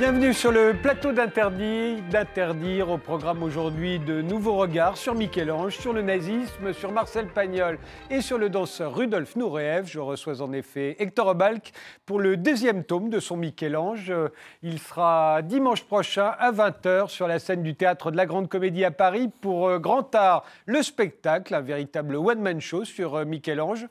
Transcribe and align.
Bienvenue 0.00 0.32
sur 0.32 0.50
le 0.50 0.72
plateau 0.72 1.12
d'Interdit, 1.12 2.00
d'Interdire 2.10 2.88
au 2.88 2.96
programme 2.96 3.42
aujourd'hui 3.42 3.98
de 3.98 4.22
nouveaux 4.22 4.56
regards 4.56 4.96
sur 4.96 5.14
Michel-Ange, 5.14 5.76
sur 5.76 5.92
le 5.92 6.00
nazisme, 6.00 6.72
sur 6.72 6.90
Marcel 6.90 7.26
Pagnol 7.26 7.78
et 8.08 8.22
sur 8.22 8.38
le 8.38 8.48
danseur 8.48 8.96
Rudolf 8.96 9.36
Nureyev. 9.36 9.86
Je 9.86 10.00
reçois 10.00 10.40
en 10.40 10.54
effet 10.54 10.96
Hector 11.00 11.26
Obalk 11.26 11.72
pour 12.06 12.18
le 12.18 12.38
deuxième 12.38 12.82
tome 12.82 13.10
de 13.10 13.20
son 13.20 13.36
Michel-Ange. 13.36 14.10
Il 14.62 14.78
sera 14.78 15.42
dimanche 15.42 15.84
prochain 15.84 16.32
à 16.38 16.50
20h 16.50 17.08
sur 17.08 17.28
la 17.28 17.38
scène 17.38 17.62
du 17.62 17.74
théâtre 17.74 18.10
de 18.10 18.16
la 18.16 18.24
Grande 18.24 18.48
Comédie 18.48 18.86
à 18.86 18.90
Paris 18.90 19.28
pour 19.42 19.68
euh, 19.68 19.78
Grand 19.78 20.14
Art, 20.14 20.44
le 20.64 20.82
spectacle, 20.82 21.54
un 21.54 21.60
véritable 21.60 22.16
one-man 22.16 22.58
show 22.62 22.86
sur 22.86 23.16
euh, 23.16 23.24
Michel-Ange. 23.26 23.86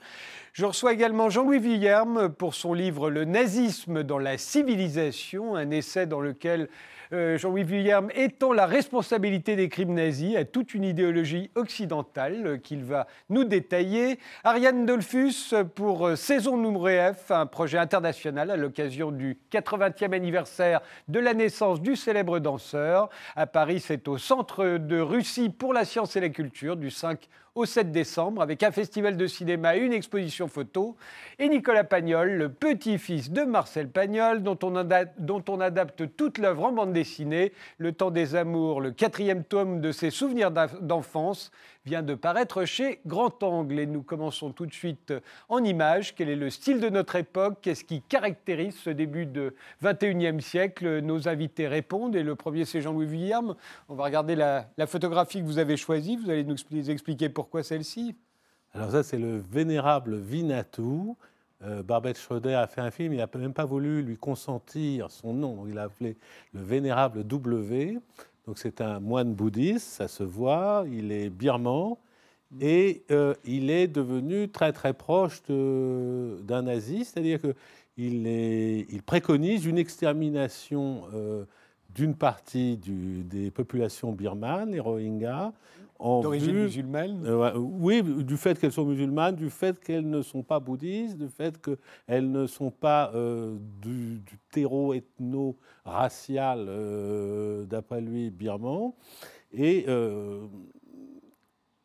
Je 0.53 0.65
reçois 0.65 0.93
également 0.93 1.29
Jean-Louis 1.29 1.59
Villerme 1.59 2.29
pour 2.29 2.55
son 2.55 2.73
livre 2.73 3.11
Le 3.11 3.23
nazisme 3.23 4.03
dans 4.03 4.17
la 4.17 4.37
civilisation, 4.39 5.55
un 5.55 5.69
essai 5.69 6.07
dans 6.07 6.21
lequel 6.21 6.69
euh, 7.11 7.37
Jean-Louis 7.37 7.63
Villerme 7.63 8.09
étend 8.15 8.53
la 8.53 8.65
responsabilité 8.65 9.55
des 9.55 9.69
crimes 9.69 9.93
nazis 9.93 10.35
à 10.35 10.45
toute 10.45 10.73
une 10.73 10.83
idéologie 10.83 11.49
occidentale 11.55 12.59
qu'il 12.61 12.83
va 12.83 13.07
nous 13.29 13.43
détailler. 13.43 14.19
Ariane 14.43 14.85
Dolphus 14.85 15.53
pour 15.75 16.07
euh, 16.07 16.15
Saison 16.15 16.57
numéro 16.57 16.87
F, 16.87 17.31
un 17.31 17.45
projet 17.45 17.77
international 17.77 18.51
à 18.51 18.57
l'occasion 18.57 19.11
du 19.11 19.37
80e 19.51 20.13
anniversaire 20.13 20.81
de 21.07 21.19
la 21.19 21.33
naissance 21.33 21.81
du 21.81 21.95
célèbre 21.95 22.39
danseur. 22.39 23.09
À 23.35 23.47
Paris, 23.47 23.79
c'est 23.79 24.07
au 24.07 24.17
Centre 24.17 24.77
de 24.77 24.99
Russie 24.99 25.49
pour 25.49 25.73
la 25.73 25.85
science 25.85 26.15
et 26.15 26.21
la 26.21 26.29
culture 26.29 26.75
du 26.75 26.91
5 26.91 27.27
au 27.59 27.65
7 27.65 27.91
décembre 27.91 28.41
avec 28.41 28.63
un 28.63 28.71
festival 28.71 29.17
de 29.17 29.27
cinéma 29.27 29.75
et 29.75 29.81
une 29.81 29.91
exposition 29.91 30.47
photo. 30.47 30.95
Et 31.39 31.49
Nicolas 31.49 31.83
Pagnol, 31.83 32.31
le 32.31 32.49
petit-fils 32.49 33.31
de 33.31 33.43
Marcel 33.43 33.89
Pagnol, 33.89 34.43
dont 34.43 34.57
on, 34.63 34.71
dont 35.17 35.43
on 35.49 35.59
adapte 35.59 36.15
toute 36.15 36.37
l'œuvre 36.37 36.63
en 36.63 36.71
bande 36.71 36.93
dessinée, 36.93 37.51
Le 37.77 37.91
temps 37.91 38.11
des 38.11 38.35
amours, 38.35 38.79
le 38.79 38.91
quatrième 38.91 39.43
tome 39.43 39.81
de 39.81 39.91
ses 39.91 40.09
souvenirs 40.09 40.51
d'enfance, 40.51 41.51
vient 41.89 42.03
de 42.03 42.13
paraître 42.13 42.65
chez 42.65 42.99
Grand 43.07 43.41
Angle. 43.41 43.79
Et 43.79 43.85
nous 43.87 44.03
commençons 44.03 44.51
tout 44.51 44.67
de 44.67 44.73
suite 44.73 45.11
en 45.49 45.63
images. 45.63 46.13
Quel 46.13 46.29
est 46.29 46.35
le 46.35 46.51
style 46.51 46.79
de 46.79 46.89
notre 46.89 47.15
époque? 47.15 47.57
Qu'est-ce 47.63 47.83
qui 47.83 48.03
caractérise 48.03 48.77
ce 48.77 48.91
début 48.91 49.25
de 49.25 49.55
21e 49.83 50.39
siècle? 50.39 50.99
Nos 50.99 51.27
invités 51.27 51.67
répondent. 51.67 52.15
Et 52.15 52.21
le 52.21 52.35
premier, 52.35 52.65
c'est 52.65 52.79
Jean-Louis 52.81 53.07
Villarme. 53.07 53.55
On 53.87 53.95
va 53.95 54.03
regarder 54.03 54.35
la, 54.35 54.67
photographie 54.85 55.39
que 55.39 55.45
vous 55.45 55.57
avez 55.57 55.77
choisie. 55.77 56.15
Vous 56.15 56.29
allez 56.29 56.43
nous 56.43 56.89
expliquer 56.91 57.27
pourquoi 57.29 57.63
celle-ci. 57.63 58.15
Alors 58.75 58.91
ça, 58.91 59.01
c'est 59.01 59.17
le 59.17 59.39
vénérable 59.39 60.15
Vinatou. 60.15 61.17
Euh, 61.63 61.81
Barbette 61.81 62.19
Schroeder 62.19 62.53
a 62.53 62.67
fait 62.67 62.81
un 62.81 62.91
film, 62.91 63.13
il 63.13 63.17
n'a 63.17 63.27
même 63.35 63.53
pas 63.53 63.65
voulu 63.65 64.01
lui 64.01 64.15
consentir 64.15 65.11
son 65.11 65.33
nom, 65.33 65.67
il 65.67 65.77
a 65.77 65.83
appelé 65.83 66.15
le 66.53 66.61
vénérable 66.61 67.25
W. 67.25 67.99
Donc 68.45 68.57
c'est 68.57 68.81
un 68.81 68.99
moine 68.99 69.33
bouddhiste, 69.33 69.87
ça 69.87 70.07
se 70.07 70.23
voit, 70.23 70.85
il 70.91 71.11
est 71.11 71.29
birman 71.29 71.95
et 72.59 73.03
euh, 73.11 73.35
il 73.45 73.69
est 73.69 73.87
devenu 73.87 74.49
très 74.49 74.73
très 74.73 74.93
proche 74.93 75.41
d'un 75.47 76.61
nazi, 76.63 77.05
c'est-à-dire 77.05 77.39
qu'il 77.41 78.27
il 78.27 79.03
préconise 79.05 79.65
une 79.65 79.77
extermination 79.77 81.03
euh, 81.13 81.45
d'une 81.93 82.15
partie 82.15 82.77
des 82.77 83.51
populations 83.51 84.11
birmanes, 84.11 84.71
les 84.71 84.79
Rohingyas, 84.79 85.51
D'origine 85.99 86.55
musulmane 86.55 87.25
euh, 87.25 87.57
Oui, 87.57 88.01
du 88.01 88.37
fait 88.37 88.57
qu'elles 88.57 88.71
sont 88.71 88.85
musulmanes, 88.85 89.35
du 89.35 89.49
fait 89.49 89.77
qu'elles 89.79 90.09
ne 90.09 90.21
sont 90.21 90.43
pas 90.43 90.59
bouddhistes, 90.59 91.17
du 91.17 91.27
fait 91.27 91.59
qu'elles 91.61 92.31
ne 92.31 92.47
sont 92.47 92.71
pas 92.71 93.11
euh, 93.13 93.57
du, 93.81 94.21
terreau 94.49 94.93
ethno-racial, 94.93 96.65
euh, 96.69 97.65
d'après 97.65 97.99
lui, 97.99 98.29
birman. 98.29 98.93
Et, 99.51 99.87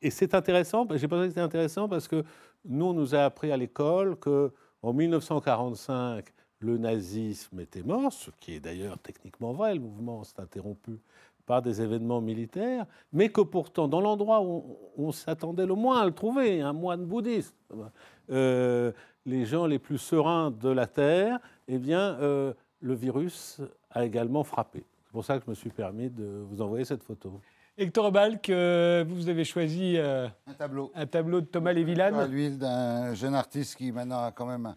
et 0.03 0.11
c'est 0.11 0.35
intéressant, 0.35 0.87
j'ai 0.95 1.09
pensé 1.09 1.23
que 1.23 1.29
c'était 1.31 1.41
intéressant 1.41 1.89
parce 1.89 2.07
que 2.07 2.23
nous, 2.65 2.85
on 2.85 2.93
nous 2.93 3.15
a 3.15 3.25
appris 3.25 3.51
à 3.51 3.57
l'école 3.57 4.17
qu'en 4.17 4.93
1945, 4.93 6.27
le 6.61 6.79
nazisme 6.79 7.59
était 7.61 7.83
mort, 7.83 8.13
ce 8.13 8.31
qui 8.39 8.55
est 8.55 8.61
d'ailleurs 8.61 8.99
techniquement 8.99 9.53
vrai, 9.53 9.75
le 9.75 9.81
mouvement 9.81 10.23
s'est 10.25 10.41
interrompu 10.41 11.01
par 11.47 11.63
des 11.63 11.83
événements 11.83 12.21
militaires, 12.21 12.87
mais 13.13 13.29
que 13.29 13.41
pourtant, 13.41 13.89
dans 13.89 14.01
l'endroit 14.01 14.43
où 14.43 14.79
on, 14.97 15.13
s'attendait 15.13 15.67
le 15.67 15.75
moins 15.75 16.01
à 16.01 16.07
le 16.07 16.13
trouver, 16.13 16.61
un 16.61 16.73
moine 16.73 17.05
bouddhiste, 17.05 17.57
euh, 18.31 18.93
les 19.27 19.45
gens 19.45 19.67
les 19.67 19.79
plus 19.79 19.99
sereins 19.99 20.51
de 20.51 20.69
la 20.69 20.87
Terre, 20.87 21.39
eh 21.69 21.79
bien, 21.79 22.19
euh, 22.21 22.53
le 22.81 22.95
virus 22.95 23.61
a 23.91 24.05
également 24.05 24.45
frappé. 24.45 24.85
C'est 25.05 25.13
pour 25.13 25.25
ça 25.25 25.39
que 25.39 25.45
je 25.45 25.51
me 25.51 25.55
suis 25.55 25.71
permis 25.71 26.11
de 26.11 26.45
vous 26.51 26.61
envoyer 26.63 26.85
cette 26.85 27.03
photo. 27.03 27.41
Hector 27.77 28.13
Balk, 28.13 28.51
euh, 28.51 29.05
vous 29.07 29.29
avez 29.29 29.45
choisi 29.45 29.99
un 29.99 30.31
tableau. 30.57 30.93
Un 30.95 31.07
tableau 31.07 31.41
de 31.41 31.47
Thomas 31.47 31.73
Lévillane. 31.73 32.15
À 32.15 32.27
l'huile 32.27 32.57
d'un 32.57 33.15
jeune 33.15 33.35
artiste 33.35 33.77
qui 33.77 33.91
maintenant 33.91 34.25
a 34.25 34.33
quand 34.33 34.47
même 34.47 34.75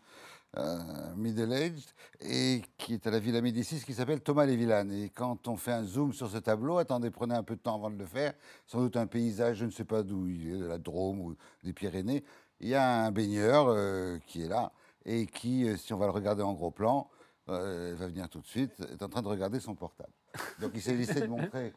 middle-aged, 1.16 1.85
et 2.22 2.62
qui 2.78 2.94
est 2.94 3.07
à 3.07 3.12
la 3.12 3.19
Villa 3.19 3.41
Médicis, 3.41 3.84
qui 3.85 3.94
s'appelle 3.94 4.22
Thomas 4.22 4.45
Lévillane. 4.45 4.91
Et 4.91 5.09
quand 5.09 5.47
on 5.47 5.56
fait 5.56 5.72
un 5.72 5.84
zoom 5.84 6.13
sur 6.13 6.29
ce 6.29 6.38
tableau, 6.38 6.78
attendez, 6.78 7.12
prenez 7.12 7.35
un 7.35 7.44
peu 7.44 7.56
de 7.56 7.62
temps 7.62 7.75
avant 7.75 7.90
de 7.90 7.97
le 7.97 8.06
faire, 8.06 8.34
sans 8.66 8.79
doute 8.79 8.97
un 8.97 9.07
paysage, 9.07 9.57
je 9.57 9.66
ne 9.66 9.72
sais 9.72 9.85
pas 9.85 10.03
d'où 10.03 10.28
il 10.28 10.53
est, 10.53 10.57
de 10.57 10.66
la 10.66 10.78
Drôme 10.78 11.19
ou 11.19 11.35
des 11.63 11.73
Pyrénées, 11.73 12.23
il 12.59 12.69
y 12.69 12.75
a 12.75 13.06
un 13.06 13.12
baigneur 13.12 13.67
euh, 13.67 14.17
qui 14.25 14.44
est 14.44 14.47
là, 14.47 14.72
et 15.06 15.28
qui, 15.28 15.67
euh, 15.67 15.78
si 15.78 15.94
on 15.94 15.97
va 15.97 16.06
le 16.06 16.12
regarder 16.12 16.44
en 16.44 16.53
gros 16.53 16.72
plan, 16.72 17.09
va 17.47 18.07
venir 18.07 18.28
tout 18.28 18.41
de 18.41 18.46
suite, 18.46 18.73
est 18.91 19.01
en 19.01 19.07
train 19.07 19.22
de 19.22 19.28
regarder 19.29 19.62
son 19.62 19.73
portable. 19.73 20.12
Donc 20.59 20.72
il 20.75 20.81
s'agissait 20.81 21.22
de 21.22 21.28
montrer, 21.28 21.73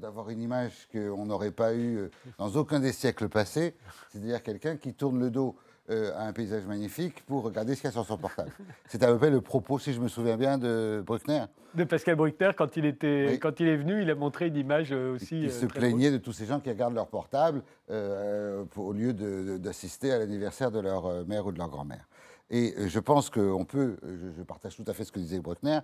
d'avoir 0.00 0.30
une 0.30 0.40
image 0.40 0.88
qu'on 0.90 1.26
n'aurait 1.26 1.50
pas 1.50 1.74
eue 1.74 2.10
dans 2.38 2.48
aucun 2.56 2.80
des 2.80 2.92
siècles 2.92 3.28
passés, 3.28 3.76
c'est-à-dire 4.10 4.42
quelqu'un 4.42 4.78
qui 4.78 4.94
tourne 4.94 5.18
le 5.20 5.30
dos 5.30 5.54
euh, 5.88 6.10
un 6.18 6.32
paysage 6.32 6.64
magnifique 6.64 7.24
pour 7.26 7.44
regarder 7.44 7.76
ce 7.76 7.80
qu'il 7.80 7.88
y 7.88 7.90
a 7.90 7.92
sur 7.92 8.04
son 8.04 8.18
portable. 8.18 8.50
C'est 8.88 9.04
à 9.04 9.06
peu 9.06 9.18
près 9.18 9.30
le 9.30 9.40
propos, 9.40 9.78
si 9.78 9.92
je 9.92 10.00
me 10.00 10.08
souviens 10.08 10.36
bien, 10.36 10.58
de 10.58 11.00
Bruckner. 11.06 11.44
De 11.74 11.84
Pascal 11.84 12.16
Bruckner, 12.16 12.50
quand 12.56 12.76
il, 12.76 12.86
était, 12.86 13.38
quand 13.40 13.60
il 13.60 13.68
est 13.68 13.76
venu, 13.76 14.02
il 14.02 14.10
a 14.10 14.16
montré 14.16 14.48
une 14.48 14.56
image 14.56 14.88
euh, 14.90 15.14
aussi. 15.14 15.42
Il, 15.42 15.48
euh, 15.48 15.52
se 15.52 15.66
plaignait 15.66 16.10
de 16.10 16.18
tous 16.18 16.32
ces 16.32 16.44
gens 16.44 16.58
qui 16.58 16.70
regardent 16.70 16.96
leur 16.96 17.06
portable 17.06 17.62
au 17.88 18.92
lieu 18.92 19.12
d'assister 19.12 20.10
à 20.10 20.18
l'anniversaire 20.18 20.72
de 20.72 20.80
leur 20.80 21.24
mère 21.26 21.46
ou 21.46 21.52
de 21.52 21.58
leur 21.58 21.68
grand-mère. 21.68 22.08
Et 22.50 22.74
je 22.88 22.98
pense 22.98 23.30
qu'on 23.30 23.64
peut, 23.64 23.96
je, 24.36 24.42
partage 24.42 24.74
tout 24.76 24.84
à 24.88 24.92
fait 24.92 25.04
ce 25.04 25.12
que 25.12 25.20
disait 25.20 25.38
Bruckner, 25.38 25.80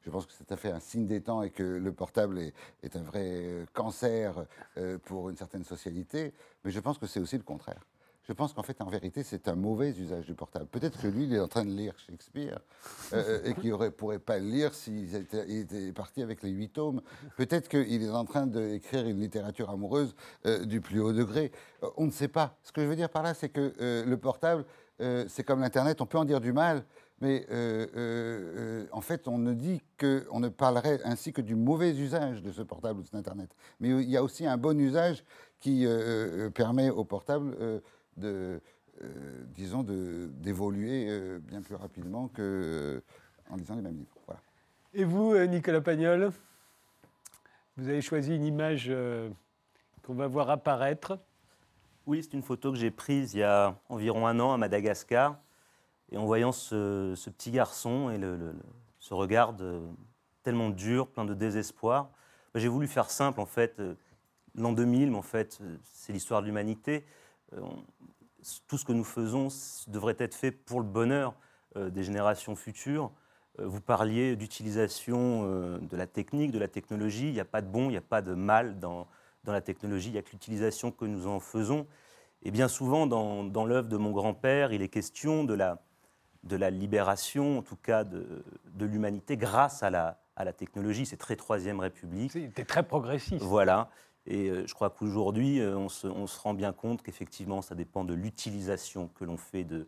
je 0.00 0.10
pense 0.10 0.26
que 0.26 0.32
c'est 0.32 0.44
tout 0.44 0.54
à 0.54 0.56
fait 0.56 0.70
un 0.70 0.80
signe 0.80 1.06
des 1.06 1.20
temps 1.20 1.42
et 1.42 1.50
que 1.50 1.62
le 1.62 1.92
portable 1.92 2.40
est, 2.40 2.54
est 2.82 2.96
un 2.96 3.02
vrai 3.02 3.66
cancer 3.72 4.46
pour 5.04 5.30
une 5.30 5.36
certaine 5.36 5.64
socialité, 5.64 6.32
mais 6.64 6.72
je 6.72 6.80
pense 6.80 6.98
que 6.98 7.06
c'est 7.06 7.20
aussi 7.20 7.36
le 7.36 7.44
contraire 7.44 7.80
je 8.26 8.32
pense 8.32 8.54
qu'en 8.54 8.62
fait, 8.62 8.80
en 8.80 8.88
vérité, 8.88 9.22
c'est 9.22 9.48
un 9.48 9.54
mauvais 9.54 9.90
usage 9.90 10.24
du 10.24 10.34
portable. 10.34 10.66
Peut-être 10.66 11.00
que 11.00 11.06
lui, 11.06 11.24
il 11.24 11.34
est 11.34 11.40
en 11.40 11.48
train 11.48 11.64
de 11.64 11.70
lire 11.70 11.94
Shakespeare 11.98 12.58
euh, 13.12 13.42
et 13.44 13.54
qu'il 13.54 13.70
ne 13.70 13.88
pourrait 13.90 14.18
pas 14.18 14.38
le 14.38 14.46
lire 14.46 14.72
s'il 14.72 15.14
était, 15.14 15.92
parti 15.92 16.22
avec 16.22 16.42
les 16.42 16.50
huit 16.50 16.70
tomes. 16.70 17.02
Peut-être 17.36 17.68
qu'il 17.68 18.02
est 18.02 18.08
en 18.08 18.24
train 18.24 18.46
d'écrire 18.46 19.06
une 19.06 19.20
littérature 19.20 19.68
amoureuse 19.68 20.14
euh, 20.46 20.64
du 20.64 20.80
plus 20.80 21.00
haut 21.00 21.12
degré. 21.12 21.52
Euh, 21.82 21.90
on 21.98 22.06
ne 22.06 22.10
sait 22.10 22.28
pas. 22.28 22.56
Ce 22.62 22.72
que 22.72 22.80
je 22.80 22.86
veux 22.86 22.96
dire 22.96 23.10
par 23.10 23.22
là, 23.22 23.34
c'est 23.34 23.50
que 23.50 23.74
le 23.78 24.16
portable, 24.16 24.64
c'est 24.98 25.44
comme 25.44 25.60
l'Internet, 25.60 26.00
on 26.00 26.06
peut 26.06 26.18
en 26.18 26.24
dire 26.24 26.40
du 26.40 26.52
mal, 26.52 26.84
mais 27.20 27.46
en 28.92 29.00
fait, 29.00 29.28
on 29.28 29.38
ne 29.38 29.52
dit 29.52 29.82
que, 29.98 30.26
on 30.30 30.40
ne 30.40 30.48
parlerait 30.48 31.00
ainsi 31.04 31.32
que 31.32 31.42
du 31.42 31.56
mauvais 31.56 31.90
usage 31.90 32.42
de 32.42 32.52
ce 32.52 32.62
portable 32.62 33.00
ou 33.00 33.02
de 33.02 33.06
cet 33.06 33.16
Internet. 33.16 33.50
Mais 33.80 33.90
il 33.90 34.08
y 34.08 34.16
a 34.16 34.22
aussi 34.22 34.46
un 34.46 34.56
bon 34.56 34.78
usage 34.80 35.24
qui 35.60 35.86
permet 36.54 36.90
au 36.90 37.04
portable 37.04 37.82
de, 38.16 38.60
euh, 39.02 39.44
disons, 39.54 39.82
d'évoluer 39.82 41.06
euh, 41.08 41.40
bien 41.40 41.62
plus 41.62 41.74
rapidement 41.74 42.28
qu'en 42.28 42.42
euh, 42.42 43.00
en 43.50 43.56
lisant 43.56 43.74
les 43.74 43.82
mêmes 43.82 43.96
livres. 43.96 44.16
Voilà. 44.26 44.40
Et 44.92 45.02
vous, 45.02 45.36
Nicolas 45.46 45.80
Pagnol, 45.80 46.30
vous 47.76 47.88
avez 47.88 48.00
choisi 48.00 48.36
une 48.36 48.44
image 48.44 48.92
qu'on 50.04 50.14
va 50.14 50.28
voir 50.28 50.48
apparaître. 50.50 51.18
Oui, 52.06 52.22
c'est 52.22 52.34
une 52.34 52.42
photo 52.42 52.70
que 52.70 52.78
j'ai 52.78 52.92
prise 52.92 53.34
il 53.34 53.38
y 53.38 53.42
a 53.42 53.76
environ 53.88 54.28
un 54.28 54.38
an 54.38 54.52
à 54.52 54.58
Madagascar. 54.58 55.38
Et 56.12 56.16
en 56.16 56.26
voyant 56.26 56.52
ce, 56.52 57.14
petit 57.30 57.50
garçon 57.50 58.10
et 58.10 58.18
le, 58.18 58.54
ce 59.00 59.14
regard 59.14 59.56
tellement 60.44 60.70
dur, 60.70 61.08
plein 61.08 61.24
de 61.24 61.34
désespoir, 61.34 62.10
bah, 62.52 62.60
j'ai 62.60 62.68
voulu 62.68 62.86
faire 62.86 63.10
simple 63.10 63.40
en 63.40 63.46
fait. 63.46 63.82
L'an 64.54 64.72
2000, 64.72 65.10
mais 65.10 65.16
en 65.16 65.22
fait, 65.22 65.60
c'est 65.82 66.12
l'histoire 66.12 66.40
de 66.40 66.46
l'humanité. 66.46 67.04
Euh, 67.56 67.60
tout 68.66 68.76
ce 68.76 68.84
que 68.84 68.92
nous 68.92 69.04
faisons 69.04 69.48
devrait 69.88 70.16
être 70.18 70.34
fait 70.34 70.50
pour 70.50 70.80
le 70.80 70.86
bonheur 70.86 71.34
euh, 71.76 71.90
des 71.90 72.02
générations 72.02 72.56
futures. 72.56 73.10
Euh, 73.58 73.66
vous 73.66 73.80
parliez 73.80 74.36
d'utilisation 74.36 75.44
de 75.78 75.96
la 75.96 76.06
technique, 76.06 76.50
de 76.50 76.58
la 76.58 76.68
technologie. 76.68 77.28
Il 77.28 77.32
n'y 77.34 77.40
a 77.40 77.44
pas 77.44 77.62
de 77.62 77.68
bon, 77.68 77.84
il 77.84 77.92
n'y 77.92 77.96
a 77.96 78.02
pas 78.02 78.22
de 78.22 78.34
mal 78.34 78.78
dans, 78.78 79.06
dans 79.44 79.52
la 79.52 79.60
technologie. 79.60 80.08
Il 80.08 80.12
n'y 80.12 80.18
a 80.18 80.22
que 80.22 80.32
l'utilisation 80.32 80.90
que 80.90 81.04
nous 81.04 81.26
en 81.26 81.40
faisons. 81.40 81.86
Et 82.42 82.50
bien 82.50 82.68
souvent, 82.68 83.06
dans, 83.06 83.44
dans 83.44 83.64
l'œuvre 83.64 83.88
de 83.88 83.96
mon 83.96 84.10
grand-père, 84.10 84.72
il 84.72 84.82
est 84.82 84.88
question 84.88 85.44
de 85.44 85.54
la, 85.54 85.82
de 86.42 86.56
la 86.56 86.68
libération, 86.68 87.58
en 87.58 87.62
tout 87.62 87.76
cas 87.76 88.04
de, 88.04 88.44
de 88.74 88.84
l'humanité, 88.84 89.38
grâce 89.38 89.82
à 89.82 89.88
la, 89.88 90.20
à 90.36 90.44
la 90.44 90.52
technologie. 90.52 91.06
C'est 91.06 91.16
très 91.16 91.36
Troisième 91.36 91.80
République. 91.80 92.32
C'était 92.32 92.64
très 92.64 92.82
progressiste. 92.82 93.42
Voilà. 93.42 93.88
Et 94.26 94.48
euh, 94.48 94.66
je 94.66 94.74
crois 94.74 94.90
qu'aujourd'hui, 94.90 95.60
euh, 95.60 95.76
on 95.76 95.88
se, 95.88 96.06
on 96.06 96.26
se 96.26 96.38
rend 96.40 96.54
bien 96.54 96.72
compte 96.72 97.02
qu'effectivement, 97.02 97.60
ça 97.62 97.74
dépend 97.74 98.04
de 98.04 98.14
l'utilisation 98.14 99.08
que 99.08 99.24
l'on 99.24 99.36
fait 99.36 99.64
de, 99.64 99.86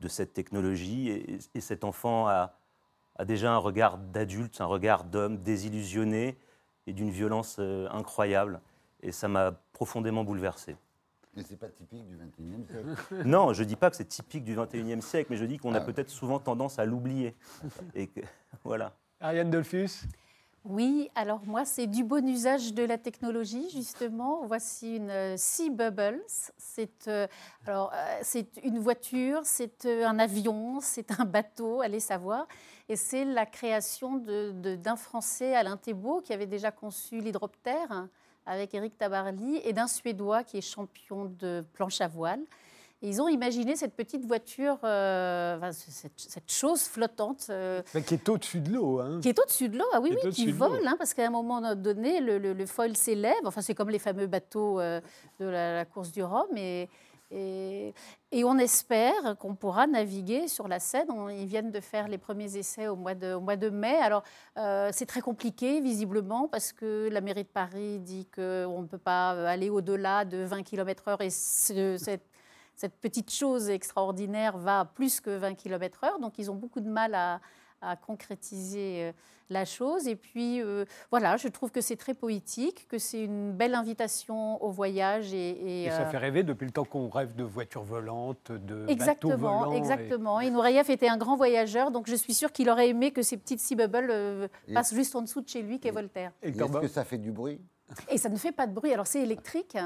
de 0.00 0.08
cette 0.08 0.32
technologie. 0.34 1.08
Et, 1.08 1.38
et 1.54 1.60
cet 1.60 1.84
enfant 1.84 2.28
a, 2.28 2.54
a 3.16 3.24
déjà 3.24 3.52
un 3.52 3.56
regard 3.58 3.98
d'adulte, 3.98 4.60
un 4.60 4.66
regard 4.66 5.04
d'homme 5.04 5.38
désillusionné 5.38 6.36
et 6.86 6.92
d'une 6.92 7.10
violence 7.10 7.56
euh, 7.60 7.88
incroyable. 7.90 8.60
Et 9.02 9.12
ça 9.12 9.28
m'a 9.28 9.52
profondément 9.72 10.24
bouleversé. 10.24 10.76
Mais 11.36 11.42
c'est 11.44 11.56
pas 11.56 11.68
typique 11.68 12.04
du 12.06 12.16
21e 12.16 12.66
siècle. 12.66 13.24
Non, 13.26 13.52
je 13.52 13.62
dis 13.62 13.76
pas 13.76 13.90
que 13.90 13.96
c'est 13.96 14.08
typique 14.08 14.44
du 14.44 14.56
21e 14.56 15.00
siècle, 15.00 15.28
mais 15.30 15.36
je 15.36 15.44
dis 15.44 15.56
qu'on 15.58 15.72
a 15.74 15.78
Ah. 15.78 15.80
peut-être 15.82 16.10
souvent 16.10 16.38
tendance 16.40 16.78
à 16.78 16.84
l'oublier. 16.84 17.34
Et 17.94 18.08
que, 18.08 18.20
voilà. 18.64 18.92
Ariane 19.20 19.50
Dolphus? 19.50 20.04
Oui, 20.70 21.08
alors 21.14 21.40
moi, 21.46 21.64
c'est 21.64 21.86
du 21.86 22.04
bon 22.04 22.28
usage 22.28 22.74
de 22.74 22.82
la 22.82 22.98
technologie, 22.98 23.70
justement. 23.70 24.44
Voici 24.44 24.96
une 24.96 25.08
euh, 25.08 25.34
Sea 25.38 25.70
Bubbles. 25.70 26.20
C'est 26.58 27.08
euh, 27.08 27.26
alors, 27.66 27.90
euh, 27.94 28.18
c'est 28.20 28.50
une 28.62 28.78
voiture, 28.78 29.40
c'est 29.44 29.86
un 29.86 30.18
avion, 30.18 30.80
c'est 30.82 31.18
un 31.18 31.24
bateau, 31.24 31.80
allez 31.80 32.00
savoir. 32.00 32.46
Et 32.90 32.96
c'est 32.96 33.24
la 33.24 33.46
création 33.46 34.18
d'un 34.18 34.96
Français, 34.96 35.54
Alain 35.54 35.78
Thébault, 35.78 36.20
qui 36.20 36.34
avait 36.34 36.46
déjà 36.46 36.70
conçu 36.70 37.20
l'hydroptère 37.20 37.90
hein, 37.90 38.10
avec 38.44 38.74
Éric 38.74 38.98
Tabarly, 38.98 39.62
et 39.64 39.72
d'un 39.72 39.86
Suédois 39.86 40.44
qui 40.44 40.58
est 40.58 40.60
champion 40.60 41.24
de 41.24 41.64
planche 41.72 42.02
à 42.02 42.08
voile. 42.08 42.42
Et 43.00 43.08
ils 43.10 43.22
ont 43.22 43.28
imaginé 43.28 43.76
cette 43.76 43.94
petite 43.94 44.24
voiture, 44.26 44.76
euh, 44.82 45.56
enfin, 45.56 45.70
cette, 45.72 46.12
cette 46.16 46.50
chose 46.50 46.82
flottante. 46.82 47.46
euh, 47.50 47.80
Qui 48.06 48.14
est 48.14 48.28
au-dessus 48.28 48.60
de 48.60 48.72
l'eau. 48.72 48.98
Hein. 48.98 49.20
qui 49.22 49.28
est 49.28 49.38
au-dessus 49.38 49.68
de 49.68 49.78
l'eau, 49.78 49.84
ah 49.92 50.00
oui, 50.00 50.10
Qui 50.20 50.26
oui, 50.26 50.32
qui 50.32 50.50
vole, 50.52 50.84
hein, 50.84 50.96
parce 50.98 51.14
qu'à 51.14 51.26
un 51.26 51.30
moment 51.30 51.60
donné, 51.76 52.20
le, 52.20 52.38
le- 52.38 52.54
le 52.54 52.66
foil 52.66 52.96
s'élève. 52.96 53.34
Enfin, 53.44 53.60
c'est 53.60 53.74
comme 53.74 53.90
les 53.90 54.00
fameux 54.00 54.26
bateaux 54.26 54.80
euh, 54.80 55.00
de 55.38 55.46
la, 55.46 55.76
la 55.76 55.84
course 55.84 56.10
du 56.10 56.24
Rhum. 56.24 56.48
Et, 56.56 56.88
et, 57.30 57.92
et 58.32 58.42
on 58.42 58.56
espère 58.58 59.36
qu'on 59.38 59.54
pourra 59.54 59.86
naviguer 59.86 60.48
sur 60.48 60.66
la 60.66 60.80
Seine. 60.80 61.08
On- 61.10 61.28
ils 61.28 61.46
viennent 61.46 61.70
de 61.70 61.80
faire 61.80 62.08
les 62.08 62.18
premiers 62.18 62.56
essais 62.56 62.88
au 62.88 62.96
mois 62.96 63.14
de, 63.14 63.34
au 63.34 63.40
mois 63.40 63.56
de 63.56 63.68
mai. 63.68 63.96
Alors, 63.98 64.24
euh, 64.56 64.88
c'est 64.92 65.06
très 65.06 65.20
compliqué, 65.20 65.80
visiblement, 65.80 66.48
parce 66.48 66.72
que 66.72 67.08
la 67.12 67.20
mairie 67.20 67.44
de 67.44 67.48
Paris 67.48 68.00
dit 68.00 68.26
qu'on 68.34 68.82
ne 68.82 68.86
peut 68.86 68.98
pas 68.98 69.30
aller 69.48 69.70
au-delà 69.70 70.24
de 70.24 70.38
20 70.38 70.62
km/h. 70.64 71.22
Et 71.22 71.30
ce- 71.30 71.96
cette, 71.98 72.24
cette 72.78 72.96
petite 73.00 73.32
chose 73.32 73.68
extraordinaire 73.70 74.56
va 74.56 74.80
à 74.80 74.84
plus 74.84 75.20
que 75.20 75.30
20 75.30 75.54
km/h. 75.54 76.20
Donc, 76.20 76.38
ils 76.38 76.48
ont 76.48 76.54
beaucoup 76.54 76.80
de 76.80 76.88
mal 76.88 77.12
à, 77.12 77.40
à 77.82 77.96
concrétiser 77.96 79.06
euh, 79.08 79.12
la 79.50 79.64
chose. 79.64 80.06
Et 80.06 80.14
puis, 80.14 80.62
euh, 80.62 80.84
voilà, 81.10 81.36
je 81.36 81.48
trouve 81.48 81.72
que 81.72 81.80
c'est 81.80 81.96
très 81.96 82.14
poétique, 82.14 82.86
que 82.86 82.98
c'est 82.98 83.24
une 83.24 83.52
belle 83.52 83.74
invitation 83.74 84.62
au 84.62 84.70
voyage. 84.70 85.34
Et, 85.34 85.50
et, 85.50 85.84
Et 85.86 85.90
ça 85.90 86.02
euh, 86.02 86.10
fait 86.10 86.18
rêver 86.18 86.44
depuis 86.44 86.66
le 86.66 86.70
temps 86.70 86.84
qu'on 86.84 87.08
rêve 87.08 87.34
de 87.34 87.42
voitures 87.42 87.82
volantes, 87.82 88.52
de 88.52 88.76
bateaux 88.76 88.92
Exactement, 88.92 89.58
volants. 89.60 89.72
et- 89.72 89.76
exactement. 89.78 90.40
Et 90.40 90.50
Nourayev 90.50 90.88
était 90.88 91.08
un 91.08 91.16
grand 91.16 91.34
voyageur, 91.36 91.90
donc 91.90 92.08
je 92.08 92.14
suis 92.14 92.34
sûre 92.34 92.52
qu'il 92.52 92.70
aurait 92.70 92.90
aimé 92.90 93.10
que 93.10 93.22
ces 93.22 93.36
petites 93.38 93.58
sea 93.60 93.74
bubbles 93.74 94.10
euh, 94.12 94.46
Et- 94.68 94.74
passent 94.74 94.94
juste 94.94 95.16
en 95.16 95.22
dessous 95.22 95.40
de 95.40 95.48
chez 95.48 95.62
lui, 95.62 95.80
qu'est 95.80 95.90
Voltaire. 95.90 96.30
Et 96.44 96.50
Et 96.50 96.50
Est-ce 96.50 96.78
que 96.80 96.86
ça 96.88 97.04
fait 97.04 97.18
du 97.18 97.32
bruit? 97.32 97.60
Et 98.10 98.18
ça 98.18 98.28
ne 98.28 98.36
fait 98.36 98.52
pas 98.52 98.66
de 98.66 98.72
bruit. 98.74 98.92
Alors 98.92 99.06
c'est 99.06 99.22
électrique, 99.22 99.76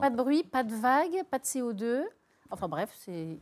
pas 0.00 0.10
de 0.10 0.16
bruit, 0.16 0.42
pas 0.42 0.64
de 0.64 0.74
vagues, 0.74 1.22
pas 1.30 1.38
de 1.38 1.44
CO2. 1.44 2.02
Enfin 2.50 2.68
bref, 2.68 2.90
c'est... 2.98 3.38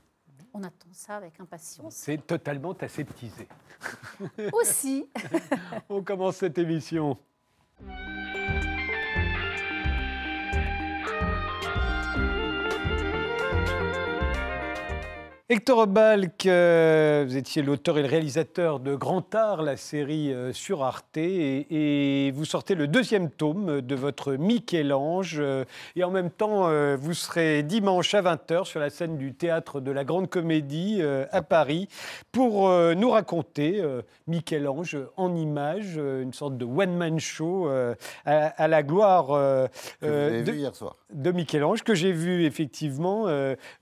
on 0.52 0.62
attend 0.62 0.88
ça 0.92 1.16
avec 1.16 1.38
impatience. 1.40 1.94
C'est 1.94 2.26
totalement 2.26 2.72
aseptisé. 2.72 3.48
Aussi, 4.52 5.06
On 5.88 6.02
commence 6.02 6.36
cette 6.36 6.58
émission. 6.58 7.18
Hector 15.54 15.86
Balk, 15.86 16.46
euh, 16.46 17.24
vous 17.28 17.36
étiez 17.36 17.62
l'auteur 17.62 17.96
et 17.96 18.02
le 18.02 18.08
réalisateur 18.08 18.80
de 18.80 18.96
Grand 18.96 19.32
Art, 19.36 19.62
la 19.62 19.76
série 19.76 20.32
euh, 20.32 20.52
sur 20.52 20.82
Arte, 20.82 21.16
et, 21.16 22.26
et 22.26 22.32
vous 22.32 22.44
sortez 22.44 22.74
le 22.74 22.88
deuxième 22.88 23.30
tome 23.30 23.80
de 23.80 23.94
votre 23.94 24.32
Michel-Ange. 24.32 25.36
euh, 25.38 25.64
et 25.94 26.02
en 26.02 26.10
même 26.10 26.30
temps, 26.30 26.68
vous 26.96 27.14
serez 27.14 27.62
dimanche 27.62 28.14
à 28.14 28.22
20h 28.22 28.64
sur 28.64 28.80
la 28.80 28.90
scène 28.90 29.16
du 29.16 29.32
théâtre 29.32 29.80
de 29.80 29.92
la 29.92 30.02
Grande 30.02 30.28
Comédie 30.28 31.00
à 31.30 31.42
Paris 31.42 31.88
pour 32.32 32.68
nous 32.96 33.10
raconter 33.10 33.80
Michel-Ange 34.26 34.98
en 35.16 35.36
images, 35.36 35.96
une 35.96 36.32
sorte 36.32 36.56
de 36.56 36.64
one-man 36.64 37.20
show 37.20 37.68
à, 37.68 38.46
à 38.46 38.68
la 38.68 38.82
gloire 38.82 39.28
de, 40.02 40.42
de 41.12 41.30
Michel-Ange, 41.30 41.84
que 41.84 41.94
j'ai 41.94 42.12
vu 42.12 42.44
effectivement 42.44 43.26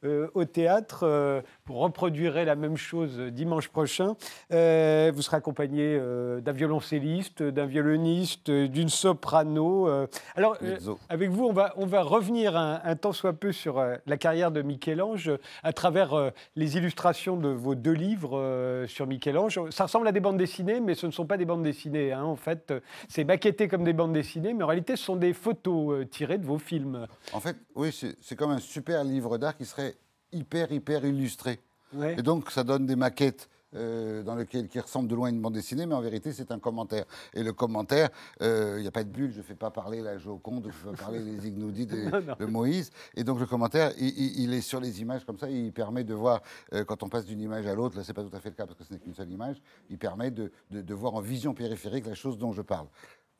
au 0.02 0.44
théâtre. 0.44 1.42
Vous 1.66 1.74
reproduirez 1.74 2.44
la 2.44 2.56
même 2.56 2.76
chose 2.76 3.18
dimanche 3.18 3.68
prochain. 3.68 4.16
Euh, 4.52 5.12
vous 5.14 5.22
serez 5.22 5.36
accompagné 5.36 5.96
euh, 5.96 6.40
d'un 6.40 6.50
violoncelliste, 6.50 7.42
d'un 7.42 7.66
violoniste, 7.66 8.50
d'une 8.50 8.88
soprano. 8.88 9.88
euh. 9.88 10.08
Alors, 10.34 10.56
avec 11.08 11.30
vous, 11.30 11.44
on 11.44 11.52
va, 11.52 11.72
on 11.76 11.86
va 11.86 12.02
revenir 12.02 12.56
un, 12.56 12.80
un 12.82 12.96
temps 12.96 13.12
soit 13.12 13.32
peu 13.32 13.52
sur 13.52 13.80
la 14.06 14.16
carrière 14.16 14.50
de 14.50 14.60
Michel-Ange 14.62 15.30
à 15.62 15.72
travers 15.72 16.32
les 16.56 16.76
illustrations 16.76 17.36
de 17.36 17.48
vos 17.48 17.76
deux 17.76 17.92
livres 17.92 18.84
sur 18.88 19.06
Michel-Ange. 19.06 19.60
Ça 19.70 19.84
ressemble 19.84 20.08
à 20.08 20.12
des 20.12 20.20
bandes 20.20 20.38
dessinées, 20.38 20.80
mais 20.80 20.96
ce 20.96 21.06
ne 21.06 21.12
sont 21.12 21.26
pas 21.26 21.36
des 21.36 21.44
bandes 21.44 21.62
dessinées. 21.62 22.12
hein. 22.12 22.24
En 22.24 22.36
fait, 22.36 22.74
c'est 23.08 23.24
maquetté 23.24 23.68
comme 23.68 23.84
des 23.84 23.92
bandes 23.92 24.12
dessinées, 24.12 24.52
mais 24.52 24.64
en 24.64 24.68
réalité, 24.68 24.96
ce 24.96 25.04
sont 25.04 25.16
des 25.16 25.32
photos 25.32 26.08
tirées 26.10 26.38
de 26.38 26.46
vos 26.46 26.58
films. 26.58 27.06
En 27.32 27.40
fait, 27.40 27.56
oui, 27.76 27.96
c'est 28.20 28.36
comme 28.36 28.50
un 28.50 28.58
super 28.58 29.04
livre 29.04 29.38
d'art 29.38 29.56
qui 29.56 29.64
serait 29.64 29.94
hyper, 30.32 30.72
hyper 30.72 31.04
illustré. 31.04 31.60
Ouais. 31.94 32.16
Et 32.18 32.22
donc, 32.22 32.50
ça 32.50 32.64
donne 32.64 32.86
des 32.86 32.96
maquettes 32.96 33.48
euh, 33.74 34.22
dans 34.22 34.34
lesquelles 34.34 34.68
qui 34.68 34.78
ressemblent 34.80 35.08
de 35.08 35.14
loin 35.14 35.28
à 35.28 35.30
une 35.30 35.40
bande 35.40 35.54
dessinée, 35.54 35.86
mais 35.86 35.94
en 35.94 36.02
vérité, 36.02 36.32
c'est 36.32 36.50
un 36.50 36.58
commentaire. 36.58 37.04
Et 37.32 37.42
le 37.42 37.54
commentaire, 37.54 38.10
euh, 38.42 38.74
il 38.78 38.82
n'y 38.82 38.88
a 38.88 38.90
pas 38.90 39.02
de 39.02 39.08
bulle, 39.08 39.32
je 39.32 39.38
ne 39.38 39.42
fais 39.42 39.54
pas 39.54 39.70
parler 39.70 40.02
la 40.02 40.18
Joconde, 40.18 40.64
je 40.64 40.68
ne 40.68 40.72
fais 40.72 40.90
pas 40.98 41.04
parler 41.04 41.20
les 41.20 41.48
Ignoudis 41.48 41.86
de, 41.86 42.44
Moïse. 42.44 42.90
Et 43.14 43.24
donc, 43.24 43.40
le 43.40 43.46
commentaire, 43.46 43.92
il, 43.98 44.52
est 44.52 44.60
sur 44.60 44.78
les 44.78 45.00
images 45.00 45.24
comme 45.24 45.38
ça, 45.38 45.48
il 45.48 45.72
permet 45.72 46.04
de 46.04 46.12
voir, 46.12 46.42
euh, 46.74 46.84
quand 46.84 47.02
on 47.02 47.08
passe 47.08 47.24
d'une 47.24 47.40
image 47.40 47.66
à 47.66 47.74
l'autre, 47.74 47.96
là, 47.96 48.02
ce 48.04 48.08
n'est 48.08 48.14
pas 48.14 48.24
tout 48.24 48.36
à 48.36 48.40
fait 48.40 48.50
le 48.50 48.56
cas 48.56 48.66
parce 48.66 48.78
que 48.78 48.84
ce 48.84 48.92
n'est 48.92 48.98
qu'une 48.98 49.14
seule 49.14 49.30
image, 49.30 49.62
il 49.88 49.96
permet 49.96 50.30
de, 50.30 50.52
de- 50.70 50.82
de 50.82 50.94
voir 50.94 51.14
en 51.14 51.20
vision 51.20 51.54
périphérique 51.54 52.06
la 52.06 52.14
chose 52.14 52.36
dont 52.36 52.52
je 52.52 52.60
parle. 52.60 52.88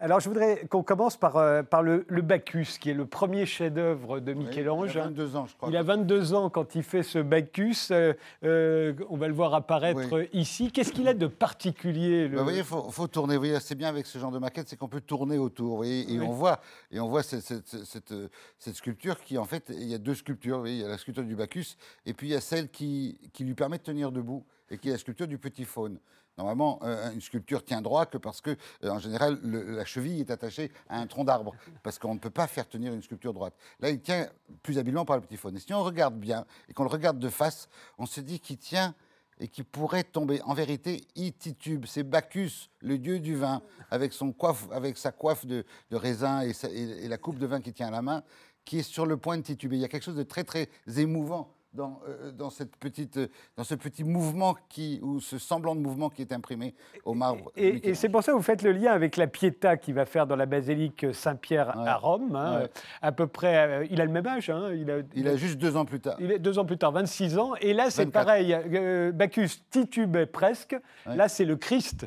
Alors, 0.05 0.19
je 0.19 0.29
voudrais 0.29 0.67
qu'on 0.69 0.83
commence 0.83 1.17
par, 1.17 1.37
euh, 1.37 1.63
par 1.63 1.81
le, 1.81 2.05
le 2.09 2.23
Bacchus, 2.23 2.77
qui 2.81 2.91
est 2.91 2.95
le 2.95 3.07
premier 3.07 3.47
chef-d'œuvre 3.47 4.19
de 4.19 4.33
Oui, 4.33 4.47
Michel-Ange. 4.47 4.95
Il 4.95 4.99
a 4.99 5.05
22 5.05 5.37
ans, 5.37 5.47
je 5.47 5.55
crois. 5.55 5.69
Il 5.69 5.77
a 5.77 5.83
22 5.85 6.35
ans 6.35 6.51
quand 6.51 6.75
il 6.75 6.83
fait 6.83 7.05
ce 7.05 7.21
Bacchus. 7.21 7.77
euh, 7.93 8.13
euh, 8.43 8.95
on 9.11 9.17
va 9.17 9.29
le 9.29 9.33
voir 9.33 9.55
apparaître 9.55 10.01
Oui. 10.19 10.29
ici. 10.33 10.73
Qu'est-ce 10.73 10.91
qu'il 10.93 11.07
a 11.07 11.15
de 11.15 11.29
particulier 11.29 12.27
le- 12.27 12.31
Bah, 12.35 12.39
vous 12.39 12.43
voyez, 12.47 12.59
il 12.59 12.65
faut, 12.65 12.91
faut 12.91 13.07
tourner. 13.07 13.37
Vous 13.37 13.43
voyez, 13.43 13.61
c'est 13.61 13.77
bien 13.77 13.91
avec 13.91 14.07
ce 14.07 14.19
genre 14.19 14.33
de 14.33 14.41
maquette, 14.41 14.69
c'est 14.69 14.77
qu'on 14.77 14.89
peut 14.89 15.01
tourner 15.01 15.39
autour. 15.39 15.69
Vous 15.71 15.77
voyez, 15.77 16.13
et 16.13 16.19
Oui. 16.19 16.27
on 16.29 16.33
voit, 16.33 16.59
et 16.91 16.99
on 16.99 17.07
voit 17.09 17.23
cette, 17.23 17.43
cette- 17.43 17.85
cette, 17.85 18.13
cette 18.59 18.75
sculpture 18.75 19.21
qui, 19.23 19.39
en 19.39 19.45
fait, 19.45 19.71
il 19.73 19.87
y 19.87 19.95
a 19.95 19.99
deux 19.99 20.17
sculptures. 20.17 20.57
Vous 20.57 20.63
voyez, 20.63 20.77
il 20.79 20.83
y 20.83 20.85
a 20.85 20.89
la 20.89 20.99
sculpture 20.99 21.23
du 21.23 21.37
Bacchus, 21.37 21.77
et 22.07 22.13
puis 22.13 22.27
il 22.27 22.31
y 22.33 22.37
a 22.37 22.41
celle 22.41 22.71
qui, 22.71 23.21
qui 23.33 23.45
lui 23.45 23.55
permet 23.55 23.79
de 23.79 23.85
tenir 23.85 24.11
debout, 24.11 24.45
et 24.69 24.79
qui 24.79 24.89
est 24.89 24.93
la 24.93 24.99
sculpture 24.99 25.29
du 25.29 25.39
petit 25.39 25.65
faune. 25.65 26.01
Normalement, 26.39 26.81
euh, 26.83 27.13
une 27.13 27.21
sculpture 27.21 27.65
tient 27.65 27.83
droit 27.83 28.07
que 28.07 28.17
parce 28.17 28.41
que, 28.41 28.57
euh, 28.85 28.91
en 28.91 28.99
général, 28.99 29.39
la 29.43 29.85
cheville 29.85 30.21
est 30.21 30.31
attachée 30.31 30.73
à 30.89 30.99
un 30.99 31.07
tronc 31.07 31.25
d'arbre, 31.25 31.55
parce 31.83 31.99
qu'on 31.99 32.15
ne 32.15 32.19
peut 32.19 32.31
pas 32.31 32.47
faire 32.47 32.69
tenir 32.69 32.95
une 32.95 33.03
sculpture 33.03 33.35
droite. 33.35 33.55
Là, 33.81 33.91
il 33.91 34.01
tient 34.01 34.29
plus 34.63 34.79
habilement 34.79 35.05
par 35.05 35.17
le 35.17 35.23
petit 35.23 35.37
faune. 35.37 35.57
Et 35.57 35.61
si 35.61 35.75
on 35.75 35.83
regarde 35.83 36.19
bien 36.19 36.47
et 36.69 36.73
qu'on 36.73 36.85
le 36.85 36.91
regarde 36.91 37.19
de 37.19 37.29
face, 37.29 37.69
on 37.99 38.07
se 38.07 38.21
dit 38.21 38.41
qu'il 38.41 38.59
tient 38.59 38.95
et 39.41 39.49
qui 39.49 39.63
pourrait 39.63 40.05
tomber. 40.05 40.41
En 40.43 40.55
vérité, 40.55 41.05
il 41.17 41.33
titube. 41.33 41.85
C'est 41.87 42.03
Bacchus, 42.05 42.71
le 42.81 42.97
dieu 42.97 43.19
du 43.19 43.35
vin, 43.35 43.61
avec, 43.91 44.13
son 44.13 44.33
coiffe, 44.33 44.69
avec 44.73 44.97
sa 44.97 45.13
coiffe 45.13 45.45
de, 45.45 45.65
raisin 45.91 46.43
et, 46.43 47.09
la 47.09 47.19
coupe 47.19 47.39
de 47.39 47.47
vin 47.47 47.61
qu'il 47.61 47.73
tient 47.73 47.89
à 47.89 47.91
la 47.91 48.03
main, 48.03 48.23
qui 48.65 48.79
est 48.79 48.83
sur 48.83 49.05
le 49.05 49.17
point 49.17 49.37
de 49.37 49.43
tituber. 49.43 49.77
Il 49.77 49.83
y 49.83 49.85
a 49.85 49.89
quelque 49.89 50.05
chose 50.05 50.17
de 50.17 50.23
très, 50.23 50.45
très 50.45 50.69
émouvant 50.97 51.53
dans, 51.75 52.01
euh, 52.07 52.31
dans, 52.33 52.51
cette 52.51 52.77
petite, 52.77 53.17
euh, 53.17 53.29
dans 53.57 53.65
ce 53.65 53.75
petit 53.75 54.05
mouvement 54.05 54.57
qui, 54.69 54.99
ou 55.03 55.21
ce 55.21 55.39
semblant 55.39 55.75
de 55.75 55.81
mouvement 55.81 56.11
qui 56.11 56.23
est 56.23 56.33
imprimé 56.33 56.75
au 57.05 57.15
marbre. 57.15 57.51
Et, 57.57 57.95
c'est 57.95 58.09
pour 58.09 58.23
ça 58.23 58.33
que 58.33 58.37
vous 58.37 58.43
faites 58.43 58.63
le 58.63 58.73
lien 58.73 58.93
avec 58.93 59.17
la 59.17 59.27
Pietà 59.27 59.77
qu'il 59.77 59.95
va 59.95 60.05
faire 60.05 60.27
dans 60.27 60.37
la 60.37 60.47
basilique 60.47 61.07
Saint-Pierre 61.13 61.75
Ouais. 61.77 61.89
à 61.89 61.97
Rome. 61.97 62.37
hein, 62.37 62.61
Ouais. 62.63 62.71
À 63.01 63.13
peu 63.13 63.27
près, 63.27 63.57
euh, 63.83 63.87
il 63.91 64.01
a 64.01 64.05
le 64.05 64.11
même 64.13 64.27
âge. 64.27 64.51
hein, 64.51 64.73
il, 64.75 64.91
a, 64.91 64.99
Il 65.15 65.27
a 65.29 65.37
juste 65.37 65.59
deux 65.59 65.77
ans 65.77 65.85
plus 65.85 66.01
tard. 66.01 66.17
il 66.21 66.31
est 66.31 66.39
deux 66.39 66.59
ans 66.59 66.65
plus 66.65 66.79
tard, 66.79 66.93
26 66.93 67.39
ans. 67.39 67.55
Et 67.61 67.73
là, 67.73 67.91
c'est 67.91 68.05
24. 68.05 68.13
pareil. 68.25 68.53
euh, 68.55 69.13
Bacchus 69.13 69.63
titube 69.71 70.17
presque. 70.27 70.77
Ouais. 71.07 71.17
Là, 71.17 71.29
c'est 71.29 71.45
le 71.45 71.57
Christ. 71.57 72.07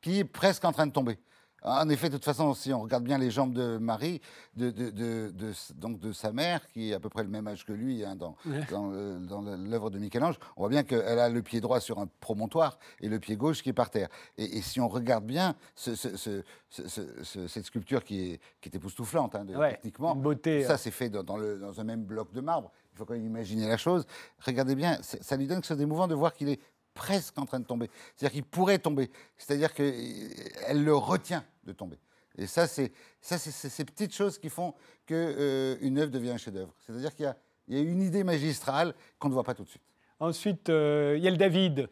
qui 0.00 0.18
est 0.20 0.24
presque 0.24 0.64
en 0.64 0.72
train 0.72 0.86
de 0.86 0.92
tomber. 0.92 1.18
En 1.66 1.88
effet, 1.88 2.08
de 2.10 2.16
toute 2.16 2.24
façon, 2.26 2.52
si 2.52 2.74
on 2.74 2.80
regarde 2.82 3.04
bien 3.04 3.16
les 3.16 3.30
jambes 3.30 3.54
de 3.54 3.78
Marie, 3.78 4.20
de, 4.54 4.70
de, 4.70 4.90
de- 4.90 5.30
de- 5.30 5.52
donc 5.76 5.98
de 5.98 6.12
sa 6.12 6.30
mère, 6.30 6.68
qui 6.68 6.90
est 6.90 6.94
à 6.94 7.00
peu 7.00 7.08
près 7.08 7.22
le 7.22 7.30
même 7.30 7.46
âge 7.48 7.64
que 7.64 7.72
lui 7.72 8.04
hein, 8.04 8.16
dans, 8.16 8.36
Ouais. 8.44 8.60
dans, 8.70 8.90
le- 8.90 9.18
dans 9.20 9.40
le- 9.40 9.56
l'œuvre 9.56 9.88
de 9.88 9.98
Michel-Ange, 9.98 10.38
on 10.56 10.60
voit 10.60 10.68
bien 10.68 10.82
qu'elle 10.82 11.18
a 11.18 11.30
le 11.30 11.40
pied 11.42 11.62
droit 11.62 11.80
sur 11.80 11.98
un 12.00 12.08
promontoire 12.20 12.78
et 13.00 13.08
le 13.08 13.18
pied 13.18 13.36
gauche 13.36 13.62
qui 13.62 13.70
est 13.70 13.74
par 13.74 13.88
terre. 13.88 14.08
Et, 14.36 14.58
et 14.58 14.60
si 14.60 14.78
on 14.78 14.88
regarde 14.88 15.24
bien 15.24 15.54
ce- 15.74 15.94
ce- 15.94 16.16
ce- 16.18 16.42
ce- 16.68 16.86
ce- 16.86 17.22
ce- 17.24 17.46
cette 17.48 17.64
sculpture 17.64 18.04
qui 18.04 18.32
est, 18.32 18.40
qui 18.60 18.68
est 18.68 18.74
époustouflante, 18.76 19.34
hein, 19.34 19.46
Ouais, 19.56 19.70
techniquement, 19.72 20.14
beauté. 20.14 20.64
ça 20.64 20.76
c'est 20.76 20.90
fait 20.90 21.08
dans, 21.08 21.22
dans 21.22 21.38
le- 21.38 21.58
dans 21.58 21.80
un 21.80 21.84
même 21.84 22.04
bloc 22.04 22.30
de 22.34 22.42
marbre. 22.42 22.70
Il 22.92 22.98
faut 22.98 23.06
quand 23.06 23.14
même 23.14 23.24
imaginer 23.26 23.66
la 23.66 23.76
chose. 23.78 24.06
Regardez 24.44 24.74
bien, 24.76 24.98
c'est- 25.02 25.22
ça 25.22 25.36
lui 25.36 25.46
donne 25.46 25.56
quelque 25.58 25.66
chose 25.68 25.78
d'émouvant 25.78 26.06
de 26.08 26.14
voir 26.14 26.32
qu'il 26.34 26.48
est 26.50 26.60
presque 26.94 27.38
en 27.38 27.44
train 27.44 27.60
de 27.60 27.66
tomber. 27.66 27.90
C'est-à-dire 28.16 28.32
qu'il 28.34 28.44
pourrait 28.44 28.78
tomber. 28.78 29.10
C'est-à-dire 29.36 29.72
qu'elle 29.74 30.82
le 30.84 30.94
retient 30.94 31.44
de 31.64 31.72
tomber. 31.72 31.98
Et 32.38 32.46
ça, 32.46 32.66
c'est 32.66 32.92
ces 33.20 33.84
petites 33.84 34.14
choses 34.14 34.38
qui 34.38 34.48
font 34.48 34.74
qu'une 35.06 35.98
œuvre 35.98 36.10
devient 36.10 36.30
un 36.30 36.36
chef-d'œuvre. 36.36 36.74
C'est-à-dire 36.86 37.14
qu'il 37.14 37.24
y 37.24 37.28
a, 37.28 37.36
il 37.68 37.76
y 37.76 37.78
a 37.78 37.82
une 37.82 38.02
idée 38.02 38.24
magistrale 38.24 38.94
qu'on 39.18 39.28
ne 39.28 39.34
voit 39.34 39.44
pas 39.44 39.54
tout 39.54 39.64
de 39.64 39.68
suite. 39.68 39.82
Ensuite, 40.20 40.68
euh, 40.70 41.14
il 41.16 41.22
y 41.22 41.28
a 41.28 41.30
le 41.30 41.36
David, 41.36 41.88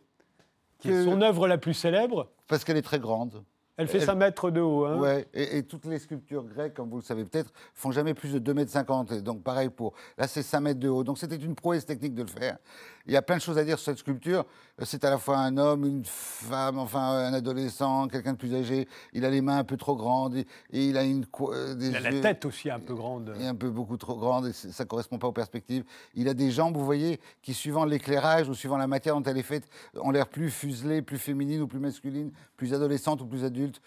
qui 0.79 0.91
est 0.91 1.05
son 1.05 1.21
œuvre 1.23 1.47
la 1.49 1.59
plus 1.59 1.75
célèbre. 1.75 2.31
Parce 2.49 2.65
qu'elle 2.65 2.77
est 2.77 2.83
très 2.83 2.99
grande. 2.99 3.45
Elle 3.79 3.89
fait 3.89 3.99
Elle- 3.99 4.05
5 4.07 4.15
mètres 4.17 4.51
de 4.51 4.61
haut. 4.61 4.85
hein. 4.85 4.99
Ouais, 4.99 5.27
et, 5.33 5.57
et 5.59 5.63
toutes 5.63 5.87
les 5.87 5.99
sculptures 5.99 6.45
grecques, 6.45 6.75
comme 6.75 6.91
vous 6.91 6.99
le 6.99 7.03
savez 7.03 7.25
peut-être, 7.25 7.53
font 7.73 7.91
jamais 7.91 8.13
plus 8.13 8.33
de 8.35 8.39
2,50 8.53 9.11
m. 9.13 9.19
Et 9.19 9.23
donc, 9.23 9.43
pareil 9.43 9.71
pour. 9.71 9.95
Là, 10.19 10.29
c'est 10.29 10.43
5 10.43 10.61
mètres 10.61 10.79
de 10.81 10.89
haut. 10.89 11.03
Donc, 11.05 11.19
c'était 11.19 11.37
une 11.37 11.55
prouesse 11.55 11.87
technique 11.87 12.15
de 12.15 12.23
le 12.23 12.29
faire. 12.29 12.59
Il 13.07 13.13
y 13.13 13.17
a 13.17 13.23
plein 13.23 13.37
de 13.37 13.43
choses 13.43 13.59
à 13.59 13.65
dire 13.65 13.79
sur 13.79 13.87
cette 13.93 13.99
sculpture. 13.99 14.45
Euh, 14.81 14.85
C'est 14.87 15.05
à 15.05 15.11
la 15.11 15.19
fois 15.19 15.39
un 15.39 15.57
homme, 15.57 15.85
une 15.85 16.05
femme, 16.05 16.79
enfin, 16.79 17.01
un 17.01 17.35
adolescent, 17.35 18.09
quelqu'un 18.09 18.33
de 18.33 18.39
plus 18.39 18.55
âgé. 18.55 18.89
Il 19.13 19.25
a 19.25 19.31
les 19.31 19.41
mains 19.41 19.59
un 19.59 19.65
peu 19.65 19.77
trop 19.77 19.97
grandes 19.97 20.37
et, 20.37 20.47
et 20.73 20.87
il 20.87 20.97
a 20.97 21.03
une. 21.05 21.25
euh, 21.41 21.75
des 21.75 21.89
Il 21.89 21.97
a 21.97 22.01
la 22.01 22.21
tête 22.21 22.45
aussi 22.45 22.71
un 22.71 22.79
peu 22.81 22.95
grande. 22.95 23.35
est 23.41 23.47
un 23.47 23.55
peu 23.55 23.71
beaucoup 23.71 23.97
trop 23.97 24.17
grande 24.17 24.47
et 24.47 24.53
ça 24.53 24.85
ne 24.85 24.89
correspond 24.89 25.19
pas 25.19 25.29
aux 25.29 25.33
perspectives. 25.33 25.85
Il 26.15 26.29
a 26.29 26.35
des 26.35 26.51
jambes, 26.51 26.77
vous 26.77 26.85
voyez, 26.85 27.21
qui 27.43 27.55
suivant 27.55 27.85
l'éclairage 27.85 28.49
ou 28.49 28.55
suivant 28.55 28.77
la 28.77 28.87
matière 28.87 29.15
dont 29.15 29.23
elle 29.23 29.39
est 29.39 29.43
faite, 29.43 29.65
ont 29.97 30.11
l'air 30.11 30.29
plus 30.29 30.51
fuselées, 30.51 31.03
plus 31.03 31.19
féminines 31.19 31.63
ou 31.63 31.67
plus 31.67 31.81
masculines, 31.81 32.33
plus 32.57 32.75
adolescentes 32.75 33.21
ou 33.21 33.27
plus 33.27 33.45
adultes. 33.45 33.81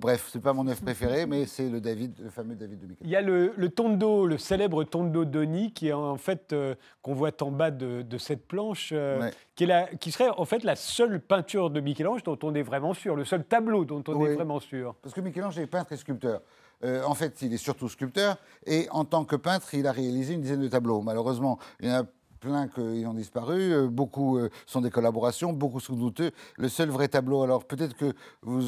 Bref, 0.00 0.28
c'est 0.32 0.40
pas 0.40 0.52
mon 0.52 0.66
œuvre 0.66 0.80
préférée, 0.80 1.26
mais 1.26 1.44
c'est 1.46 1.68
le 1.68 1.80
David, 1.80 2.18
le 2.22 2.30
fameux 2.30 2.54
David 2.54 2.80
de 2.80 2.86
Michel. 2.86 2.96
Il 3.06 3.10
y 3.10 3.16
a 3.16 3.20
le, 3.20 3.52
le 3.56 3.68
tondo, 3.68 4.26
le 4.26 4.38
célèbre 4.38 4.82
tondo 4.84 5.24
Doni, 5.24 5.72
qui 5.72 5.88
est 5.88 5.92
en 5.92 6.16
fait 6.16 6.52
euh, 6.52 6.74
qu'on 7.02 7.12
voit 7.14 7.30
en 7.42 7.50
bas 7.50 7.70
de, 7.70 8.02
de 8.02 8.18
cette 8.18 8.46
planche, 8.48 8.90
euh, 8.92 9.20
Ouais. 9.20 9.30
qui, 9.54 9.64
est 9.64 9.66
la- 9.66 9.86
qui 9.94 10.10
serait 10.10 10.30
en 10.30 10.44
fait 10.46 10.64
la 10.64 10.76
seule 10.76 11.20
peinture 11.20 11.70
de 11.70 11.80
Michel-Ange 11.80 12.22
dont 12.24 12.38
on 12.42 12.54
est 12.54 12.62
vraiment 12.62 12.94
sûr, 12.94 13.16
le 13.16 13.24
seul 13.24 13.44
tableau 13.44 13.84
dont 13.84 14.02
on 14.08 14.24
est 14.26 14.34
vraiment 14.34 14.60
sûr. 14.60 14.94
Parce 15.02 15.14
que 15.14 15.20
Michel-Ange 15.20 15.58
est 15.58 15.66
peintre 15.66 15.92
et 15.92 15.96
sculpteur. 15.96 16.40
Euh, 16.84 17.04
en 17.04 17.14
fait, 17.14 17.40
il 17.42 17.52
est 17.52 17.58
surtout 17.58 17.88
sculpteur 17.88 18.38
et 18.66 18.88
en 18.90 19.04
tant 19.04 19.24
que 19.24 19.36
peintre, 19.36 19.72
il 19.74 19.86
a 19.86 19.92
réalisé 19.92 20.34
une 20.34 20.40
dizaine 20.40 20.62
de 20.62 20.68
tableaux. 20.68 21.00
Malheureusement, 21.00 21.58
il 21.80 21.88
y 21.88 21.92
en 21.92 22.00
a 22.00 22.04
plein 22.42 22.66
qui 22.66 23.04
ont 23.06 23.14
disparu, 23.14 23.72
euh, 23.72 23.86
beaucoup 23.88 24.36
euh, 24.36 24.50
sont 24.66 24.80
des 24.80 24.90
collaborations, 24.90 25.52
beaucoup 25.52 25.78
sont 25.78 25.94
douteux. 25.94 26.32
Le 26.58 26.68
seul 26.68 26.88
vrai 26.90 27.06
tableau, 27.06 27.42
alors 27.42 27.64
peut-être 27.64 27.96
que 27.96 28.12
vous, 28.42 28.60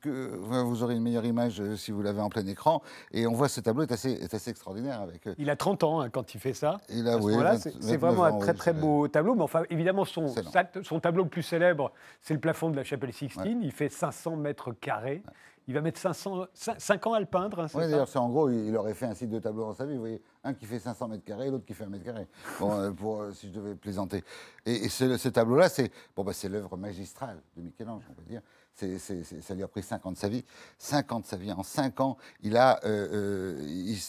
que, 0.00 0.82
aurez 0.82 0.94
une 0.94 1.02
meilleure 1.02 1.26
image 1.26 1.60
euh, 1.60 1.76
si 1.76 1.90
vous 1.92 2.00
l'avez 2.02 2.20
en 2.22 2.30
plein 2.30 2.46
écran, 2.46 2.82
et 3.12 3.26
on 3.26 3.34
voit 3.34 3.48
ce 3.48 3.60
tableau 3.60 3.82
est 3.82 3.92
assez, 3.92 4.12
est 4.12 4.32
assez 4.32 4.50
extraordinaire. 4.50 5.02
Avec, 5.02 5.28
Il 5.38 5.50
a 5.50 5.56
30 5.56 5.84
ans 5.84 6.00
hein, 6.00 6.08
quand 6.08 6.34
il 6.34 6.40
fait 6.40 6.54
ça. 6.54 6.78
il 6.88 7.06
a, 7.06 7.12
À 7.16 7.20
ce 7.20 7.24
oui, 7.24 7.32
moment-là, 7.32 7.52
20 7.52 7.58
c'est 7.58 7.72
c'est 7.80 7.96
29 7.96 8.00
vraiment 8.00 8.24
un 8.24 8.38
très 8.38 8.52
oui, 8.52 8.58
très 8.58 8.72
beau 8.72 9.06
tableau. 9.08 9.34
Mais 9.34 9.42
enfin, 9.42 9.62
évidemment, 9.68 10.06
son, 10.06 10.26
Excellent. 10.28 10.50
sa- 10.50 10.82
son 10.82 10.98
tableau 11.00 11.24
le 11.24 11.28
plus 11.28 11.42
célèbre, 11.42 11.92
c'est 12.22 12.34
le 12.34 12.40
plafond 12.40 12.70
de 12.70 12.76
la 12.76 12.84
chapelle 12.84 13.12
Sixtine. 13.12 13.60
Il 13.62 13.72
fait 13.72 13.90
500 13.90 14.36
mètres 14.36 14.72
carrés. 14.72 15.22
Il 15.68 15.74
va 15.74 15.80
mettre 15.82 16.00
500, 16.00 16.46
5 16.54 17.06
ans 17.06 17.12
à 17.12 17.20
le 17.20 17.26
peindre. 17.26 17.60
hein, 17.60 17.66
Oui, 17.74 17.82
d'ailleurs, 17.82 18.08
c'est 18.08 18.18
en 18.18 18.28
gros, 18.28 18.50
il 18.50 18.74
aurait 18.76 18.94
fait 18.94 19.06
un 19.06 19.14
site 19.14 19.30
de 19.30 19.38
tableau 19.38 19.62
dans 19.64 19.74
sa 19.74 19.86
vie. 19.86 19.94
Vous 19.94 20.00
voyez, 20.00 20.22
un 20.42 20.54
qui 20.54 20.66
fait 20.66 20.80
500 20.80 21.08
mètres 21.08 21.24
carrés, 21.24 21.50
l'autre 21.50 21.64
qui 21.64 21.74
fait 21.74 21.84
1 21.84 21.88
mètre 21.88 22.04
carré. 22.04 22.26
Bon, 22.58 22.72
euh, 22.72 22.90
pour, 22.90 23.22
euh, 23.22 23.32
si 23.32 23.48
je 23.48 23.52
devais 23.52 23.74
plaisanter. 23.74 24.24
Et, 24.66 24.72
et 24.84 24.88
ce, 24.88 25.16
ce 25.16 25.28
tableau-là, 25.28 25.68
c'est 25.68 25.92
bon, 26.16 26.24
bah, 26.24 26.32
l'œuvre 26.48 26.76
magistrale 26.76 27.40
de 27.56 27.62
Michel-Ange, 27.62 28.02
on 28.10 28.14
peut 28.14 28.24
dire. 28.24 28.42
Ça 28.74 29.54
lui 29.54 29.62
a 29.62 29.68
pris 29.68 29.82
5 29.82 30.06
ans 30.06 30.12
de 30.12 30.16
sa 30.16 30.28
vie. 30.28 30.44
5 30.78 31.12
ans 31.12 31.20
de 31.20 31.26
sa 31.26 31.36
vie. 31.36 31.52
En 31.52 31.62
5 31.62 32.00
ans, 32.00 32.16
il, 32.40 32.56
a, 32.56 32.80
euh, 32.84 33.58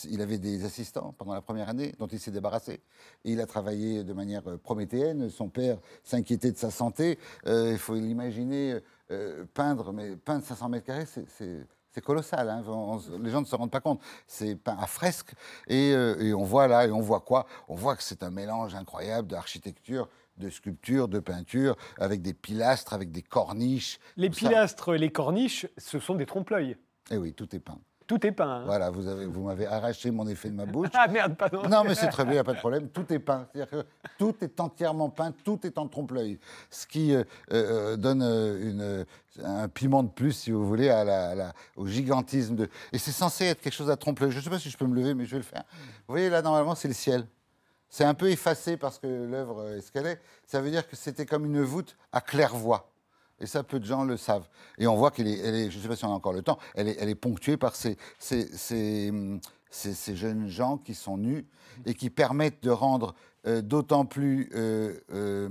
il, 0.10 0.22
avait 0.22 0.38
des 0.38 0.64
assistants 0.64 1.14
pendant 1.18 1.34
la 1.34 1.42
première 1.42 1.68
année 1.68 1.94
dont 2.00 2.08
il 2.08 2.20
s'est 2.20 2.32
débarrassé. 2.32 2.82
Et 3.26 3.34
il 3.34 3.42
a 3.42 3.46
travaillé 3.46 4.04
de 4.04 4.14
manière 4.14 4.44
prométhéenne. 4.60 5.30
Son 5.30 5.50
père 5.50 5.78
s'inquiétait 6.04 6.52
de 6.52 6.58
sa 6.58 6.72
santé. 6.72 7.20
Euh, 7.48 7.72
il 7.74 7.78
faut 7.78 7.96
l'imaginer 7.96 8.80
euh, 9.12 9.46
peindre, 9.54 9.92
mais 9.94 10.16
peindre 10.16 10.44
500 10.44 10.70
mètres 10.70 10.86
carrés, 10.88 11.06
c'est- 11.06 11.68
colossal, 12.04 12.50
hein. 12.50 12.64
On- 12.68 12.98
on- 12.98 13.20
les 13.20 13.30
gens 13.30 13.42
ne 13.42 13.46
se 13.46 13.56
rendent 13.56 13.70
pas 13.70 13.82
compte. 13.82 14.00
C'est 14.26 14.56
peint 14.56 14.78
à 14.80 14.88
fresque 14.88 15.34
et, 15.68 15.92
euh, 15.94 16.16
et 16.22 16.34
on 16.34 16.44
voit 16.44 16.68
là, 16.68 16.88
et 16.88 16.92
on 16.92 17.02
voit 17.02 17.20
quoi? 17.20 17.46
On 17.68 17.76
voit 17.76 17.98
que 17.98 18.04
c'est 18.04 18.24
un 18.24 18.32
mélange 18.32 18.74
incroyable 18.76 19.28
d'architecture, 19.28 20.08
de 20.38 20.50
sculpture, 20.50 21.10
de 21.10 21.20
peinture, 21.20 21.76
avec 22.00 22.22
des 22.22 22.34
pilastres, 22.34 22.94
avec 22.94 23.12
des 23.12 23.22
corniches. 23.22 24.00
Les 24.16 24.30
tout 24.30 24.40
ça. 24.40 24.48
pilastres, 24.48 24.94
les 24.94 25.12
corniches, 25.12 25.68
ce 25.78 26.00
sont 26.00 26.16
des 26.16 26.26
trompe-l'œil. 26.26 26.78
Eh 27.12 27.18
oui, 27.18 27.34
tout 27.34 27.54
est 27.54 27.60
peint. 27.60 27.78
Tout 28.12 28.28
est 28.28 28.34
peint. 28.34 28.58
hein. 28.58 28.64
Voilà, 28.66 28.90
vous 28.90 29.08
avez, 29.08 29.26
vous 29.26 29.44
m'avez 29.44 29.66
arraché 29.68 30.12
mon 30.12 30.28
effet 30.28 30.50
de 30.50 30.56
ma 30.56 30.66
bouche. 30.66 30.90
Ah 30.94 31.08
merde, 31.08 31.38
pardon. 31.38 31.62
Non, 31.70 31.86
mais 31.86 31.96
c'est 31.96 32.10
très 32.10 32.24
bien, 32.26 32.34
il 32.34 32.36
n'y 32.36 32.40
a 32.40 32.44
pas 32.44 32.52
de 32.52 32.58
problème. 32.60 32.90
Tout 32.90 33.06
est 33.14 33.20
peint. 33.20 33.48
C'est-à-dire 33.54 33.70
que 33.72 33.86
tout 34.20 34.36
est 34.42 34.60
entièrement 34.60 35.10
peint, 35.10 35.32
tout 35.46 35.66
est 35.66 35.78
en 35.78 35.88
trompe-l'œil. 35.88 36.38
Ce 36.70 36.86
qui 36.86 37.16
euh, 37.16 37.24
euh, 37.54 37.96
donne 37.96 38.22
euh, 38.22 39.06
une, 39.40 39.46
un 39.46 39.70
piment 39.70 40.04
de 40.04 40.10
plus, 40.10 40.34
si 40.34 40.52
vous 40.52 40.68
voulez, 40.68 40.90
à 40.90 41.06
la- 41.06 41.30
à 41.30 41.36
la- 41.36 41.54
au 41.78 41.88
gigantisme. 41.88 42.56
De... 42.58 42.70
Et 42.92 42.98
c'est 42.98 43.12
censé 43.14 43.46
être 43.46 43.62
quelque 43.62 43.72
chose 43.74 43.90
à 43.90 43.96
trompe-l'œil. 43.96 44.32
Je 44.32 44.40
ne 44.40 44.44
sais 44.44 44.50
pas 44.50 44.60
si 44.60 44.70
je 44.70 44.78
peux 44.78 44.86
me 44.88 44.96
lever, 44.96 45.14
mais 45.14 45.24
je 45.24 45.32
vais 45.32 45.38
le 45.38 45.44
faire. 45.44 45.64
Vous 45.72 46.14
voyez, 46.14 46.30
là, 46.30 46.42
normalement, 46.42 46.76
c'est 46.76 46.90
le 46.90 46.94
ciel. 46.94 47.26
C'est 47.90 48.04
un 48.04 48.14
peu 48.14 48.30
effacé 48.30 48.76
parce 48.76 49.00
que 49.00 49.08
l'œuvre 49.08 49.70
est 49.70 49.80
ce 49.80 49.90
qu'elle 49.90 50.08
est. 50.08 50.20
Ça 50.48 50.60
veut 50.60 50.70
dire 50.70 50.86
que 50.86 50.98
c'était 50.98 51.26
comme 51.26 51.46
une 51.46 51.62
voûte 51.62 51.96
à 52.12 52.20
claire-voie. 52.20 52.91
Et 53.42 53.48
ça, 53.48 53.64
peu 53.64 53.80
de 53.80 53.86
gens 53.86 54.04
le 54.04 54.16
savent. 54.18 54.48
Et 54.78 54.88
on 54.88 54.96
voit 54.96 55.12
qu'elle 55.12 55.28
est, 55.28 55.40
elle 55.40 55.56
est- 55.56 55.72
je 55.72 55.78
ne 55.78 55.82
sais 55.82 55.88
pas 55.90 55.96
si 55.96 56.06
on 56.06 56.12
a 56.12 56.16
encore 56.16 56.34
le 56.34 56.44
temps, 56.44 56.58
elle 56.76 56.88
est, 56.88 56.96
elle 57.00 57.10
est 57.10 57.16
ponctuée 57.16 57.58
par 57.58 57.76
ces, 57.76 57.98
ces, 58.20 58.48
ces, 58.56 59.12
ces- 59.70 59.94
ces 59.94 60.16
jeunes 60.16 60.48
gens 60.48 60.78
qui 60.78 60.94
sont 60.96 61.18
nus 61.18 61.46
et 61.86 61.94
qui 61.94 62.10
permettent 62.10 62.62
de 62.64 62.70
rendre 62.70 63.16
euh, 63.48 63.64
d'autant 63.64 64.06
plus 64.06 64.52
euh, 64.54 65.00
euh, 65.14 65.50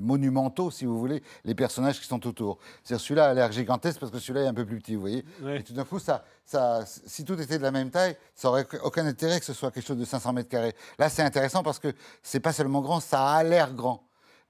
monumentaux, 0.00 0.70
si 0.70 0.84
vous 0.84 0.96
voulez, 0.98 1.20
les 1.44 1.56
personnages 1.56 2.00
qui 2.00 2.06
sont 2.06 2.24
autour. 2.28 2.58
C'est-à-dire 2.84 3.04
celui-là 3.04 3.30
a 3.30 3.34
l'air 3.34 3.50
gigantesque 3.50 3.98
parce 3.98 4.12
que 4.12 4.20
celui-là 4.20 4.44
est 4.44 4.46
un 4.46 4.54
peu 4.54 4.64
plus 4.64 4.78
petit, 4.78 4.94
vous 4.94 5.00
voyez. 5.00 5.24
Ouais. 5.42 5.58
Et 5.58 5.62
tout 5.64 5.72
d'un 5.72 5.82
coup, 5.84 5.98
ça, 5.98 6.24
ça, 6.44 6.84
si 6.86 7.24
tout 7.24 7.34
était 7.40 7.58
de 7.58 7.62
la 7.64 7.72
même 7.72 7.90
taille, 7.90 8.16
ça 8.36 8.48
aurait 8.50 8.66
aucun 8.84 9.04
intérêt 9.06 9.40
que 9.40 9.46
ce 9.46 9.52
soit 9.52 9.72
quelque 9.72 9.86
chose 9.86 9.98
de 9.98 10.04
500 10.04 10.32
mètres 10.32 10.48
carrés. 10.48 10.76
Là, 10.98 11.08
c'est 11.08 11.22
intéressant 11.22 11.64
parce 11.64 11.80
que 11.80 11.92
c'est 12.22 12.38
pas 12.38 12.52
seulement 12.52 12.80
grand, 12.82 13.00
ça 13.00 13.26
a 13.26 13.42
l'air 13.42 13.74
grand. 13.74 14.04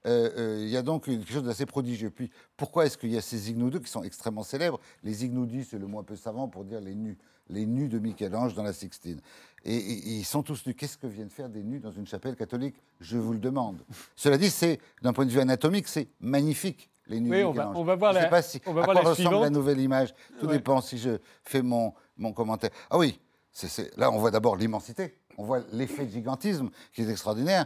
Euh, 0.05 0.29
euh, 0.37 0.59
il 0.61 0.69
y 0.69 0.77
a 0.77 0.81
donc 0.83 1.05
quelque 1.05 1.31
chose 1.31 1.43
d'assez 1.43 1.65
prodigieux. 1.65 2.09
Puis, 2.11 2.29
pourquoi 2.57 2.85
est-ce 2.85 2.97
qu'il 2.97 3.11
y 3.11 3.17
a 3.17 3.21
ces 3.21 3.49
ignoudus 3.49 3.79
qui 3.81 3.89
sont 3.89 4.03
extrêmement 4.03 4.43
célèbres? 4.43 4.79
Les 5.03 5.25
ignoudis, 5.25 5.63
c'est 5.63 5.79
le 5.79 5.87
mot 5.87 5.99
un 5.99 6.03
peu 6.03 6.15
savant 6.15 6.47
pour 6.47 6.63
dire 6.63 6.79
les 6.81 6.95
nus. 6.95 7.17
Les 7.49 7.65
nus 7.65 7.87
de 7.89 7.99
Michel-Ange 7.99 8.53
dans 8.55 8.63
la 8.63 8.73
Sixtine. 8.73 9.19
Et, 9.63 9.75
et- 9.75 9.97
et 10.09 10.11
ils 10.17 10.23
sont 10.25 10.41
tous 10.43 10.65
nus. 10.65 10.73
Qu'est-ce 10.75 10.97
que 10.97 11.07
viennent 11.07 11.29
faire 11.29 11.49
des 11.49 11.63
nus 11.63 11.79
dans 11.79 11.91
une 11.91 12.07
chapelle 12.07 12.35
catholique? 12.35 12.75
Je 12.99 13.17
vous 13.17 13.33
le 13.33 13.39
demande. 13.39 13.81
Cela 14.15 14.37
dit, 14.37 14.49
c'est 14.49 14.79
d'un 15.01 15.13
point 15.13 15.25
de 15.25 15.31
vue 15.31 15.39
anatomique, 15.39 15.87
c'est 15.87 16.07
magnifique. 16.19 16.89
Les 17.07 17.19
nus 17.19 17.29
Oui, 17.31 17.39
de 17.39 17.43
on 17.43 17.51
va- 17.51 17.65
Michel-Ange. 17.65 17.77
on 17.77 17.83
va 17.83 17.95
voir 17.95 18.13
Je 18.13 18.17
sais 18.17 18.23
la- 18.23 18.29
pas 18.29 18.41
si, 18.41 18.61
on 18.65 18.73
va 18.73 18.81
à 18.81 18.85
voir 18.85 18.95
quoi 18.95 19.03
la 19.03 19.09
ressemble 19.11 19.41
la 19.41 19.49
nouvelle 19.51 19.79
image. 19.79 20.13
Tout 20.39 20.47
Ouais. 20.47 20.53
dépend 20.57 20.81
si 20.81 20.97
je 20.97 21.17
fais 21.43 21.61
mon, 21.61 21.93
mon 22.17 22.33
commentaire. 22.33 22.71
Ah 22.89 22.97
oui, 22.97 23.19
c'est- 23.51 23.67
c'est- 23.67 23.95
là, 23.97 24.09
on 24.11 24.17
voit 24.17 24.31
d'abord 24.31 24.55
l'immensité. 24.55 25.15
On 25.37 25.43
voit 25.43 25.61
l'effet 25.71 26.05
de 26.05 26.11
gigantisme 26.11 26.69
qui 26.93 27.01
est 27.03 27.09
extraordinaire. 27.09 27.65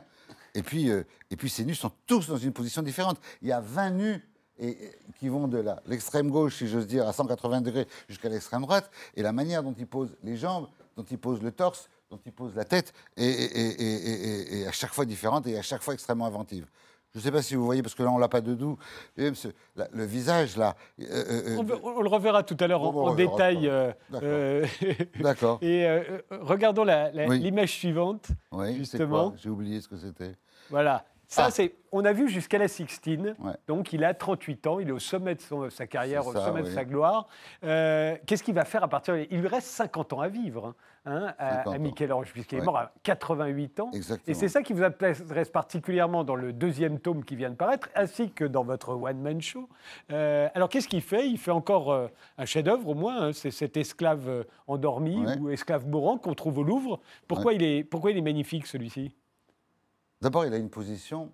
Et 0.55 0.63
puis, 0.63 0.89
euh, 0.89 1.03
et 1.31 1.35
puis 1.35 1.49
ces 1.49 1.65
nus 1.65 1.75
sont 1.75 1.91
tous 2.05 2.27
dans 2.27 2.37
une 2.37 2.53
position 2.53 2.81
différente. 2.81 3.19
Il 3.41 3.47
y 3.47 3.51
a 3.51 3.61
20 3.61 3.91
nus 3.91 4.29
et, 4.59 4.91
qui 5.19 5.29
vont 5.29 5.47
de 5.47 5.63
l'extrême 5.87 6.29
gauche, 6.29 6.57
si 6.57 6.67
j'ose 6.67 6.87
dire, 6.87 7.07
à 7.07 7.13
180 7.13 7.61
degrés 7.61 7.87
jusqu'à 8.07 8.29
l'extrême 8.29 8.61
droite. 8.61 8.89
Et 9.15 9.21
la 9.21 9.31
manière 9.31 9.63
dont 9.63 9.75
ils 9.77 9.87
posent 9.87 10.15
les 10.23 10.35
jambes, 10.35 10.67
dont 10.97 11.05
ils 11.09 11.17
posent 11.17 11.41
le 11.41 11.51
torse, 11.51 11.89
dont 12.09 12.19
ils 12.25 12.31
posent 12.31 12.55
la 12.55 12.65
tête, 12.65 12.93
est 13.15 14.65
à 14.67 14.71
chaque 14.71 14.93
fois 14.93 15.05
différente 15.05 15.47
et 15.47 15.57
à 15.57 15.61
chaque 15.61 15.81
fois 15.81 15.93
extrêmement 15.93 16.25
inventive. 16.25 16.65
Je 17.13 17.19
ne 17.19 17.23
sais 17.23 17.31
pas 17.31 17.41
si 17.41 17.55
vous 17.55 17.65
voyez, 17.65 17.81
parce 17.81 17.95
que 17.95 18.03
là, 18.03 18.11
on 18.11 18.19
l'a 18.19 18.27
pas 18.27 18.41
de 18.41 18.53
doux. 18.53 18.77
Le 19.17 20.05
visage, 20.05 20.57
là. 20.57 20.75
euh, 21.01 21.05
euh, 21.09 21.57
On, 21.59 21.67
euh, 21.67 21.75
on 21.83 22.01
le 22.01 22.09
reverra 22.09 22.43
tout 22.43 22.57
à 22.59 22.67
l'heure 22.67 22.83
en, 22.83 23.15
détail. 23.15 23.67
euh, 23.67 23.91
D'accord. 25.19 25.57
et 25.61 25.87
euh, 25.87 26.19
regardons 26.29 26.83
la- 26.83 27.11
la- 27.11 27.27
Oui. 27.27 27.39
l'image 27.39 27.71
suivante. 27.71 28.27
Oui, 28.51 28.75
justement. 28.77 29.33
J'ai 29.37 29.49
oublié 29.49 29.81
ce 29.81 29.87
que 29.87 29.97
c'était. 29.97 30.35
Voilà. 30.69 31.03
Ça, 31.31 31.45
Ah. 31.45 31.51
c'est. 31.51 31.75
On 31.91 32.05
a 32.05 32.11
vu 32.11 32.27
jusqu'à 32.27 32.57
la 32.57 32.67
Sixtine. 32.67 33.35
Ouais. 33.39 33.51
Donc, 33.67 33.93
il 33.93 34.03
a 34.03 34.13
38 34.15 34.65
ans. 34.67 34.79
Il 34.79 34.89
est 34.89 34.91
au 34.91 34.97
sommet 34.99 35.35
de 35.35 35.41
son- 35.41 35.69
sa 35.69 35.85
carrière, 35.87 36.25
au 36.25 36.33
sommet 36.33 36.61
de 36.63 36.67
sa 36.69 36.83
gloire. 36.85 37.27
Euh, 37.63 38.15
Qu'est-ce 38.25 38.41
qu'il 38.43 38.53
va 38.55 38.65
faire 38.65 38.83
à 38.83 38.87
partir 38.87 39.13
de... 39.15 39.27
Il 39.29 39.39
lui 39.41 39.47
reste 39.47 39.67
50 39.67 40.11
ans 40.13 40.21
à 40.21 40.27
vivre, 40.27 40.73
hein, 41.05 41.33
à, 41.37 41.57
50 41.63 41.73
à 41.73 41.77
ans. 41.77 41.79
Michel-Ange, 41.79 42.31
puisqu'il 42.31 42.57
est 42.59 42.63
mort 42.63 42.77
à 42.77 42.91
88 43.03 43.79
ans. 43.79 43.91
Exactement. 43.93 44.31
Et 44.31 44.33
c'est 44.33 44.47
ça 44.49 44.63
qui 44.63 44.73
vous 44.73 44.83
intéresse 44.83 45.49
particulièrement 45.51 46.23
dans 46.23 46.35
le 46.35 46.51
deuxième 46.51 46.99
tome 46.99 47.23
qui 47.23 47.35
vient 47.35 47.49
de 47.51 47.55
paraître, 47.55 47.89
ainsi 47.95 48.31
que 48.31 48.45
dans 48.45 48.63
votre 48.63 48.89
one-man 48.95 49.39
show. 49.41 49.69
Euh, 50.11 50.47
alors, 50.55 50.67
qu'est-ce 50.69 50.87
qu'il 50.87 51.01
fait? 51.01 51.27
Il 51.27 51.37
fait 51.37 51.51
encore 51.51 51.91
euh, 51.91 52.07
un 52.39 52.45
chef-d'œuvre, 52.45 52.87
au 52.89 52.95
moins. 52.95 53.21
hein, 53.27 53.33
c'est 53.33 53.51
cet 53.51 53.77
esclave 53.77 54.45
endormi 54.67 55.25
Ouais. 55.25 55.37
ou 55.39 55.49
esclave 55.51 55.87
mourant 55.87 56.17
qu'on 56.17 56.33
trouve 56.33 56.57
au 56.59 56.63
Louvre. 56.63 56.99
Pourquoi, 57.27 57.53
il, 57.53 57.61
est, 57.63 57.83
pourquoi 57.83 58.09
il 58.11 58.17
est 58.17 58.21
magnifique, 58.21 58.65
celui-ci? 58.67 59.15
D'abord, 60.21 60.45
il 60.45 60.53
a 60.53 60.57
une 60.57 60.69
position 60.69 61.31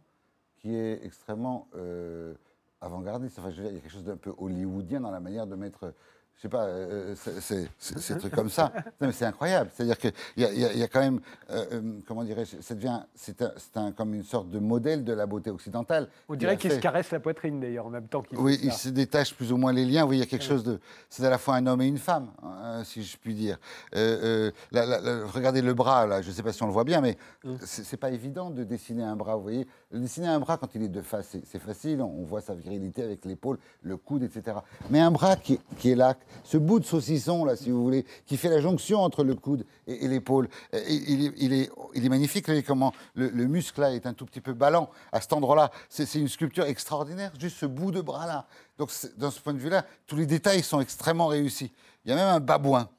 qui 0.58 0.75
est 0.75 1.04
extrêmement 1.04 1.68
euh, 1.75 2.36
avant-gardiste. 2.82 3.39
Enfin, 3.39 3.50
je 3.50 3.62
il 3.62 3.74
y 3.74 3.77
a 3.77 3.80
quelque 3.80 3.92
chose 3.92 4.04
d'un 4.04 4.18
peu 4.18 4.34
hollywoodien 4.38 5.01
dans 5.01 5.12
la 5.12 5.20
manière 5.20 5.48
de 5.48 5.56
mettre. 5.56 5.94
Je 6.38 6.42
sais 6.42 6.50
pas, 6.50 6.65
euh, 6.65 7.15
c'est- 7.15 7.39
c'est- 7.39 7.70
c'est- 7.80 8.00
ces 8.00 8.18
trucs 8.18 8.34
comme 8.36 8.50
ça. 8.50 8.72
Non, 9.01 9.08
mais 9.08 9.13
c'est 9.13 9.25
incroyable. 9.25 9.70
C'est-à-dire 9.74 9.98
qu'il 9.98 10.12
y, 10.38 10.42
y 10.42 10.46
a- 10.46 10.74
il 10.74 10.77
y 10.80 10.84
a 10.84 10.88
quand 10.89 11.00
même, 11.00 11.22
euh, 11.50 11.65
euh, 11.72 11.82
comment 12.06 12.24
dirais-je, 12.25 12.62
ça 12.62 12.75
devient, 12.75 13.00
c'est 13.15 13.42
un, 13.42 13.51
un- 13.75 13.92
comme 13.94 14.13
une 14.13 14.24
sorte 14.24 14.50
de 14.50 14.60
modèle 14.60 15.04
de 15.06 15.13
la 15.13 15.25
beauté 15.25 15.50
occidentale. 15.50 16.10
On 16.27 16.36
dirait 16.36 16.58
qu'il 16.58 16.72
se 16.72 16.80
caresse 16.80 17.10
la 17.12 17.22
poitrine, 17.22 17.62
d'ailleurs, 17.62 17.86
en 17.86 17.89
même 17.89 18.08
temps 18.08 18.22
qu'il 18.22 18.38
Oui, 18.38 18.60
il 18.62 18.74
se 18.74 18.89
détache 18.89 19.34
plus 19.34 19.51
ou 19.54 19.58
moins 19.58 19.72
les 19.72 19.86
liens. 19.86 20.06
Oui, 20.06 20.18
il 20.18 20.20
y 20.20 20.24
a 20.24 20.25
quelque 20.25 20.44
chose 20.46 20.63
de. 20.63 20.80
C'est 21.10 21.25
à 21.25 21.30
la 21.30 21.38
fois 21.38 21.56
un 21.56 21.65
homme 21.68 21.82
et 21.82 21.88
une 21.88 21.98
femme, 21.98 22.30
hein, 22.44 22.84
si 22.84 23.01
je 23.04 23.18
puis 23.18 23.34
dire. 23.34 23.58
Euh, 23.96 24.50
euh, 24.50 24.51
la- 24.72 24.86
la- 24.86 25.00
la- 25.01 25.25
regardez 25.25 25.62
le 25.62 25.74
bras, 25.74 26.06
là, 26.06 26.22
je 26.22 26.30
ne 26.30 26.34
sais 26.34 26.44
pas 26.44 26.51
si 26.51 26.62
on 26.63 26.68
le 26.68 26.74
voit 26.74 26.84
bien, 26.84 27.00
mais 27.01 27.18
Mm. 27.46 27.56
c'est 27.62 27.98
pas 27.98 28.10
évident 28.12 28.50
de 28.51 28.63
dessiner 28.65 29.04
un 29.04 29.15
bras, 29.15 29.36
vous 29.38 29.44
voyez. 29.44 29.68
Dessiner 30.00 30.28
un 30.28 30.40
bras, 30.40 30.58
quand 30.58 30.68
il 30.75 30.84
est 30.84 30.88
de 30.90 31.02
face, 31.02 31.38
c'est- 31.46 31.60
facile, 31.60 32.02
on 32.02 32.24
voit 32.24 32.42
sa 32.42 32.54
virilité 32.54 33.04
avec 33.04 33.24
l'épaule, 33.25 33.58
le 33.82 33.98
coude, 33.98 34.24
etc. 34.24 34.58
Mais 34.90 35.00
un 35.00 35.12
bras 35.12 35.36
qui, 35.36 35.60
est 35.84 35.96
là, 35.96 36.16
ce 36.44 36.58
bout 36.58 36.80
de 36.80 36.86
saucisson, 36.86 37.46
là, 37.46 37.56
si 37.56 37.72
vous 37.72 37.84
voulez, 37.84 38.06
qui 38.25 38.38
fait 38.38 38.50
la 38.50 38.60
jonction 38.60 39.00
entre 39.00 39.24
le 39.24 39.36
coude 39.36 39.66
et, 39.88 40.08
l'épaule, 40.08 40.50
euh, 40.74 40.82
il, 40.88 41.54
est- 41.54 42.10
magnifique, 42.10 42.46
comment 42.66 42.94
le, 43.16 43.30
le 43.30 43.48
muscle, 43.48 43.80
là, 43.82 43.94
est 43.94 44.06
un 44.06 44.14
tout 44.14 44.25
petit 44.25 44.42
peu 44.42 44.54
ballant 44.54 44.90
à 45.12 45.22
cet 45.22 45.34
endroit-là. 45.34 45.72
C'est 45.90 46.14
une 46.16 46.28
sculpture 46.28 46.66
extraordinaire, 46.66 47.32
juste 47.40 47.58
ce 47.58 47.66
bout 47.66 47.92
de 47.92 48.02
bras-là. 48.02 48.48
Donc, 48.78 48.92
dans 49.18 49.32
ce 49.32 49.40
point 49.40 49.54
de 49.54 49.60
vue-là, 49.60 49.86
tous 50.08 50.16
les 50.16 50.25
détails 50.25 50.62
sont 50.62 50.82
extrêmement 50.82 51.28
réussis. 51.28 51.72
Il 52.04 52.10
y 52.10 52.14
a 52.14 52.16
même 52.18 52.28
un 52.28 52.40
babouin. 52.40 52.90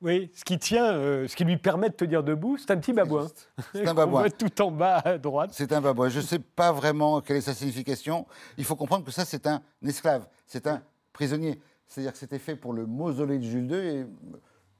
Oui, 0.00 0.30
ce 0.32 0.44
qui 0.44 0.58
tient, 0.58 0.92
euh, 0.92 1.26
ce 1.26 1.34
qui 1.34 1.44
lui 1.44 1.56
permet 1.56 1.88
de 1.88 1.94
tenir 1.94 2.22
debout, 2.22 2.56
c'est 2.56 2.70
un 2.70 2.76
petit 2.76 2.92
babouin. 2.92 3.26
C'est 3.72 3.88
un 3.88 3.94
babouin. 3.94 4.20
voit 4.20 4.30
tout 4.30 4.62
en 4.62 4.70
bas 4.70 4.98
à 4.98 5.18
droite. 5.18 5.50
C'est 5.52 5.72
un 5.72 5.80
babouin. 5.80 6.08
Je 6.08 6.18
ne 6.20 6.24
sais 6.24 6.38
pas 6.38 6.70
vraiment 6.70 7.20
quelle 7.20 7.38
est 7.38 7.40
sa 7.42 7.54
signification. 7.54 8.26
Il 8.56 8.64
faut 8.64 8.76
comprendre 8.76 9.04
que 9.04 9.10
ça, 9.10 9.24
c'est 9.24 9.46
un 9.48 9.60
esclave, 9.84 10.28
c'est 10.46 10.68
un 10.68 10.82
prisonnier. 11.12 11.60
C'est-à-dire 11.88 12.12
que 12.12 12.18
c'était 12.18 12.38
fait 12.38 12.54
pour 12.54 12.72
le 12.72 12.86
mausolée 12.86 13.38
de 13.38 13.44
Jules 13.44 13.70
II. 13.70 13.76
Et, 13.76 14.06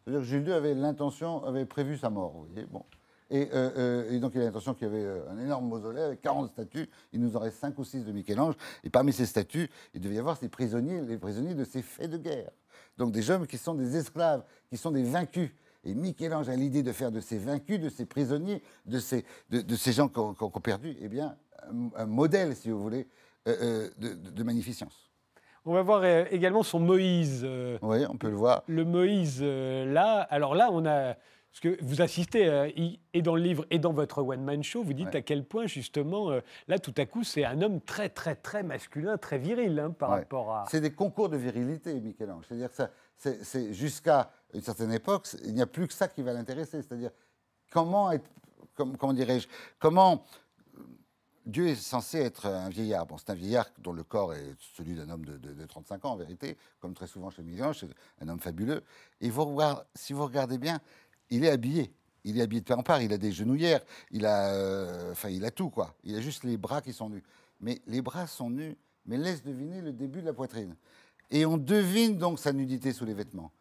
c'est-à-dire 0.05 0.21
que 0.21 0.27
Jules 0.27 0.47
II 0.47 0.53
avait 0.53 0.75
l'intention, 0.75 1.45
avait 1.45 1.67
prévu 1.67 1.97
sa 1.97 2.11
mort. 2.11 2.33
Vous 2.33 2.47
voyez 2.53 2.67
bon. 2.67 2.85
et, 3.29 3.49
euh, 3.53 3.71
euh, 3.77 4.11
et 4.13 4.21
donc, 4.21 4.33
il 4.37 4.41
a 4.41 4.45
l'intention 4.45 4.73
qu'il 4.75 4.87
y 4.87 4.91
avait 4.91 5.21
un 5.29 5.39
énorme 5.39 5.67
mausolée 5.67 6.03
avec 6.03 6.21
40 6.21 6.51
statues. 6.51 6.89
Il 7.13 7.21
nous 7.21 7.37
en 7.37 7.41
reste 7.41 7.59
5 7.59 7.77
ou 7.79 7.85
6 7.85 8.05
de 8.05 8.13
Michel-Ange. 8.13 8.55
Et 8.85 8.91
parmi 8.91 9.13
ces 9.13 9.27
statues, 9.27 9.69
il 9.95 10.01
devait 10.01 10.15
y 10.15 10.19
avoir 10.19 10.37
ces 10.37 10.49
prisonniers, 10.49 11.01
les 11.01 11.19
prisonniers 11.19 11.55
de 11.55 11.65
ces 11.65 11.83
faits 11.83 12.11
de 12.11 12.19
guerre. 12.19 12.51
Donc, 12.99 13.13
des 13.13 13.31
hommes 13.31 13.47
qui 13.47 13.59
sont 13.59 13.75
des 13.75 13.97
esclaves, 13.97 14.45
qui 14.71 14.77
sont 14.77 14.91
des 14.91 15.03
vaincus. 15.03 15.51
Et 15.85 15.95
Michel-Ange 15.95 16.49
a 16.49 16.57
l'idée 16.57 16.83
de 16.83 16.93
faire 16.93 17.13
de 17.13 17.21
ces 17.21 17.39
vaincus, 17.39 17.81
de 17.81 17.89
ces 17.89 18.05
prisonniers, 18.05 18.63
de 18.87 18.99
ces, 18.99 19.25
de, 19.51 19.61
de 19.61 19.77
ces 19.77 19.93
gens 19.93 20.09
qui 20.09 20.19
ont, 20.19 20.35
qui 20.35 20.43
ont 20.43 20.51
perdu, 20.51 20.97
eh 21.01 21.09
bien, 21.09 21.37
un, 21.63 21.91
un 22.03 22.07
modèle, 22.07 22.55
si 22.57 22.71
vous 22.71 22.81
voulez, 22.81 23.09
euh, 23.49 23.89
euh, 24.03 24.11
de, 24.35 24.43
magnificence. 24.43 25.11
On 25.65 25.73
va 25.73 25.83
voir 25.83 26.03
euh, 26.03 26.25
également 26.31 26.63
son 26.63 26.81
Moïse. 26.81 27.47
Oui, 27.83 27.99
on 28.09 28.17
peut 28.17 28.29
le 28.29 28.37
voir. 28.37 28.63
le 28.67 28.85
Moïse, 28.85 29.43
là, 29.43 30.21
alors 30.31 30.55
là, 30.55 30.69
on 30.73 30.85
a. 30.87 31.15
Parce 31.61 31.75
que 31.77 31.85
vous 31.85 32.03
assistez, 32.03 32.47
euh, 32.47 32.71
et 33.15 33.21
dans 33.23 33.35
le 33.35 33.43
livre 33.43 33.67
et 33.71 33.81
dans 33.81 33.93
votre 33.93 34.23
one-man 34.23 34.63
show, 34.63 34.85
vous 34.85 34.93
dites 34.93 35.09
Ouais. 35.09 35.17
à 35.17 35.23
quel 35.23 35.45
point, 35.45 35.67
justement, 35.67 36.31
euh, 36.31 36.41
là, 36.69 36.79
tout 36.79 36.95
à 36.97 37.05
coup, 37.05 37.25
c'est 37.25 37.45
un 37.45 37.61
homme 37.63 37.81
très, 37.81 38.09
très, 38.09 38.37
très 38.37 38.63
masculin, 38.63 39.19
très 39.19 39.39
viril 39.39 39.77
hein, 39.81 39.91
par 39.91 40.11
Ouais. 40.11 40.19
rapport 40.21 40.55
à. 40.55 40.67
C'est 40.71 40.81
des 40.81 40.93
concours 40.93 41.29
de 41.29 41.37
virilité, 41.37 42.01
Michel-Ange. 42.01 42.45
C'est-à-dire 42.49 42.71
que 42.71 42.83
c'est, 43.43 43.73
jusqu'à 43.75 44.31
une 44.55 44.61
certaine 44.63 44.93
époque, 44.93 45.27
il 45.45 45.53
n'y 45.55 45.61
a 45.63 45.67
plus 45.67 45.89
que 45.89 45.95
ça 45.95 46.07
qui 46.07 46.23
va 46.23 46.33
l'intéresser. 46.33 46.81
C'est-à-dire 46.81 47.11
comment 47.73 48.13
être, 48.13 48.31
comme- 48.77 48.97
comment 48.97 49.13
dirais-je, 49.13 49.49
comment 49.81 50.25
euh, 50.77 50.83
Dieu 51.45 51.67
est 51.67 51.75
censé 51.75 52.19
être 52.21 52.47
un 52.47 52.69
vieillard. 52.69 53.05
Bon, 53.07 53.17
c'est 53.19 53.31
un 53.31 53.35
vieillard 53.35 53.67
dont 53.79 53.93
le 53.93 54.05
corps 54.05 54.33
est 54.33 54.55
celui 54.77 54.95
d'un 54.95 55.11
homme 55.11 55.25
de, 55.25 55.37
de- 55.39 55.55
de 55.55 55.67
35 55.67 56.05
ans, 56.05 56.13
en 56.13 56.17
vérité, 56.17 56.57
comme 56.79 56.95
très 56.95 57.09
souvent 57.09 57.31
chez 57.31 57.43
Michel-Ange, 57.43 57.85
un 58.21 58.29
homme 58.29 58.39
fabuleux. 58.39 58.85
Et 59.21 59.29
vous 59.29 59.45
regardez- 59.45 59.83
si 59.97 60.13
vous 60.13 60.25
regardez 60.25 60.59
bien, 60.59 60.79
il 61.31 61.45
est 61.45 61.51
habillé. 61.51 61.93
Il 62.25 62.39
est 62.39 62.43
habillé 62.43 62.61
de 62.61 62.67
part 62.67 62.79
en 62.79 62.83
part. 62.83 63.03
Il 63.03 63.13
a 63.13 63.19
des 63.19 63.33
genouillères. 63.33 63.81
Il 64.11 64.27
a, 64.27 64.53
euh, 64.55 65.15
il 65.31 65.45
a 65.45 65.51
tout 65.51 65.71
quoi. 65.71 65.95
Il 66.05 66.15
a 66.17 66.21
juste 66.21 66.45
les 66.45 66.57
bras 66.57 66.81
qui 66.81 66.93
sont 66.93 67.09
nus. 67.09 67.23
Mais 67.61 67.81
les 67.87 68.03
bras 68.03 68.27
sont 68.27 68.51
nus, 68.51 68.77
mais 69.07 69.17
laisse 69.17 69.43
deviner 69.43 69.81
le 69.81 69.93
début 69.93 70.21
de 70.21 70.27
la 70.27 70.33
poitrine. 70.33 70.77
Et 71.31 71.45
on 71.45 71.59
devine 71.59 72.17
donc 72.17 72.39
sa 72.39 72.53
nudité 72.53 72.93
sous 72.93 73.05
les 73.05 73.15
vêtements. 73.15 73.53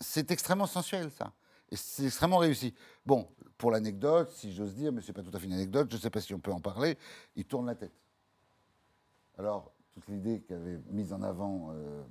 C'est 0.00 0.30
extrêmement 0.30 0.66
sensuel, 0.66 1.10
ça. 1.10 1.32
Et 1.70 1.76
c'est 1.76 2.04
extrêmement 2.04 2.38
réussi. 2.38 2.74
Bon, 3.06 3.28
pour 3.56 3.70
l'anecdote, 3.70 4.30
si 4.32 4.52
j'ose 4.52 4.74
dire, 4.74 4.92
mais 4.92 5.00
ce 5.00 5.08
n'est 5.08 5.14
pas 5.14 5.22
tout 5.22 5.34
à 5.34 5.38
fait 5.38 5.46
une 5.46 5.54
anecdote, 5.54 5.88
je 5.90 5.96
ne 5.96 6.00
sais 6.00 6.10
pas 6.10 6.20
si 6.20 6.34
on 6.34 6.40
peut 6.40 6.52
en 6.52 6.60
parler, 6.60 6.98
il 7.36 7.44
tourne 7.44 7.66
la 7.66 7.74
tête. 7.74 7.94
Alors, 9.38 9.72
toute 9.92 10.08
l'idée 10.08 10.42
qu'avait 10.42 10.78
mise 10.90 11.12
en 11.12 11.22
avant 11.22 11.70
euh, 11.72 12.02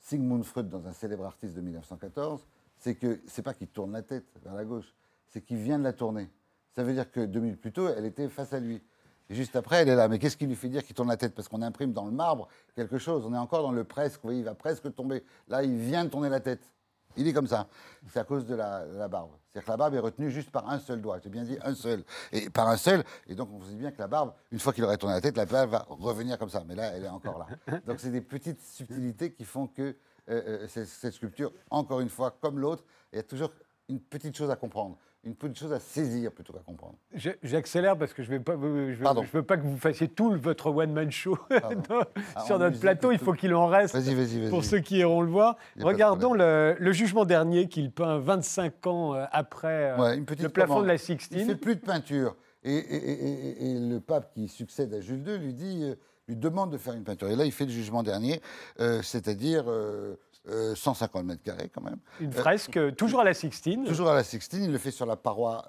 Sigmund 0.00 0.44
Freud 0.44 0.68
dans 0.68 0.86
un 0.86 0.92
célèbre 0.92 1.24
artiste 1.24 1.54
de 1.54 1.60
1914, 1.60 2.46
c'est 2.78 2.94
que 2.94 3.20
c'est 3.26 3.42
pas 3.42 3.54
qu'il 3.54 3.68
tourne 3.68 3.92
la 3.92 4.02
tête 4.02 4.26
vers 4.42 4.54
la 4.54 4.64
gauche, 4.64 4.94
c'est 5.28 5.40
qu'il 5.40 5.58
vient 5.58 5.78
de 5.78 5.84
la 5.84 5.92
tourner. 5.92 6.30
Ça 6.74 6.84
veut 6.84 6.92
dire 6.92 7.10
que 7.10 7.24
deux 7.24 7.40
minutes 7.40 7.60
plus 7.60 7.72
tôt, 7.72 7.88
elle 7.88 8.04
était 8.04 8.28
face 8.28 8.52
à 8.52 8.60
lui. 8.60 8.82
Juste 9.28 9.56
après, 9.56 9.78
elle 9.78 9.88
est 9.88 9.96
là. 9.96 10.08
Mais 10.08 10.18
qu'est-ce 10.18 10.36
qui 10.36 10.46
lui 10.46 10.54
fait 10.54 10.68
dire 10.68 10.84
qu'il 10.84 10.94
tourne 10.94 11.08
la 11.08 11.16
tête? 11.16 11.34
Parce 11.34 11.48
qu'on 11.48 11.62
imprime 11.62 11.92
dans 11.92 12.04
le 12.04 12.12
marbre 12.12 12.48
quelque 12.76 12.98
chose. 12.98 13.24
On 13.26 13.34
est 13.34 13.38
encore 13.38 13.62
dans 13.62 13.72
le 13.72 13.82
presque. 13.82 14.16
Vous 14.16 14.28
voyez, 14.28 14.40
il 14.40 14.44
va 14.44 14.54
presque 14.54 14.94
tomber. 14.94 15.24
Là, 15.48 15.64
il 15.64 15.76
vient 15.76 16.04
de 16.04 16.10
tourner 16.10 16.28
la 16.28 16.38
tête. 16.38 16.70
Il 17.16 17.26
est 17.26 17.32
comme 17.32 17.46
ça. 17.46 17.66
C'est 18.08 18.20
à 18.20 18.24
cause 18.24 18.46
de 18.46 18.54
la, 18.54 18.86
de 18.86 18.96
la 18.96 19.08
barbe. 19.08 19.30
C'est-à-dire 19.50 19.64
que 19.64 19.70
la 19.70 19.76
barbe 19.78 19.94
est 19.94 20.00
retenue 20.00 20.30
juste 20.30 20.50
par 20.50 20.68
un 20.70 20.78
seul 20.78 21.00
doigt. 21.00 21.18
J'ai 21.24 21.30
bien 21.30 21.44
dit 21.44 21.56
un 21.62 21.74
seul. 21.74 22.04
Et 22.30 22.50
par 22.50 22.68
un 22.68 22.76
seul. 22.76 23.02
Et 23.26 23.34
donc, 23.34 23.48
on 23.52 23.62
se 23.62 23.70
dit 23.70 23.76
bien 23.76 23.90
que 23.90 23.98
la 23.98 24.06
barbe, 24.06 24.32
une 24.52 24.58
fois 24.58 24.72
qu'il 24.72 24.84
aurait 24.84 24.98
tourné 24.98 25.14
la 25.14 25.20
tête, 25.22 25.36
la 25.36 25.46
barbe 25.46 25.70
va 25.70 25.86
revenir 25.88 26.38
comme 26.38 26.50
ça. 26.50 26.62
Mais 26.68 26.74
là, 26.74 26.92
elle 26.94 27.04
est 27.04 27.08
encore 27.08 27.38
là. 27.38 27.80
Donc, 27.86 28.00
c'est 28.00 28.10
des 28.10 28.20
petites 28.20 28.60
subtilités 28.60 29.32
qui 29.32 29.44
font 29.44 29.66
que 29.66 29.96
euh, 30.28 30.64
euh, 30.64 30.66
cette, 30.68 31.12
sculpture, 31.12 31.52
encore 31.70 32.00
une 32.00 32.08
fois, 32.08 32.36
comme 32.40 32.58
l'autre, 32.58 32.84
il 33.12 33.16
y 33.16 33.18
a 33.20 33.22
toujours 33.22 33.52
une 33.88 34.00
petite 34.00 34.36
chose 34.36 34.50
à 34.50 34.56
comprendre. 34.56 34.96
Une 35.24 35.34
petite 35.34 35.58
chose 35.58 35.72
à 35.72 35.80
saisir 35.80 36.30
plutôt 36.30 36.52
qu'à 36.52 36.60
comprendre. 36.60 36.94
J'accélère 37.42 37.98
parce 37.98 38.12
que 38.12 38.22
je 38.22 38.30
ne 38.32 38.36
veux, 38.38 39.42
pas 39.42 39.56
que 39.56 39.62
vous 39.62 39.76
fassiez 39.76 40.06
tout 40.06 40.30
le- 40.30 40.38
votre 40.38 40.70
one-man 40.70 41.10
show 41.10 41.36
dans- 41.50 42.04
Ah, 42.36 42.44
sur 42.44 42.60
notre 42.60 42.78
plateau. 42.78 43.10
Il 43.10 43.18
faut 43.18 43.32
qu'il 43.32 43.52
en 43.52 43.66
reste. 43.66 43.94
Vas-y, 43.96 44.14
vas-y, 44.14 44.40
vas-y. 44.40 44.50
Pour 44.50 44.62
ceux 44.64 44.78
qui 44.78 44.98
iront 44.98 45.22
le 45.22 45.28
voir, 45.30 45.56
Y 45.76 45.82
regardons 45.82 46.32
le, 46.32 46.76
le 46.78 46.92
jugement 46.92 47.24
dernier 47.24 47.68
qu'il 47.68 47.90
peint 47.90 48.18
25 48.18 48.86
ans 48.86 49.14
euh, 49.14 49.24
après 49.32 49.96
Ouais, 49.98 50.16
une 50.16 50.24
petite 50.26 50.44
le 50.44 50.48
plafond 50.48 50.74
commande. 50.74 50.84
de 50.84 50.88
la 50.88 50.94
Il 50.94 50.98
fait 51.00 51.04
Sixtine. 51.06 51.56
plus 51.56 51.74
de 51.74 51.80
peinture. 51.80 52.36
Et, 52.66 52.74
et- 52.74 52.96
et- 52.96 53.48
et- 53.66 53.70
et 53.70 53.78
le 53.78 54.00
pape 54.00 54.32
qui 54.34 54.48
succède 54.48 54.92
à 54.92 55.00
Jules 55.00 55.26
II 55.26 55.38
lui 55.38 55.54
dit, 55.54 55.84
euh, 55.84 55.94
lui 56.28 56.36
demande 56.36 56.72
de 56.72 56.78
faire 56.78 56.94
une 56.94 57.04
peinture. 57.04 57.28
Et 57.28 57.36
là, 57.36 57.44
il 57.44 57.52
fait 57.52 57.64
le 57.66 57.70
jugement 57.70 58.02
dernier, 58.02 58.40
euh, 58.80 59.00
c'est-à-dire 59.02 59.64
euh, 59.68 60.16
euh, 60.48 60.74
150 60.74 61.24
mètres 61.24 61.42
carrés 61.44 61.70
quand 61.72 61.80
même. 61.82 61.98
Une 62.20 62.32
fresque, 62.32 62.78
toujours 62.96 63.20
à 63.20 63.24
la 63.24 63.34
Sixtine. 63.34 63.84
Toujours 63.84 64.08
à 64.10 64.14
la 64.14 64.24
Sixtine, 64.24 64.64
il 64.64 64.72
le 64.72 64.78
fait 64.78 64.90
sur 64.90 65.06
la 65.06 65.16
paroi 65.16 65.64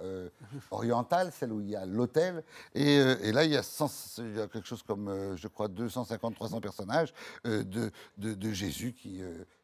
orientale, 0.72 1.32
celle 1.32 1.52
où 1.54 1.62
il 1.62 1.70
y 1.70 1.76
a 1.76 1.86
l'autel. 1.86 2.44
Et, 2.74 3.00
là, 3.32 3.44
il 3.44 3.52
y, 3.52 3.58
a 3.58 3.64
100 3.64 4.20
il 4.20 4.36
y 4.38 4.42
a 4.42 4.48
quelque 4.48 4.68
chose 4.68 4.84
comme, 4.84 5.36
je 5.36 5.48
crois, 5.48 5.68
250-300 5.68 6.60
personnages 6.62 7.14
de, 7.44 7.64
de- 8.18 8.34
de 8.34 8.52
Jésus 8.52 8.94
qui 8.94 9.22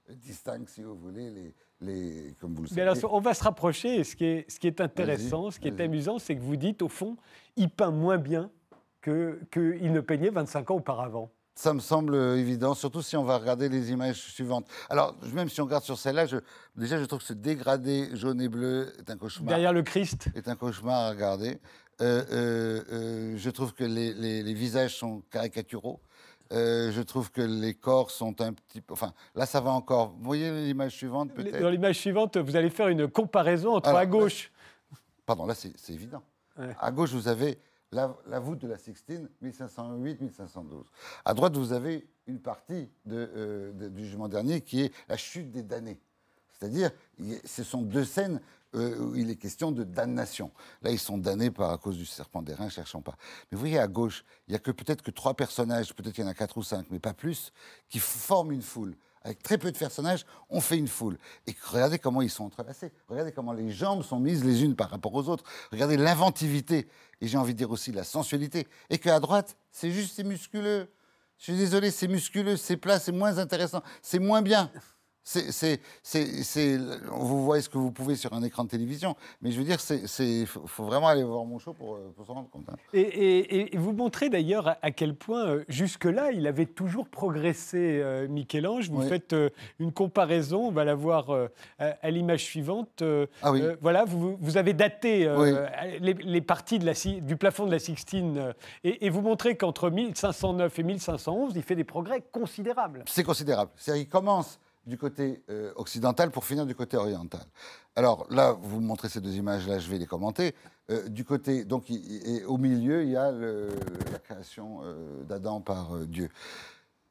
distinguent, 0.09 0.67
si 0.67 0.83
vous 0.83 0.95
voulez, 0.95 1.29
les, 1.29 1.53
les 1.83 2.35
comme 2.39 2.53
vous 2.55 2.63
le 2.63 2.69
Mais 2.71 2.83
savez. 2.85 2.99
alors, 2.99 3.13
on 3.13 3.19
va 3.19 3.33
se 3.33 3.43
rapprocher. 3.43 3.95
Et 3.99 4.03
ce 4.03 4.15
qui 4.15 4.25
est, 4.25 4.49
ce 4.49 4.59
qui 4.59 4.67
est 4.67 4.81
intéressant, 4.81 5.51
ce 5.51 5.59
qui 5.59 5.67
est 5.67 5.79
amusant, 5.81 6.19
c'est 6.19 6.35
que 6.35 6.41
vous 6.41 6.55
dites, 6.55 6.81
au 6.81 6.89
fond, 6.89 7.17
il 7.55 7.69
peint 7.69 7.91
moins 7.91 8.17
bien 8.17 8.49
qu'il 9.03 9.37
que 9.51 9.77
ne 9.81 9.99
peignait 9.99 10.29
25 10.29 10.71
ans 10.71 10.75
auparavant. 10.75 11.29
Ça 11.55 11.71
me 11.73 11.79
semble 11.79 12.15
euh, 12.15 12.35
évident, 12.39 12.73
surtout 12.73 13.03
si 13.03 13.15
on 13.15 13.23
va 13.23 13.37
regarder 13.37 13.69
les 13.69 13.91
images 13.91 14.19
suivantes. 14.19 14.65
Alors, 14.89 15.15
même 15.35 15.49
si 15.49 15.61
on 15.61 15.65
regarde 15.65 15.83
sur 15.83 15.99
celle-là, 15.99 16.25
je- 16.25 16.37
déjà, 16.75 16.97
je 16.99 17.05
trouve 17.05 17.19
que 17.19 17.25
ce 17.25 17.33
dégradé 17.33 18.09
jaune 18.13 18.41
et 18.41 18.49
bleu 18.49 18.91
est 18.97 19.09
un 19.11 19.17
cauchemar. 19.17 19.49
Derrière 19.49 19.71
le 19.71 19.83
Christ. 19.83 20.29
est 20.33 20.47
un 20.47 20.55
cauchemar 20.55 20.95
à 20.95 21.09
regarder. 21.11 21.59
Euh, 22.01 22.23
euh, 22.31 22.81
euh, 22.91 23.33
je 23.37 23.49
trouve 23.51 23.73
que 23.75 23.83
les, 23.83 24.13
les- 24.15 24.41
les 24.41 24.53
visages 24.55 24.97
sont 24.97 25.21
caricaturaux. 25.29 25.99
Euh, 26.51 26.91
je 26.91 27.01
trouve 27.01 27.31
que 27.31 27.41
les 27.41 27.73
corps 27.73 28.11
sont 28.11 28.39
un 28.41 28.53
petit 28.53 28.81
peu. 28.81 28.93
Enfin, 28.93 29.13
là, 29.33 29.45
ça 29.45 29.59
va 29.61 29.71
encore. 29.71 30.09
Vous 30.17 30.23
voyez 30.25 30.51
l'image 30.65 30.91
suivante, 30.91 31.33
peut-être 31.33 31.59
Dans 31.59 31.69
l'image 31.69 31.97
suivante, 31.97 32.37
vous 32.37 32.55
allez 32.55 32.69
faire 32.69 32.89
une 32.89 33.07
comparaison 33.07 33.75
entre 33.75 33.89
Alors, 33.89 33.99
à 34.01 34.05
gauche. 34.05 34.51
Pardon, 35.25 35.45
là, 35.45 35.55
c'est 35.55 35.73
évident. 35.89 36.21
Ouais. 36.59 36.75
À 36.79 36.91
gauche, 36.91 37.11
vous 37.11 37.27
avez 37.27 37.57
la, 37.91 38.15
la 38.27 38.39
voûte 38.39 38.59
de 38.59 38.67
la 38.67 38.77
Sixtine, 38.77 39.29
1508-1512. 39.43 40.83
À 41.25 41.33
droite, 41.33 41.55
vous 41.55 41.73
avez 41.73 42.05
une 42.27 42.39
partie 42.39 42.89
de, 43.05 43.29
euh, 43.35 43.71
de- 43.73 43.89
du 43.89 44.05
jugement 44.05 44.27
dernier 44.27 44.61
qui 44.61 44.81
est 44.81 44.93
la 45.09 45.17
chute 45.17 45.49
des 45.51 45.63
damnés. 45.63 45.99
C'est-à-dire, 46.51 46.91
ce 47.45 47.63
sont 47.63 47.81
deux 47.81 48.05
scènes 48.05 48.39
euh, 48.75 48.99
où 48.99 49.15
il 49.15 49.29
est 49.29 49.35
question 49.35 49.71
de 49.71 49.83
damnation. 49.83 50.51
Là, 50.81 50.91
ils 50.91 50.99
sont 50.99 51.17
damnés 51.17 51.51
par 51.51 51.71
à 51.71 51.77
cause 51.77 51.97
du 51.97 52.05
serpent 52.05 52.41
d'airain, 52.41 52.69
cherchons 52.69 53.01
pas. 53.01 53.15
Mais 53.51 53.55
vous 53.55 53.59
voyez, 53.59 53.79
à 53.79 53.87
gauche, 53.87 54.23
il 54.47 54.51
n'y 54.51 54.55
a 54.55 54.59
que 54.59 54.71
peut-être 54.71 55.01
que 55.01 55.11
trois 55.11 55.35
personnages, 55.35 55.93
peut-être 55.93 56.13
qu'il 56.13 56.23
y 56.23 56.27
en 56.27 56.29
a 56.29 56.33
quatre 56.33 56.57
ou 56.57 56.63
cinq, 56.63 56.85
mais 56.91 56.99
pas 56.99 57.13
plus, 57.13 57.51
qui 57.89 57.99
forment 57.99 58.51
une 58.51 58.61
foule. 58.61 58.95
Avec 59.25 59.41
très 59.41 59.57
peu 59.57 59.71
de 59.71 59.77
personnages, 59.77 60.25
on 60.49 60.59
fait 60.59 60.77
une 60.77 60.89
foule. 60.89 61.17
Et 61.47 61.55
regardez 61.71 61.97
comment 61.97 62.21
ils 62.21 62.29
sont 62.29 62.43
entrelacés. 62.43 62.91
Regardez 63.07 63.31
comment 63.31 63.53
les 63.53 63.71
jambes 63.71 64.03
sont 64.03 64.19
mises 64.19 64.43
les 64.43 64.63
unes 64.63 64.75
par 64.75 64.89
rapport 64.89 65.13
aux 65.13 65.29
autres. 65.29 65.45
Regardez 65.71 65.95
l'inventivité. 65.95 66.89
Et 67.21 67.27
j'ai 67.27 67.37
envie 67.37 67.53
de 67.53 67.57
dire 67.57 67.71
aussi 67.71 67.93
la 67.93 68.03
sensualité. 68.03 68.67
Et 68.89 68.97
qu'à 68.97 69.21
droite, 69.21 69.55
c'est 69.71 69.91
juste, 69.91 70.15
c'est 70.15 70.25
musculeux. 70.25 70.89
Je 71.37 71.51
suis 71.51 71.57
désolé, 71.57 71.89
c'est 71.89 72.07
musculeux, 72.07 72.57
c'est 72.57 72.77
plat, 72.77 72.99
c'est 72.99 73.11
moins 73.11 73.37
intéressant, 73.37 73.81
c'est 74.01 74.19
moins 74.19 74.41
bien. 74.41 74.69
C'est, 75.25 75.51
c'est, 75.53 75.79
c'est, 76.01 76.25
c'est- 76.43 76.77
vous 77.07 77.43
voyez 77.45 77.61
ce 77.61 77.69
que 77.69 77.77
vous 77.77 77.91
pouvez 77.91 78.15
sur 78.15 78.33
un 78.33 78.43
écran 78.43 78.65
de 78.65 78.69
télévision, 78.69 79.15
mais 79.41 79.51
je 79.51 79.57
veux 79.57 79.63
dire, 79.63 79.79
c'est, 79.79 80.45
faut, 80.45 80.67
faut 80.67 80.83
vraiment 80.83 81.07
aller 81.07 81.23
voir 81.23 81.45
mon 81.45 81.59
show 81.59 81.71
pour, 81.73 81.95
euh, 81.95 82.13
pour 82.15 82.25
s'en 82.25 82.33
rendre 82.33 82.49
compte. 82.49 82.65
hein. 82.69 82.75
Et, 82.93 82.99
et- 83.01 83.75
et 83.75 83.77
vous 83.77 83.93
montrez 83.93 84.29
d'ailleurs 84.29 84.75
à, 84.81 84.91
quel 84.91 85.15
point, 85.15 85.45
euh, 85.47 85.63
jusque-là, 85.69 86.31
il 86.31 86.45
avait 86.45 86.65
toujours 86.65 87.07
progressé, 87.07 88.01
euh, 88.03 88.27
Michel-Ange. 88.27 88.89
Vous 88.89 89.01
Oui. 89.01 89.07
faites 89.07 89.31
euh, 89.33 89.49
une 89.79 89.93
comparaison, 89.93 90.67
on 90.67 90.71
va 90.71 90.83
la 90.83 90.95
voir 90.95 91.29
euh, 91.29 91.47
à, 91.79 91.95
à 92.01 92.09
l'image 92.09 92.43
suivante. 92.43 93.01
Ah 93.41 93.51
oui. 93.53 93.61
voilà, 93.81 94.03
vous, 94.03 94.35
vous 94.41 94.57
avez 94.57 94.73
daté 94.73 95.29
Oui. 95.29 95.51
les, 96.01 96.13
les 96.15 96.41
parties 96.41 96.79
de 96.79 96.85
la, 96.85 96.93
si- 96.93 97.21
du 97.21 97.37
plafond 97.37 97.65
de 97.65 97.71
la 97.71 97.79
Sixtine 97.79 98.53
et, 98.83 99.05
et 99.05 99.09
vous 99.09 99.21
montrez 99.21 99.55
qu'entre 99.55 99.89
1509 99.89 100.79
et 100.79 100.83
1511, 100.83 101.53
il 101.55 101.61
fait 101.63 101.75
des 101.75 101.83
progrès 101.85 102.21
considérables. 102.31 103.05
C'est 103.07 103.23
considérable. 103.23 103.71
C'est-à-dire 103.77 104.03
qu'il 104.03 104.09
commence 104.11 104.59
du 104.85 104.97
côté 104.97 105.41
euh, 105.49 105.71
occidental 105.75 106.29
pour 106.31 106.43
finir 106.45 106.65
du 106.65 106.75
côté 106.75 106.97
oriental. 106.97 107.45
Alors 107.95 108.25
là, 108.29 108.51
vous 108.51 108.81
me 108.81 108.85
montrez 108.85 109.07
ces 109.09 109.21
deux 109.21 109.33
images-là, 109.35 109.79
je 109.79 109.89
vais 109.89 109.97
les 109.97 110.05
commenter. 110.05 110.53
Euh, 110.89 111.07
du 111.07 111.23
côté, 111.23 111.63
donc, 111.63 111.89
et 111.89 112.43
au 112.45 112.57
milieu, 112.57 113.03
il 113.03 113.09
y 113.11 113.15
a 113.15 113.31
le- 113.31 113.69
la 114.11 114.19
création 114.19 114.81
euh, 114.83 115.23
d'Adam 115.23 115.61
par 115.61 115.95
Dieu. 115.99 116.29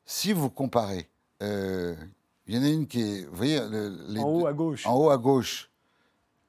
Si 0.04 0.32
vous 0.35 0.50
comparez, 0.50 1.08
il 1.40 1.96
y 2.48 2.58
en 2.58 2.62
a 2.62 2.68
une 2.68 2.87
qui 2.87 3.00
est, 3.00 3.24
vous 3.24 3.37
voyez, 3.37 3.61
le- 3.68 3.96
les 4.08 4.20
en 4.20 4.24
haut 4.28 4.40
deux- 4.42 4.46
à 4.48 4.52
gauche. 4.52 4.87
En 4.87 4.94
haut 4.96 5.11
à 5.11 5.16
gauche, 5.16 5.70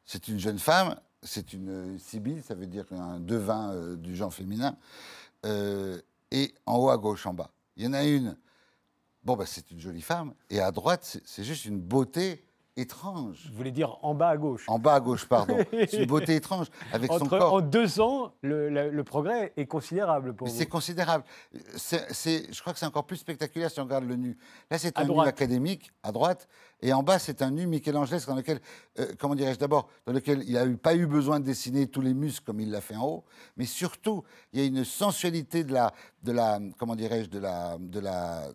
c'est 0.05 0.27
une 0.27 0.39
jeune 0.39 0.59
femme, 0.59 0.95
c'est 1.21 1.53
une 1.53 1.97
sibylle, 1.99 2.43
ça 2.43 2.53
veut 2.55 2.67
dire 2.67 2.85
un 2.91 3.19
devin 3.19 3.95
du 3.95 4.15
genre 4.15 4.33
féminin. 4.33 4.75
Et 5.45 6.53
en 6.65 6.77
haut 6.77 6.89
à 6.89 6.97
gauche, 6.97 7.25
en 7.25 7.33
bas, 7.33 7.49
il 7.77 7.85
y 7.85 7.87
en 7.87 7.93
a 7.93 8.03
une. 8.03 8.35
Bon, 9.23 9.35
bah, 9.35 9.45
c'est 9.45 9.71
une 9.71 9.79
jolie 9.79 10.01
femme. 10.01 10.33
Et 10.49 10.59
à 10.59 10.71
droite, 10.71 11.17
c'est- 11.25 11.43
juste 11.43 11.65
une 11.65 11.79
beauté 11.79 12.43
étrange. 12.75 13.37
Je 13.51 13.55
voulais 13.55 13.71
dire 13.71 13.97
en 14.01 14.15
bas 14.15 14.29
à 14.29 14.37
gauche. 14.37 14.65
En 14.67 14.79
bas 14.79 14.95
à 14.95 14.99
gauche, 14.99 15.27
pardon. 15.27 15.57
C'est 15.71 15.93
une 15.93 16.05
beauté 16.07 16.33
étrange, 16.35 16.65
avec 16.91 17.11
son 17.11 17.27
corps. 17.27 17.53
en 17.53 17.61
deux 17.61 18.01
ans, 18.01 18.33
le, 18.41 18.67
le- 18.67 18.89
le 18.89 19.03
progrès 19.03 19.53
est 19.57 19.67
considérable 19.67 20.33
pour 20.33 20.47
Mais 20.47 20.51
vous. 20.53 20.57
C'est 20.59 20.65
considérable. 20.65 21.23
C'est- 21.77 22.51
je 22.51 22.59
crois 22.61 22.73
que 22.73 22.79
c'est 22.79 22.87
encore 22.87 23.05
plus 23.05 23.17
spectaculaire 23.17 23.69
si 23.69 23.79
on 23.79 23.83
regarde 23.83 24.05
le 24.05 24.15
nu. 24.15 24.37
Là, 24.71 24.79
c'est 24.79 24.97
un 24.97 25.05
droite. 25.05 25.25
nu 25.27 25.29
académique, 25.29 25.91
à 26.01 26.11
droite, 26.11 26.47
et 26.81 26.91
en 26.93 27.03
bas, 27.03 27.19
c'est 27.19 27.43
un 27.43 27.51
nu 27.51 27.67
michelangelesque 27.67 28.27
dans 28.27 28.35
lequel, 28.35 28.59
euh, 28.97 29.05
comment 29.19 29.35
dirais-je 29.35 29.59
d'abord, 29.59 29.87
dans 30.07 30.13
lequel 30.13 30.41
il 30.47 30.53
n'a 30.53 30.65
pas 30.75 30.95
eu 30.95 31.05
besoin 31.05 31.39
de 31.39 31.45
dessiner 31.45 31.85
tous 31.85 32.01
les 32.01 32.15
muscles 32.15 32.43
comme 32.43 32.59
il 32.59 32.71
l'a 32.71 32.81
fait 32.81 32.95
en 32.95 33.05
haut, 33.05 33.23
mais 33.55 33.65
surtout, 33.67 34.23
il 34.51 34.59
y 34.59 34.63
a 34.63 34.65
une 34.65 34.83
sensualité 34.83 35.63
de 35.63 35.73
la, 35.73 35.93
de 36.23 36.31
la 36.31 36.59
comment 36.79 36.95
dirais-je, 36.95 37.29
de 37.29 37.37
la, 37.37 37.77
de 37.79 37.99
la, 37.99 38.47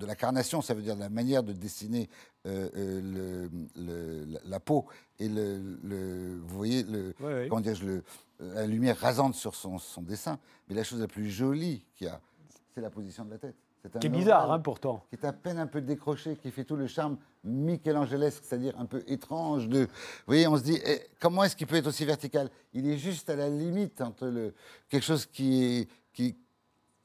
de 0.00 0.06
la 0.06 0.16
carnation, 0.16 0.62
ça 0.62 0.74
veut 0.74 0.82
dire 0.82 0.96
de 0.96 1.00
la 1.00 1.08
manière 1.10 1.42
de 1.42 1.52
dessiner 1.52 2.08
euh, 2.46 2.68
euh, 2.74 3.48
le- 3.76 4.24
le- 4.24 4.38
la, 4.46 4.58
peau 4.60 4.86
et 5.18 5.28
le, 5.28 5.78
le- 5.84 6.38
vous 6.42 6.56
voyez 6.56 6.82
le, 6.84 7.14
Ouais, 7.20 7.46
comment 7.48 7.60
dirais-je, 7.60 7.84
le- 7.84 8.02
la 8.40 8.66
lumière 8.66 8.98
rasante 8.98 9.34
sur 9.34 9.54
son, 9.54 9.78
son 9.78 10.00
dessin. 10.02 10.38
Mais 10.68 10.74
la 10.74 10.82
chose 10.84 11.00
la 11.00 11.06
plus 11.06 11.28
jolie 11.30 11.84
qu'il 11.94 12.06
y 12.06 12.10
a, 12.10 12.20
c'est 12.74 12.80
la 12.80 12.90
position 12.90 13.24
de 13.26 13.30
la 13.30 13.38
tête. 13.38 13.54
C'est 13.82 13.98
Qui 13.98 14.06
est 14.08 14.10
bizarre, 14.10 14.50
hein, 14.52 14.58
pourtant. 14.60 15.04
Qui 15.08 15.16
est 15.16 15.24
à 15.24 15.32
peine 15.32 15.58
un 15.58 15.66
peu 15.66 15.80
décroché, 15.80 16.36
qui 16.36 16.50
fait 16.50 16.64
tout 16.64 16.76
le 16.76 16.86
charme 16.86 17.16
michelangelesque, 17.44 18.42
c'est-à-dire 18.44 18.74
un 18.78 18.84
peu 18.86 19.02
étrange. 19.06 19.68
De, 19.68 19.80
vous 19.84 19.88
voyez, 20.26 20.46
on 20.46 20.56
se 20.58 20.62
dit, 20.62 20.78
eh, 20.84 21.00
comment 21.18 21.44
est-ce 21.44 21.56
qu'il 21.56 21.66
peut 21.66 21.76
être 21.76 21.86
aussi 21.86 22.04
vertical? 22.04 22.50
Il 22.74 22.86
est 22.88 22.98
juste 22.98 23.30
à 23.30 23.36
la 23.36 23.48
limite 23.48 24.00
entre 24.02 24.26
le, 24.26 24.52
quelque 24.88 25.02
chose 25.04 25.24
qui 25.26 25.64
est, 25.64 25.88
qui, 26.12 26.36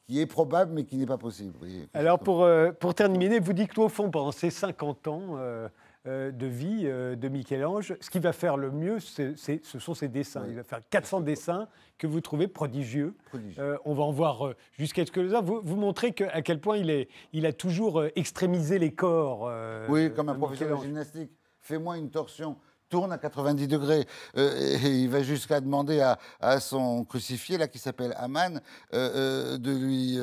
qui 0.08 0.22
est 0.22 0.26
probable, 0.26 0.74
mais 0.74 0.84
qui 0.84 0.98
n'est 0.98 1.06
pas 1.06 1.18
possible. 1.18 1.58
Alors 1.94 2.20
pour, 2.20 2.44
euh, 2.44 2.72
pour 2.72 2.94
terminer, 2.94 3.40
vous 3.40 3.54
dites 3.54 3.74
qu'au 3.74 3.90
fond, 3.90 4.12
pendant 4.12 4.32
ces 4.32 4.52
50 4.52 5.08
ans 5.08 5.22
euh, 5.38 5.68
euh, 6.06 6.32
de 6.32 6.46
vie 6.46 6.84
de 6.84 7.28
Michel-Ange, 7.28 7.96
ce 8.00 8.10
qui 8.10 8.20
va 8.20 8.32
faire 8.32 8.58
le 8.58 8.72
mieux, 8.72 9.00
ce 9.00 9.34
sont 9.80 9.94
ses 9.94 10.08
dessins. 10.08 10.44
Oui. 10.44 10.50
Il 10.52 10.56
va 10.56 10.64
faire 10.64 10.82
400 10.90 11.22
dessins 11.22 11.68
que 11.98 12.06
vous 12.06 12.22
trouvez 12.22 12.48
prodigieux. 12.48 13.16
Prodigieux. 13.26 13.78
On 13.86 13.94
va 13.94 14.04
en 14.04 14.12
voir 14.12 14.54
jusqu'à 14.74 15.06
quelques-uns. 15.06 15.42
Vous, 15.42 15.62
vous 15.64 15.76
montrez 15.76 16.14
que, 16.14 16.26
à 16.26 16.42
quel 16.42 16.60
point 16.60 16.78
il, 16.78 16.90
est, 16.90 17.10
il 17.34 17.46
a 17.46 17.54
toujours 17.54 18.04
extrémisé 18.16 18.78
les 18.78 18.94
corps. 18.94 19.52
Oui, 19.90 20.14
comme 20.14 20.30
un 20.30 20.36
professeur 20.36 20.78
de 20.78 20.84
gymnastique. 20.84 21.32
Fais-moi 21.62 21.98
une 21.98 22.12
torsion, 22.12 22.58
tourne 22.90 23.12
à 23.12 23.18
90 23.18 23.68
degrés. 23.68 24.06
Euh, 24.38 24.78
et, 24.84 25.02
il 25.04 25.10
va 25.10 25.22
jusqu'à 25.24 25.60
demander 25.62 26.02
à, 26.02 26.18
à 26.40 26.60
son 26.60 27.04
crucifié, 27.06 27.58
là, 27.58 27.68
qui 27.68 27.80
s'appelle 27.80 28.14
Aman, 28.18 28.60
euh, 28.94 29.54
euh, 29.54 29.58
de 29.58 29.72
lui. 29.72 30.16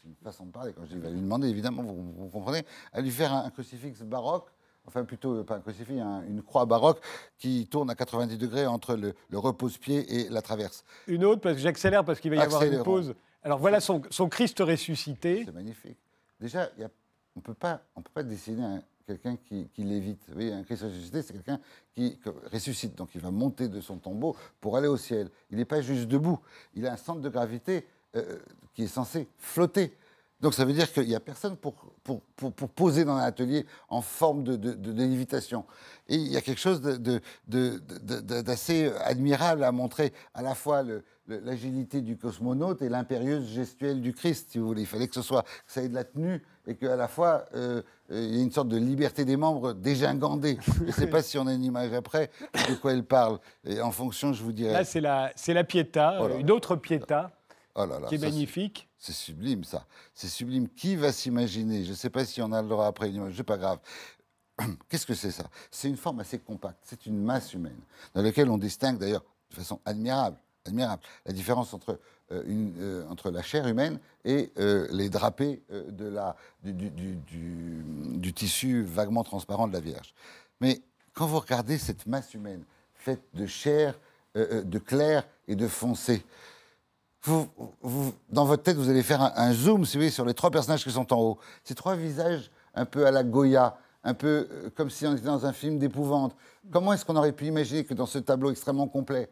c'est 0.00 0.08
une 0.08 0.14
façon 0.22 0.46
de 0.46 0.50
parler, 0.52 0.72
quand 0.72 0.82
je 0.84 0.88
dis 0.90 0.94
il 0.96 1.00
va 1.00 1.10
lui 1.10 1.20
demander, 1.20 1.48
évidemment, 1.48 1.82
vous, 1.82 2.12
vous 2.16 2.28
comprenez, 2.28 2.64
à 2.92 3.00
lui 3.00 3.10
faire 3.10 3.32
un, 3.32 3.44
un 3.44 3.50
crucifix 3.50 4.02
baroque. 4.02 4.48
Enfin, 4.84 5.04
plutôt, 5.04 5.44
pas 5.44 5.56
un 5.56 5.60
crucifix, 5.60 6.00
un- 6.00 6.22
une 6.26 6.42
croix 6.42 6.66
baroque 6.66 6.98
qui 7.38 7.68
tourne 7.68 7.88
à 7.88 7.94
90 7.94 8.36
degrés 8.36 8.66
entre 8.66 8.96
le, 8.96 9.14
le 9.28 9.38
repose-pied 9.38 10.12
et 10.12 10.28
la 10.28 10.42
traverse. 10.42 10.84
Une 11.06 11.24
autre, 11.24 11.40
parce 11.40 11.54
que 11.54 11.60
j'accélère 11.60 12.04
parce 12.04 12.18
qu'il 12.18 12.30
va 12.30 12.36
y 12.36 12.40
avoir 12.40 12.64
une 12.64 12.82
pause. 12.82 13.14
Alors 13.44 13.60
voilà 13.60 13.80
son, 13.80 14.02
son 14.10 14.28
Christ 14.28 14.58
ressuscité. 14.58 15.44
C'est 15.46 15.54
magnifique. 15.54 15.98
Déjà, 16.40 16.68
y 16.78 16.82
a- 16.82 16.90
on 17.36 17.40
ne 17.40 17.42
peut 17.42 17.54
pas 17.54 18.22
dessiner 18.24 18.64
un- 18.64 18.82
quelqu'un 19.12 19.36
qui, 19.36 19.68
qui 19.74 19.84
lévite. 19.84 20.22
Vous 20.28 20.34
voyez, 20.34 20.52
un 20.52 20.62
Christ 20.62 20.82
ressuscité, 20.82 21.22
c'est 21.22 21.32
quelqu'un 21.32 21.60
qui 21.94 22.18
ressuscite. 22.52 22.96
Donc, 22.96 23.10
il 23.14 23.20
va 23.20 23.30
monter 23.30 23.68
de 23.68 23.80
son 23.80 23.96
tombeau 23.96 24.36
pour 24.60 24.76
aller 24.76 24.88
au 24.88 24.96
ciel. 24.96 25.28
Il 25.50 25.58
n'est 25.58 25.64
pas 25.64 25.80
juste 25.80 26.08
debout. 26.08 26.38
Il 26.74 26.86
a 26.86 26.92
un 26.92 26.96
centre 26.96 27.20
de 27.20 27.28
gravité 27.28 27.86
euh, 28.16 28.38
qui 28.74 28.84
est 28.84 28.88
censé 28.88 29.28
flotter. 29.38 29.96
Donc, 30.40 30.54
ça 30.54 30.64
veut 30.64 30.72
dire 30.72 30.92
qu'il 30.92 31.06
n'y 31.06 31.14
a 31.14 31.20
personne 31.20 31.56
pour, 31.56 31.74
pour, 32.02 32.20
pour, 32.34 32.68
poser 32.68 33.04
dans 33.04 33.14
un 33.14 33.22
atelier 33.22 33.64
en 33.88 34.02
forme 34.02 34.42
de, 34.42 34.56
de, 34.56 34.92
lévitation. 34.92 35.64
Et 36.08 36.16
il 36.16 36.32
y 36.32 36.36
a 36.36 36.40
quelque 36.40 36.58
chose 36.60 36.80
d'assez 37.46 38.90
admirable 39.04 39.62
à 39.62 39.70
montrer 39.70 40.12
à 40.34 40.42
la 40.42 40.56
fois 40.56 40.82
l'agilité 41.28 42.00
du 42.00 42.16
cosmonaute 42.16 42.82
et 42.82 42.88
l'impérieuse 42.88 43.48
gestuelle 43.50 44.00
du 44.00 44.12
Christ, 44.12 44.50
si 44.50 44.58
vous 44.58 44.66
voulez. 44.66 44.82
Il 44.82 44.88
fallait 44.88 45.06
que 45.06 45.14
ce 45.14 45.22
soit, 45.22 45.42
que 45.42 45.72
ça 45.72 45.80
ait 45.80 45.88
de 45.88 45.94
la 45.94 46.02
tenue 46.02 46.42
et 46.66 46.76
qu'à 46.76 46.96
la 46.96 47.08
fois, 47.08 47.44
euh, 47.54 47.82
euh, 48.10 48.22
il 48.22 48.36
y 48.36 48.40
ait 48.40 48.42
une 48.42 48.52
sorte 48.52 48.68
de 48.68 48.76
liberté 48.76 49.24
des 49.24 49.36
membres 49.36 49.72
dégingandée. 49.72 50.58
Je 50.80 50.84
ne 50.84 50.92
sais 50.92 51.06
pas 51.06 51.22
si 51.22 51.38
on 51.38 51.46
a 51.46 51.52
une 51.52 51.64
image 51.64 51.92
après 51.92 52.30
de 52.68 52.74
quoi 52.74 52.92
elle 52.92 53.04
parle. 53.04 53.38
Et 53.64 53.80
en 53.80 53.90
fonction, 53.90 54.32
je 54.32 54.42
vous 54.42 54.52
dirai. 54.52 54.72
Là, 54.72 54.84
c'est 54.84 55.00
la, 55.00 55.32
c'est 55.34 55.54
la 55.54 55.64
Pietà, 55.64 56.18
Oh 56.20 56.28
là 56.28 56.34
euh, 56.34 56.38
une 56.38 56.50
autre 56.50 56.76
Pietà 56.76 57.32
Oh 57.74 57.86
là 57.86 58.00
qui 58.08 58.16
est 58.16 58.18
ça, 58.18 58.26
magnifique. 58.26 58.88
C'est 58.98 59.12
sublime, 59.12 59.64
ça. 59.64 59.86
C'est 60.14 60.28
sublime. 60.28 60.68
Qui 60.68 60.94
va 60.94 61.10
s'imaginer? 61.10 61.84
Je 61.84 61.90
ne 61.90 61.96
sais 61.96 62.10
pas 62.10 62.24
si 62.24 62.42
on 62.42 62.52
a 62.52 62.62
le 62.62 62.68
droit 62.68 62.86
après 62.86 63.08
une 63.08 63.16
image, 63.16 63.34
c'est 63.36 63.42
pas 63.42 63.56
grave. 63.56 63.78
Qu'est-ce 64.88 65.06
que 65.06 65.14
c'est 65.14 65.30
ça? 65.30 65.44
C'est 65.70 65.88
une 65.88 65.96
forme 65.96 66.20
assez 66.20 66.38
compacte. 66.38 66.78
C'est 66.82 67.06
une 67.06 67.18
masse 67.18 67.54
humaine, 67.54 67.80
dans 68.14 68.22
laquelle 68.22 68.50
on 68.50 68.58
distingue 68.58 68.98
d'ailleurs 68.98 69.24
de 69.50 69.56
façon 69.56 69.80
admirable, 69.84 70.36
admirable 70.66 71.02
la 71.26 71.32
différence 71.32 71.74
entre, 71.74 71.98
euh, 72.30 72.42
euh, 72.78 73.08
entre 73.08 73.30
la 73.30 73.42
chair 73.42 73.66
humaine 73.66 73.98
et 74.24 74.52
euh, 74.58 74.86
les 74.90 75.08
drapés 75.08 75.62
du, 76.62 78.32
tissu 78.34 78.84
vaguement 78.84 79.24
transparent 79.24 79.68
de 79.68 79.72
la 79.72 79.80
Vierge. 79.80 80.14
Mais 80.60 80.80
quand 81.14 81.26
vous 81.26 81.40
regardez 81.40 81.78
cette 81.78 82.06
masse 82.06 82.34
humaine 82.34 82.64
faite 82.94 83.22
de 83.34 83.46
chair, 83.46 83.98
de 84.34 84.78
clair 84.78 85.24
et 85.46 85.56
de 85.56 85.68
foncé, 85.68 86.24
dans 87.26 88.44
votre 88.44 88.62
tête, 88.62 88.76
vous 88.76 88.88
allez 88.88 89.02
faire 89.02 89.20
un, 89.20 89.52
zoom, 89.52 89.84
sur 89.84 90.24
les 90.24 90.34
trois 90.34 90.50
personnages 90.50 90.82
qui 90.84 90.90
sont 90.90 91.12
en 91.12 91.20
haut. 91.20 91.38
Ces 91.64 91.74
trois 91.74 91.96
visages 91.96 92.50
un 92.74 92.86
peu 92.86 93.06
à 93.06 93.10
la 93.10 93.24
Goya, 93.24 93.76
un 94.04 94.14
peu 94.14 94.48
comme 94.74 94.88
si 94.88 95.06
on 95.06 95.12
était 95.12 95.26
dans 95.26 95.44
un 95.44 95.52
film 95.52 95.78
d'épouvante. 95.78 96.34
Comment 96.70 96.94
est-ce 96.94 97.04
qu'on 97.04 97.16
aurait 97.16 97.32
pu 97.32 97.46
imaginer 97.46 97.84
que 97.84 97.92
dans 97.92 98.06
ce 98.06 98.18
tableau 98.18 98.50
extrêmement 98.50 98.88
complet, 98.88 99.28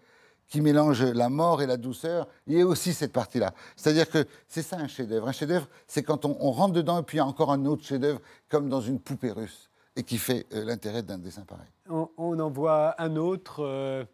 qui 0.50 0.60
mélange 0.60 1.02
la 1.02 1.28
mort 1.30 1.62
et 1.62 1.66
la 1.66 1.76
douceur, 1.78 2.26
il 2.46 2.54
y 2.54 2.58
ait 2.58 2.64
aussi 2.64 2.92
cette 2.92 3.12
partie-là 3.12 3.54
C'est-à-dire 3.76 4.10
que 4.10 4.26
c'est 4.48 4.62
ça 4.62 4.76
un 4.76 4.88
chef-d'œuvre. 4.88 5.28
Un 5.28 5.32
chef-d'œuvre, 5.32 5.68
c'est 5.86 6.02
quand 6.02 6.24
on, 6.26 6.36
on 6.40 6.50
rentre 6.50 6.74
dedans 6.74 6.98
et 6.98 7.02
puis 7.04 7.16
il 7.16 7.20
y 7.20 7.22
a 7.22 7.26
encore 7.26 7.52
un 7.52 7.64
autre 7.66 7.84
chef-d'œuvre, 7.84 8.20
comme 8.48 8.68
dans 8.68 8.80
une 8.80 8.98
poupée 9.00 9.30
russe, 9.30 9.70
et 9.96 10.02
qui 10.02 10.18
fait 10.18 10.46
euh, 10.52 10.64
l'intérêt 10.64 11.02
d'un 11.04 11.18
dessin 11.18 11.42
pareil. 11.42 11.68
On, 11.88 12.08
on 12.18 12.38
en 12.40 12.50
voit 12.50 13.00
un 13.00 13.14
autre, 13.16 13.60
euh, 13.64 14.04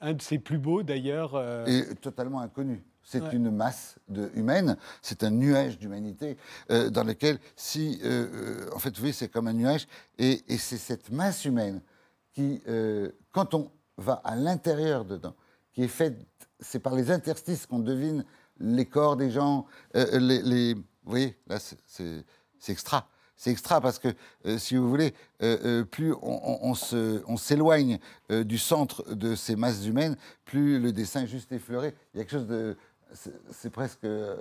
un 0.00 0.14
de 0.14 0.22
ses 0.22 0.38
plus 0.38 0.58
beaux 0.58 0.82
d'ailleurs. 0.82 1.34
euh, 1.34 1.66
Et 1.66 1.94
totalement 1.96 2.40
inconnu. 2.40 2.82
C'est 3.06 3.20
Ouais. 3.22 3.34
une 3.34 3.50
masse 3.50 3.96
de, 4.08 4.30
humaine, 4.34 4.78
c'est 5.02 5.22
un 5.22 5.30
nuage 5.30 5.78
d'humanité 5.78 6.38
dans 6.70 7.04
lequel, 7.04 7.38
si, 7.54 8.00
en 8.74 8.78
fait, 8.78 8.88
vous 8.94 9.00
voyez, 9.00 9.12
c'est 9.12 9.28
comme 9.28 9.46
un 9.46 9.52
nuage, 9.52 9.86
et, 10.16 10.42
et 10.48 10.56
c'est 10.56 10.78
cette 10.78 11.10
masse 11.10 11.44
humaine 11.44 11.82
qui, 12.32 12.62
quand 13.32 13.52
on 13.52 13.70
va 13.98 14.14
à 14.24 14.34
l'intérieur 14.36 15.04
dedans, 15.04 15.34
qui 15.74 15.82
est 15.82 15.88
faite, 15.88 16.16
c'est 16.60 16.78
par 16.78 16.94
les 16.94 17.10
interstices 17.10 17.66
qu'on 17.66 17.80
devine 17.80 18.24
les 18.60 18.86
corps 18.86 19.16
des 19.16 19.30
gens, 19.30 19.66
euh, 19.96 20.18
les, 20.18 20.40
les- 20.42 20.74
vous 20.74 20.82
voyez, 21.04 21.36
là, 21.48 21.58
c'est- 21.58 22.24
extra. 22.68 23.08
C'est 23.36 23.50
extra 23.50 23.80
parce 23.80 23.98
que, 23.98 24.08
euh, 24.46 24.56
si 24.58 24.76
vous 24.76 24.88
voulez, 24.88 25.12
euh, 25.42 25.58
euh, 25.82 25.84
plus 25.84 26.14
on, 26.22 26.74
s'éloigne 27.36 27.98
euh, 28.30 28.44
du 28.44 28.58
centre 28.58 29.12
de 29.12 29.34
ces 29.34 29.56
masses 29.56 29.84
humaines, 29.84 30.16
plus 30.44 30.78
le 30.78 30.92
dessin 30.92 31.24
est 31.24 31.26
juste 31.26 31.50
effleuré. 31.52 31.94
Il 32.14 32.18
y 32.18 32.20
a 32.20 32.24
quelque 32.24 32.38
chose 32.38 32.46
de... 32.46 32.76
C'est 33.50 33.70
presque 33.70 34.04
euh, 34.04 34.36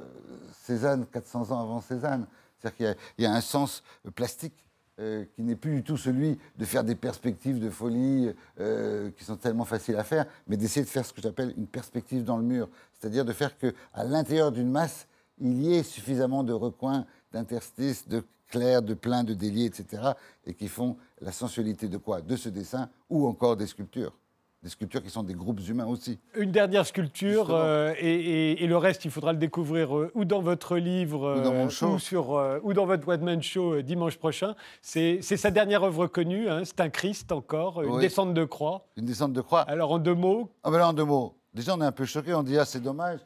Cézanne, 0.63 1.05
400 1.07 1.51
ans 1.51 1.59
avant 1.61 1.81
Cézanne. 1.81 2.27
C'est-à-dire 2.59 2.77
qu'il 2.77 3.23
y 3.23 3.25
a- 3.25 3.33
un 3.33 3.41
sens 3.41 3.83
euh, 4.05 4.11
plastique 4.11 4.53
euh, 4.99 5.25
qui 5.35 5.41
n'est 5.41 5.55
plus 5.55 5.75
du 5.75 5.83
tout 5.83 5.97
celui 5.97 6.37
de 6.57 6.65
faire 6.65 6.83
des 6.83 6.93
perspectives 6.95 7.59
de 7.59 7.69
folie 7.69 8.31
euh, 8.59 9.09
qui 9.17 9.23
sont 9.23 9.37
tellement 9.37 9.65
faciles 9.65 9.95
à 9.95 10.03
faire, 10.03 10.27
mais 10.47 10.55
d'essayer 10.55 10.85
de 10.85 10.89
faire 10.89 11.03
ce 11.05 11.11
que 11.13 11.21
j'appelle 11.21 11.53
une 11.57 11.65
perspective 11.65 12.23
dans 12.23 12.37
le 12.37 12.43
mur. 12.43 12.69
C'est-à-dire 12.93 13.25
de 13.25 13.33
faire 13.33 13.57
qu'à 13.57 14.03
l'intérieur 14.03 14.51
d'une 14.51 14.69
masse, 14.69 15.07
il 15.39 15.63
y 15.63 15.73
ait 15.73 15.83
suffisamment 15.83 16.43
de 16.43 16.53
recoins, 16.53 17.07
d'interstices, 17.31 18.07
de 18.07 18.23
clairs, 18.49 18.83
de 18.83 18.93
pleins, 18.93 19.23
de 19.23 19.33
déliés, 19.33 19.65
etc., 19.65 20.11
et 20.45 20.53
qui 20.53 20.67
font 20.67 20.95
la 21.21 21.31
sensualité 21.31 21.87
de 21.87 21.97
quoi? 21.97 22.21
De 22.21 22.35
ce 22.35 22.49
dessin 22.49 22.87
ou 23.09 23.25
encore 23.25 23.57
des 23.57 23.65
sculptures. 23.65 24.15
Des 24.63 24.69
sculptures 24.69 25.03
qui 25.03 25.09
sont 25.09 25.23
des 25.23 25.33
groupes 25.33 25.59
humains 25.67 25.85
aussi. 25.87 26.19
Une 26.37 26.51
dernière 26.51 26.85
sculpture, 26.85 27.47
euh, 27.49 27.93
et, 27.99 28.13
et- 28.53 28.63
et 28.63 28.67
le 28.67 28.77
reste, 28.77 29.03
il 29.03 29.11
faudra 29.11 29.33
le 29.33 29.37
découvrir 29.37 29.93
euh, 29.97 30.09
ou 30.15 30.23
dans 30.23 30.39
votre 30.39 30.77
livre, 30.77 31.37
Ou 31.37 31.41
dans 31.43 31.51
mon 31.51 31.65
euh, 31.65 31.69
show. 31.69 31.87
ou, 31.95 31.99
sur, 31.99 32.59
ou 32.63 32.73
dans 32.73 32.85
votre 32.85 33.05
One 33.09 33.21
Man 33.23 33.43
Show 33.43 33.81
dimanche 33.81 34.17
prochain. 34.17 34.55
C'est 34.81 35.21
sa 35.21 35.51
dernière 35.51 35.83
œuvre 35.83 36.07
connue, 36.07 36.47
hein, 36.47 36.61
c'est 36.63 36.79
un 36.79 36.89
Christ 36.89 37.33
encore, 37.33 37.81
une 37.83 37.91
Oui. 37.91 38.01
descente 38.01 38.33
de 38.33 38.45
croix. 38.45 38.85
Une 38.95 39.05
descente 39.05 39.33
de 39.33 39.41
croix. 39.41 39.61
Alors 39.61 39.91
en 39.91 39.99
deux 39.99 40.15
mots, 40.15 40.49
Ah 40.63 40.71
ben 40.71 40.77
là, 40.77 40.87
en 40.87 40.93
deux 40.93 41.03
mots. 41.03 41.35
Déjà, 41.53 41.75
on 41.75 41.81
est 41.81 41.85
un 41.85 41.91
peu 41.91 42.05
choqué. 42.05 42.33
On 42.33 42.41
dit 42.41 42.57
ah 42.57 42.63
c'est 42.63 42.79
dommage, 42.81 43.19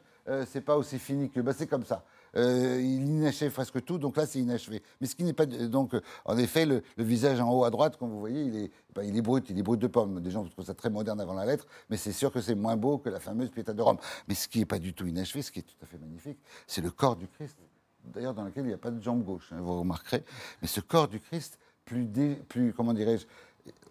c'est 0.46 0.60
pas 0.64 0.76
aussi 0.76 0.98
fini 0.98 1.30
que. 1.30 1.38
Bah, 1.40 1.52
c'est 1.56 1.68
comme 1.68 1.84
ça. 1.84 2.02
Euh, 2.36 2.80
il 2.80 3.06
inachève 3.08 3.52
presque 3.52 3.84
tout, 3.84 3.98
donc 3.98 4.16
là 4.16 4.26
c'est 4.26 4.38
inachevé. 4.38 4.82
Mais 5.00 5.06
ce 5.06 5.14
qui 5.14 5.24
n'est 5.24 5.32
pas 5.32 5.46
donc 5.46 5.94
euh, 5.94 6.00
en 6.24 6.36
effet 6.36 6.66
le, 6.66 6.82
visage 6.96 7.40
en 7.40 7.50
haut 7.50 7.64
à 7.64 7.70
droite, 7.70 7.96
comme 7.96 8.10
vous 8.10 8.20
voyez, 8.20 8.42
il 8.42 8.56
est, 8.56 8.70
ben, 8.94 9.02
il 9.02 9.16
est 9.16 9.22
brut, 9.22 9.48
il 9.50 9.58
est 9.58 9.62
brut 9.62 9.80
de 9.80 9.86
pomme. 9.86 10.20
Des 10.20 10.30
gens 10.30 10.44
trouvent 10.44 10.64
ça 10.64 10.74
très 10.74 10.90
moderne 10.90 11.20
avant 11.20 11.34
la 11.34 11.46
lettre, 11.46 11.66
mais 11.90 11.96
c'est 11.96 12.12
sûr 12.12 12.32
que 12.32 12.40
c'est 12.40 12.54
moins 12.54 12.76
beau 12.76 12.98
que 12.98 13.08
la 13.08 13.20
fameuse 13.20 13.50
Pietà 13.50 13.72
de 13.72 13.82
Rome. 13.82 13.98
Mais 14.28 14.34
ce 14.34 14.48
qui 14.48 14.58
n'est 14.58 14.66
pas 14.66 14.78
du 14.78 14.92
tout 14.92 15.06
inachevé, 15.06 15.42
ce 15.42 15.50
qui 15.50 15.60
est 15.60 15.62
tout 15.62 15.76
à 15.82 15.86
fait 15.86 15.98
magnifique, 15.98 16.38
c'est 16.66 16.82
le 16.82 16.90
corps 16.90 17.16
du 17.16 17.28
Christ. 17.28 17.56
D'ailleurs, 18.04 18.34
dans 18.34 18.44
lequel 18.44 18.64
il 18.64 18.68
n'y 18.68 18.74
a 18.74 18.78
pas 18.78 18.90
de 18.90 19.02
jambe 19.02 19.22
gauche, 19.22 19.52
hein, 19.52 19.60
vous 19.60 19.80
remarquerez. 19.80 20.24
Mais 20.62 20.68
ce 20.68 20.80
corps 20.80 21.08
du 21.08 21.20
Christ, 21.20 21.58
plus, 21.84 22.72
comment 22.76 22.92
dirais-je, 22.92 23.26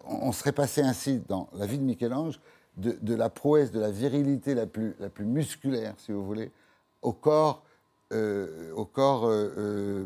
on, 0.04 0.32
serait 0.32 0.52
passé 0.52 0.80
ainsi 0.80 1.20
dans 1.28 1.48
la 1.52 1.66
vie 1.66 1.78
de 1.78 1.84
Michel-Ange 1.84 2.40
de, 2.76 3.14
la 3.14 3.28
prouesse, 3.28 3.72
de 3.72 3.80
la 3.80 3.90
virilité 3.90 4.54
la 4.54 4.66
plus 4.66 4.94
musculaire, 5.20 5.94
si 5.98 6.12
vous 6.12 6.24
voulez, 6.24 6.52
au 7.02 7.12
corps, 7.12 7.64
euh, 8.12 8.72
au 8.74 8.86
corps 8.86 9.26
euh, 9.26 9.52
euh, 9.58 10.04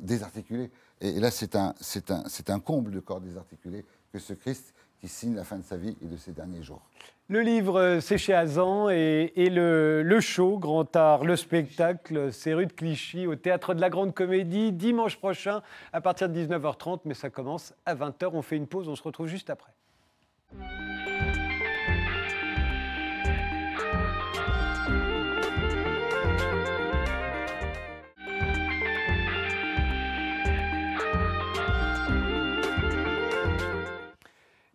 désarticulé. 0.00 0.70
Et, 1.02 1.20
là, 1.20 1.30
c'est 1.30 1.54
un, 1.54 1.74
un, 2.08 2.54
un 2.54 2.60
comble 2.60 2.90
de 2.90 3.00
corps 3.00 3.20
désarticulé 3.20 3.84
que 4.10 4.18
ce 4.18 4.32
Christ 4.32 4.72
qui 5.00 5.08
signe 5.08 5.34
la 5.34 5.44
fin 5.44 5.58
de 5.58 5.64
sa 5.64 5.76
vie 5.76 5.94
et 6.00 6.06
de 6.06 6.16
ses 6.16 6.32
derniers 6.32 6.62
jours. 6.62 6.80
le 7.28 7.40
livre, 7.40 7.98
c'est 8.00 8.16
chez 8.16 8.32
Azan, 8.32 8.88
et, 8.88 9.32
et 9.36 9.50
le, 9.50 10.02
le 10.02 10.20
show, 10.20 10.58
Grand 10.58 10.94
Art, 10.96 11.24
le 11.24 11.36
spectacle, 11.36 12.32
c'est 12.32 12.54
rue 12.54 12.66
de 12.66 12.72
Clichy, 12.72 13.26
au 13.26 13.34
Théâtre 13.34 13.74
de 13.74 13.80
la 13.80 13.90
Grande 13.90 14.14
Comédie, 14.14 14.72
dimanche 14.72 15.18
prochain, 15.18 15.60
à 15.92 16.00
partir 16.00 16.28
de 16.28 16.38
19h30, 16.38 17.00
mais 17.04 17.14
ça 17.14 17.30
commence 17.30 17.74
à 17.84 17.94
20h. 17.94 18.30
On 18.32 18.42
fait 18.42 18.56
une 18.56 18.66
pause, 18.66 18.88
on 18.88 18.96
se 18.96 19.02
retrouve 19.02 19.26
juste 19.26 19.50
après. 19.50 19.72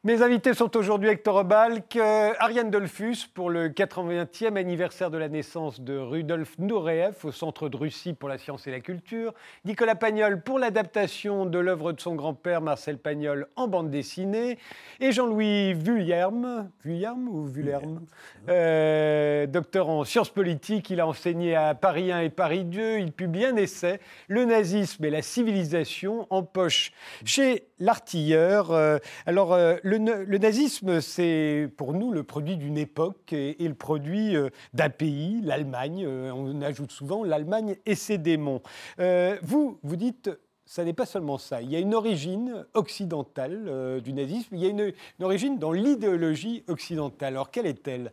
Mes 0.03 0.21
invités 0.21 0.53
sont 0.53 0.77
aujourd'hui 0.77 1.09
Hector 1.09 1.43
Balk, 1.43 1.95
euh, 1.95 2.31
Ariane 2.37 2.69
Dolphus 2.69 3.25
pour 3.33 3.49
le 3.49 3.69
80e 3.69 4.55
anniversaire 4.55 5.09
de 5.09 5.17
la 5.17 5.27
naissance 5.27 5.81
de 5.81 5.97
Rudolf 5.97 6.59
Nureyev 6.59 7.15
au 7.23 7.31
Centre 7.31 7.67
de 7.67 7.75
Russie 7.75 8.13
pour 8.13 8.29
la 8.29 8.37
science 8.37 8.67
et 8.67 8.71
la 8.71 8.79
culture, 8.79 9.33
Nicolas 9.65 9.95
Pagnol 9.95 10.43
pour 10.43 10.59
l'adaptation 10.59 11.47
de 11.47 11.57
l'œuvre 11.57 11.93
de 11.93 11.99
son 11.99 12.13
grand-père 12.13 12.61
Marcel 12.61 12.99
Pagnol 12.99 13.47
en 13.55 13.67
bande 13.67 13.89
dessinée, 13.89 14.59
et 14.99 15.11
Jean-Louis 15.11 15.73
Vuillerme, 15.73 16.69
Vuillerme 16.83 17.27
ou 17.27 17.47
Vullerme, 17.47 18.05
euh, 18.49 19.47
docteur 19.47 19.89
en 19.89 20.03
sciences 20.03 20.29
politiques, 20.29 20.91
il 20.91 20.99
a 20.99 21.07
enseigné 21.07 21.55
à 21.55 21.73
Paris 21.73 22.11
1 22.11 22.19
et 22.19 22.29
Paris 22.29 22.65
2, 22.65 22.99
il 22.99 23.11
publie 23.11 23.45
un 23.45 23.55
essai, 23.55 23.99
Le 24.27 24.45
nazisme 24.45 25.03
et 25.05 25.09
la 25.09 25.23
civilisation 25.23 26.27
en 26.29 26.43
poche 26.43 26.91
chez 27.25 27.67
l'artilleur. 27.79 28.71
Euh, 28.71 28.97
alors, 29.25 29.53
euh, 29.53 29.75
le, 29.87 29.97
na- 29.99 30.23
le 30.23 30.37
nazisme, 30.37 30.99
c'est 30.99 31.69
pour 31.77 31.93
nous 31.93 32.11
le 32.11 32.23
produit 32.23 32.57
d'une 32.57 32.77
époque 32.77 33.31
et, 33.31 33.55
le 33.59 33.73
produit 33.73 34.35
euh, 34.35 34.49
d'un 34.73 34.89
pays, 34.89 35.39
l'Allemagne. 35.41 36.03
Euh, 36.05 36.31
on 36.31 36.61
ajoute 36.61 36.91
souvent 36.91 37.23
l'Allemagne 37.23 37.77
et 37.85 37.95
ses 37.95 38.17
démons. 38.17 38.61
Euh, 38.99 39.37
vous, 39.41 39.79
vous 39.83 39.95
dites. 39.95 40.29
Ça 40.69 40.83
n'est 40.83 40.91
pas 40.91 41.05
seulement 41.05 41.37
ça. 41.37 41.61
Il 41.61 41.71
y 41.71 41.77
a 41.77 41.79
une 41.79 41.95
origine 41.95 42.65
occidentale 42.73 44.01
du 44.03 44.11
nazisme. 44.11 44.53
Il 44.53 44.59
y 44.59 44.65
a 44.65 44.69
une, 44.69 44.91
origine 45.21 45.57
dans 45.57 45.71
l'idéologie 45.71 46.65
occidentale. 46.67 47.35
Alors, 47.35 47.51
quelle 47.51 47.67
est-elle? 47.67 48.11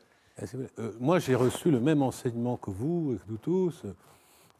Moi, 1.00 1.18
j'ai 1.18 1.34
reçu 1.34 1.72
le 1.72 1.80
même 1.80 2.00
enseignement 2.00 2.56
que 2.56 2.70
vous 2.70 3.14
et 3.14 3.16
que 3.16 3.28
nous 3.28 3.38
tous. 3.38 3.82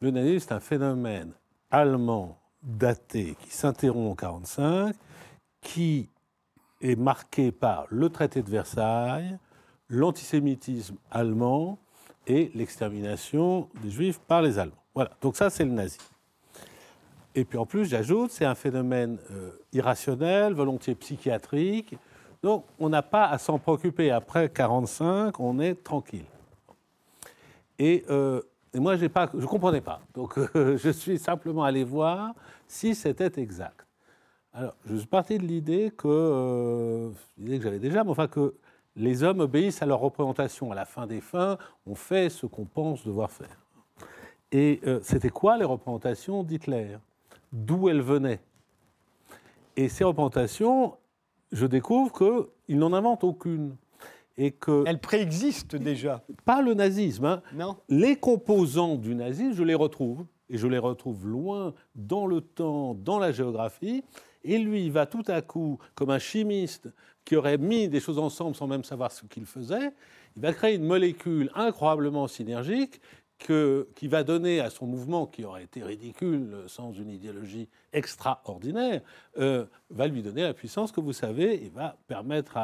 Le 0.01 0.11
nazisme, 0.11 0.47
c'est 0.49 0.55
un 0.55 0.59
phénomène 0.59 1.35
allemand 1.71 2.37
daté 2.65 3.37
qui 3.41 3.51
s'interrompt 3.51 4.25
en 4.25 4.41
1945, 4.41 4.97
qui 5.61 6.09
est 6.85 6.97
marqué 6.97 7.51
par 7.51 7.87
le 7.89 8.11
traité 8.11 8.43
de 8.43 8.51
Versailles, 8.51 9.39
l'antisémitisme 9.89 10.97
allemand 11.11 11.79
et 12.27 12.51
l'extermination 12.55 13.69
des 13.83 13.91
juifs 13.91 14.21
par 14.21 14.43
les 14.43 14.59
Allemands. 14.59 14.75
Voilà, 14.95 15.11
donc 15.21 15.37
ça, 15.37 15.51
c'est 15.51 15.65
le 15.65 15.71
nazisme. 15.71 16.15
Et 17.35 17.45
puis 17.45 17.59
en 17.59 17.67
plus, 17.67 17.87
j'ajoute, 17.87 18.31
c'est 18.31 18.45
un 18.45 18.55
phénomène 18.55 19.19
euh, 19.33 19.51
irrationnel, 19.73 20.53
volontiers 20.53 20.95
psychiatrique. 20.95 21.97
Donc 22.43 22.65
on 22.79 22.89
n'a 22.89 23.03
pas 23.03 23.27
à 23.27 23.39
s'en 23.39 23.59
préoccuper. 23.59 24.11
Après 24.11 24.49
45, 24.49 25.41
on 25.41 25.59
est 25.59 25.83
tranquille. 25.83 26.27
Et, 27.79 28.05
euh, 28.09 28.41
moi, 28.75 28.97
pas, 29.09 29.31
je 29.33 29.39
ne 29.39 29.47
comprenais 29.47 29.81
pas. 29.81 30.01
Donc 30.15 30.39
je 30.55 30.91
suis 30.91 31.19
simplement 31.19 31.65
allé 31.65 31.83
voir 31.83 32.35
si 32.69 32.95
c'était 32.95 33.41
exact. 33.41 33.84
Alors, 34.57 34.77
je 34.89 34.95
suis 34.95 35.07
parti 35.09 35.37
de 35.37 35.43
l'idée 35.43 35.93
que, 35.97 36.07
euh, 36.07 37.11
l'idée 37.39 37.59
que 37.59 37.65
j'avais 37.65 37.81
déjà, 37.81 38.05
mais 38.05 38.11
enfin 38.11 38.29
que 38.29 38.55
les 38.95 39.25
hommes 39.25 39.41
obéissent 39.41 39.83
à 39.83 39.87
leur 39.87 39.99
représentation. 39.99 40.71
À 40.71 40.77
la 40.77 40.85
fin 40.85 41.09
des 41.09 41.21
fins, 41.21 41.59
on 41.87 41.97
fait 41.97 42.29
ce 42.31 42.47
qu'on 42.47 42.65
pense 42.65 43.05
devoir 43.05 43.33
faire. 43.33 43.59
Et 44.53 44.81
euh, 44.87 45.01
c'était 45.03 45.31
quoi 45.31 45.59
les 45.59 45.65
représentations 45.65 46.45
d'Hitler? 46.45 46.99
D'où 47.53 47.89
elles 47.89 48.01
venaient? 48.01 48.39
Et 49.77 49.89
ces 49.89 50.05
représentations, 50.05 50.95
je 51.51 51.67
découvre 51.67 52.13
qu'il 52.13 52.79
n'en 52.79 52.93
invente 52.93 53.25
aucune. 53.25 53.75
Et 54.37 54.53
que, 54.53 54.85
Elle 54.87 55.01
préexiste 55.01 55.75
déjà, 55.75 56.23
pas 56.45 56.63
le 56.63 56.75
nazisme, 56.75 57.25
hein, 57.25 57.43
non. 57.55 57.77
Les 57.89 58.15
composants 58.15 58.95
du 58.95 59.17
nazisme, 59.17 59.53
je 59.53 59.65
les 59.65 59.75
retrouve, 59.75 60.25
et 60.49 60.59
je 60.59 60.69
les 60.69 60.79
retrouve 60.79 61.27
loin 61.27 61.75
dans 61.97 62.27
le 62.27 62.41
temps, 62.41 62.95
dans 62.95 63.19
la 63.19 63.33
géographie, 63.33 64.05
et 64.45 64.59
lui 64.59 64.85
il 64.85 64.93
va 64.93 65.07
tout 65.07 65.25
à 65.27 65.43
coup, 65.43 65.79
comme 65.95 66.11
un 66.11 66.19
chimiste 66.19 66.89
qui 67.25 67.37
aurait 67.37 67.59
mis 67.59 67.89
des 67.89 68.01
choses 68.01 68.19
ensemble 68.19 68.55
sans 68.55 68.67
même 68.67 68.85
savoir 68.85 69.11
ce 69.11 69.25
qu'il 69.27 69.47
faisait, 69.47 69.93
il 70.37 70.43
va 70.43 70.53
créer 70.53 70.75
une 70.77 70.85
molécule 70.85 71.51
incroyablement 71.55 72.29
synergique 72.29 73.01
que- 73.39 73.89
qui 73.97 74.07
va 74.07 74.23
donner 74.23 74.61
à 74.61 74.71
son 74.71 74.87
mouvement, 74.87 75.27
qui 75.27 75.45
aurait 75.45 75.65
été 75.65 75.83
ridicule 75.83 76.55
sans 76.67 76.93
une 76.93 77.11
idéologie 77.11 77.69
extraordinaire, 77.93 79.01
euh, 79.39 79.65
va 79.91 80.07
lui 80.07 80.23
donner 80.23 80.43
la 80.43 80.55
puissance 80.55 80.93
que 80.93 81.01
vous 81.01 81.13
savez 81.13 81.65
et 81.65 81.69
va 81.71 81.97
permettre 82.07 82.57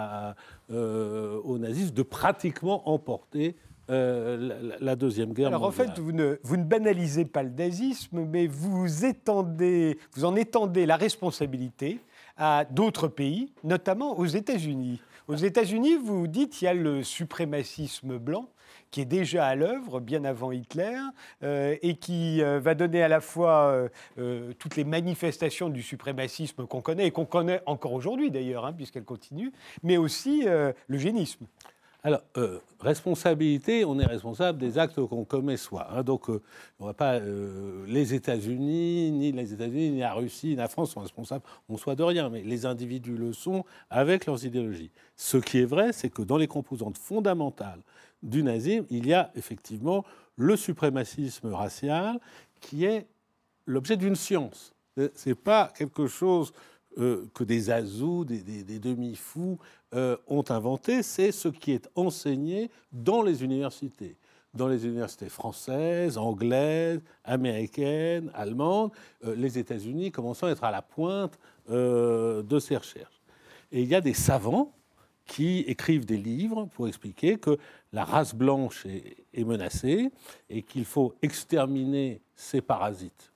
euh, 0.70 1.40
aux 1.42 1.58
nazistes 1.58 1.94
de 1.94 2.02
pratiquement 2.02 2.88
emporter 2.88 3.56
euh, 3.90 4.76
la, 4.80 4.96
Deuxième 4.96 5.32
Guerre 5.32 5.48
Alors 5.48 5.62
en 5.62 5.66
mondiale. 5.66 5.88
fait, 5.88 6.00
vous 6.00 6.12
ne, 6.12 6.38
vous 6.42 6.56
ne 6.56 6.64
banalisez 6.64 7.24
pas 7.24 7.42
le 7.42 7.50
nazisme, 7.50 8.24
mais 8.24 8.46
vous, 8.46 9.04
étendez, 9.04 9.98
vous 10.14 10.24
en 10.24 10.36
étendez 10.36 10.86
la 10.86 10.96
responsabilité 10.96 12.00
à 12.36 12.64
d'autres 12.64 13.08
pays, 13.08 13.52
notamment 13.64 14.18
aux 14.18 14.26
États-Unis. 14.26 15.00
Aux 15.28 15.36
États-Unis, 15.36 15.96
vous 15.96 16.26
dites 16.26 16.52
qu'il 16.52 16.66
y 16.66 16.68
a 16.68 16.74
le 16.74 17.02
suprémacisme 17.02 18.18
blanc 18.18 18.48
qui 18.90 19.00
est 19.00 19.06
déjà 19.06 19.46
à 19.46 19.54
l'œuvre 19.54 20.00
bien 20.00 20.24
avant 20.24 20.52
Hitler 20.52 20.98
euh, 21.42 21.76
et 21.82 21.96
qui 21.96 22.42
euh, 22.42 22.58
va 22.60 22.74
donner 22.74 23.02
à 23.02 23.08
la 23.08 23.20
fois 23.20 23.88
euh, 24.18 24.52
toutes 24.58 24.76
les 24.76 24.84
manifestations 24.84 25.68
du 25.68 25.82
suprémacisme 25.82 26.66
qu'on 26.66 26.80
connaît 26.80 27.06
et 27.06 27.10
qu'on 27.10 27.24
connaît 27.24 27.60
encore 27.66 27.92
aujourd'hui 27.92 28.30
d'ailleurs, 28.30 28.64
hein, 28.64 28.72
puisqu'elle 28.72 29.04
continue, 29.04 29.52
mais 29.82 29.96
aussi 29.96 30.46
l'eugénisme. 30.88 31.46
Alors, 32.02 32.22
euh, 32.38 32.58
responsabilité, 32.80 33.84
on 33.84 33.98
est 33.98 34.06
responsable 34.06 34.58
des 34.58 34.78
actes 34.78 35.04
qu'on 35.04 35.24
commet 35.24 35.58
soi. 35.58 35.86
Hein. 35.90 36.02
donc, 36.02 36.30
euh, 36.30 36.40
on 36.78 36.86
va 36.86 36.94
pas, 36.94 37.16
euh, 37.16 37.84
les 37.86 38.14
États-Unis, 38.14 39.10
ni 39.10 39.32
les 39.32 39.52
États-Unis, 39.52 39.90
ni 39.90 40.00
la 40.00 40.14
Russie, 40.14 40.48
ni 40.48 40.54
la 40.56 40.68
France 40.68 40.92
sont 40.92 41.00
responsables, 41.00 41.44
on 41.68 41.76
soit 41.76 41.96
de 41.96 42.02
rien, 42.02 42.30
mais 42.30 42.42
les 42.42 42.64
individus 42.64 43.16
le 43.16 43.34
sont 43.34 43.64
avec 43.90 44.24
leurs 44.24 44.42
idéologies. 44.46 44.90
Ce 45.14 45.36
qui 45.36 45.58
est 45.58 45.66
vrai, 45.66 45.92
c'est 45.92 46.08
que 46.08 46.22
dans 46.22 46.38
les 46.38 46.48
composantes 46.48 46.96
fondamentales 46.96 47.82
du 48.22 48.42
nazisme, 48.42 48.86
il 48.88 49.06
y 49.06 49.12
a 49.12 49.30
effectivement 49.34 50.04
le 50.36 50.56
suprémacisme 50.56 51.52
racial 51.52 52.18
qui 52.60 52.86
est 52.86 53.06
l'objet 53.66 53.98
d'une 53.98 54.16
science. 54.16 54.74
Ce 54.96 55.28
n'est 55.28 55.34
pas 55.34 55.70
quelque 55.76 56.06
chose 56.06 56.52
que 56.96 57.44
des 57.44 57.70
azous, 57.70 58.24
des 58.24 58.78
demi-fous 58.78 59.58
euh, 59.92 60.16
ont 60.28 60.44
inventé, 60.50 61.02
c'est 61.02 61.32
ce 61.32 61.48
qui 61.48 61.72
est 61.72 61.88
enseigné 61.96 62.70
dans 62.92 63.22
les 63.22 63.42
universités. 63.42 64.16
Dans 64.54 64.68
les 64.68 64.86
universités 64.86 65.28
françaises, 65.28 66.16
anglaises, 66.16 67.00
américaines, 67.24 68.30
allemandes, 68.34 68.92
euh, 69.24 69.34
les 69.34 69.58
États-Unis 69.58 70.12
commençant 70.12 70.46
à 70.46 70.50
être 70.50 70.62
à 70.62 70.70
la 70.70 70.82
pointe 70.82 71.38
euh, 71.70 72.42
de 72.42 72.60
ces 72.60 72.76
recherches. 72.76 73.20
Et 73.72 73.82
il 73.82 73.88
y 73.88 73.96
a 73.96 74.00
des 74.00 74.14
savants 74.14 74.72
qui 75.26 75.60
écrivent 75.60 76.06
des 76.06 76.16
livres 76.16 76.68
pour 76.74 76.86
expliquer 76.86 77.38
que 77.38 77.58
la 77.92 78.04
race 78.04 78.34
blanche 78.34 78.86
est, 78.86 79.44
menacée 79.44 80.10
et 80.48 80.62
qu'il 80.62 80.84
faut 80.84 81.14
exterminer 81.22 82.20
ces 82.36 82.60
parasites. 82.60 83.32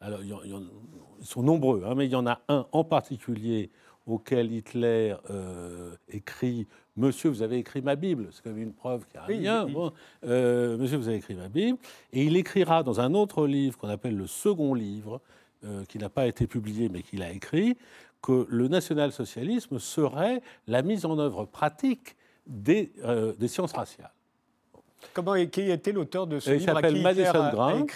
Alors, 0.00 0.20
ils 0.22 1.26
sont 1.26 1.42
nombreux, 1.42 1.82
hein, 1.86 1.94
mais 1.94 2.06
il 2.06 2.12
y 2.12 2.16
en 2.16 2.26
a 2.26 2.40
un 2.48 2.66
en 2.72 2.84
particulier 2.84 3.70
auquel 4.06 4.52
Hitler 4.52 5.14
euh, 5.30 5.94
écrit 6.08 6.66
Monsieur, 6.96 7.30
vous 7.30 7.42
avez 7.42 7.58
écrit 7.58 7.80
ma 7.80 7.96
Bible. 7.96 8.28
C'est 8.32 8.42
comme 8.42 8.58
une 8.58 8.72
preuve 8.72 9.06
qu'il 9.06 9.38
n'y 9.38 9.48
a 9.48 9.64
rien. 9.64 9.92
Euh, 10.24 10.76
Monsieur, 10.76 10.98
vous 10.98 11.08
avez 11.08 11.18
écrit 11.18 11.34
ma 11.34 11.48
Bible. 11.48 11.78
Et 12.12 12.24
il 12.24 12.36
écrira 12.36 12.82
dans 12.82 13.00
un 13.00 13.14
autre 13.14 13.46
livre 13.46 13.78
qu'on 13.78 13.88
appelle 13.88 14.16
le 14.16 14.26
second 14.26 14.74
livre, 14.74 15.20
euh, 15.64 15.84
qui 15.84 15.98
n'a 15.98 16.08
pas 16.08 16.26
été 16.26 16.46
publié 16.46 16.88
mais 16.88 17.02
qu'il 17.02 17.22
a 17.22 17.30
écrit, 17.30 17.76
que 18.20 18.46
le 18.50 18.68
national-socialisme 18.68 19.78
serait 19.78 20.42
la 20.66 20.82
mise 20.82 21.06
en 21.06 21.18
œuvre 21.18 21.46
pratique 21.46 22.16
des, 22.46 22.92
des 23.38 23.48
sciences 23.48 23.72
raciales. 23.72 24.10
Comment 25.12 25.34
qui 25.46 25.70
était 25.70 25.92
l'auteur 25.92 26.26
de 26.26 26.38
ce 26.38 26.50
il 26.50 26.58
livre 26.58 26.74
s'appelle 26.74 27.02
Madison 27.02 27.50
Grant. 27.50 27.86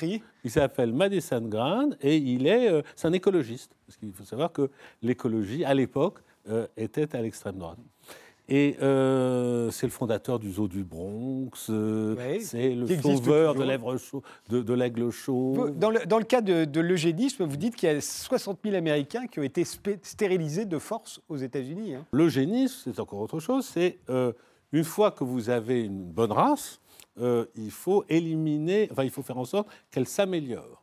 Il 0.45 0.51
s'appelle 0.51 0.93
Madison 0.93 1.41
Grant 1.43 1.91
et 2.01 2.17
il 2.17 2.47
est, 2.47 2.71
euh, 2.71 2.83
c'est 2.97 3.09
un 3.09 3.13
écologiste. 3.13 3.73
Parce 3.87 3.97
qu'il 3.97 4.13
faut 4.13 4.25
savoir 4.25 4.53
que 4.53 4.71
l'écologie, 5.03 5.65
à 5.65 5.75
l'époque, 5.75 6.19
euh, 6.49 6.67
était 6.77 7.15
à 7.15 7.23
l'extrême 7.23 7.57
droite. 7.57 7.79
Et 8.47 8.77
euh, 8.83 9.71
c'est 9.71 9.87
le 9.87 9.93
fondateur 9.93 10.39
du 10.39 10.53
zoo 10.53 10.69
du 10.69 10.85
Bronx, 10.85 11.53
c'est 12.41 12.75
le 12.75 12.87
sauveur 13.01 13.55
de 13.55 13.63
l'aigle 13.63 13.97
chaud, 13.97 14.23
de, 14.51 15.11
chaud. 15.11 15.71
Dans 15.75 15.89
le, 15.89 16.05
dans 16.05 16.19
le 16.19 16.25
cas 16.25 16.43
de, 16.43 16.67
de 16.67 16.81
l'eugénisme, 16.81 17.45
vous 17.45 17.57
dites 17.57 17.75
qu'il 17.75 17.89
y 17.89 17.93
a 17.93 18.03
60 18.03 18.59
000 18.63 18.77
Américains 18.77 19.27
qui 19.29 19.41
ont 19.41 19.45
été 19.45 19.65
stérilisés 19.65 20.67
de 20.67 20.79
force 20.79 21.23
aux 21.31 21.39
États-Unis. 21.39 21.95
Hein. 21.95 22.05
L'eugénisme, 22.13 22.93
c'est 22.93 23.01
encore 23.01 23.21
autre 23.21 23.41
chose. 23.41 23.65
C'est 23.65 23.99
une 24.75 24.85
fois 24.85 25.11
que 25.11 25.25
vous 25.25 25.49
avez 25.49 25.83
une 25.83 26.05
bonne 26.05 26.33
race, 26.33 26.81
euh, 27.21 27.47
il 27.55 27.71
faut 27.71 28.05
éliminer, 28.09 28.89
enfin, 28.91 29.05
il 29.05 29.11
faut 29.11 29.23
faire 29.23 29.39
en 29.39 29.45
sorte 29.45 29.69
qu'elle 29.91 30.07
s'améliore. 30.07 30.83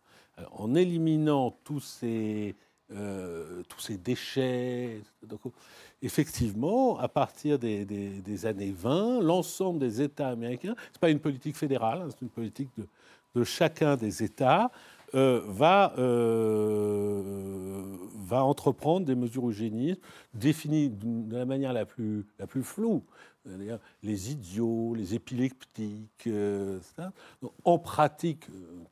En 0.53 0.73
éliminant 0.75 1.55
tous 1.63 1.81
ces, 1.81 2.55
euh, 2.93 3.61
tous 3.67 3.79
ces 3.79 3.97
déchets. 3.97 5.01
effectivement, 6.01 6.97
à 6.97 7.07
partir 7.07 7.59
des, 7.59 8.45
années 8.45 8.73
20, 8.75 9.21
l'ensemble 9.21 9.79
des 9.79 10.01
États 10.01 10.29
américains, 10.29 10.73
ce 10.77 10.97
n'est 10.97 10.99
pas 10.99 11.09
une 11.09 11.19
politique 11.19 11.55
fédérale, 11.55 12.01
hein, 12.01 12.07
c'est 12.09 12.21
une 12.21 12.29
politique 12.29 12.69
de, 13.35 13.43
chacun 13.43 13.97
des 13.97 14.23
États, 14.23 14.71
euh, 15.13 15.41
va, 15.45 15.93
va 18.15 18.43
entreprendre 18.43 19.05
des 19.05 19.15
mesures 19.15 19.49
eugénistes 19.49 20.01
définies 20.33 20.89
de 20.89 21.35
la 21.35 21.45
manière 21.45 21.73
la 21.73 21.85
plus, 21.85 22.25
la 22.39 22.47
plus 22.47 22.63
floue 22.63 23.03
les 24.03 24.31
idiots, 24.31 24.93
les 24.95 25.15
épileptiques, 25.15 26.27
euh, 26.27 26.79
en 27.63 27.79
pratique, 27.79 28.49
euh, 28.49 28.83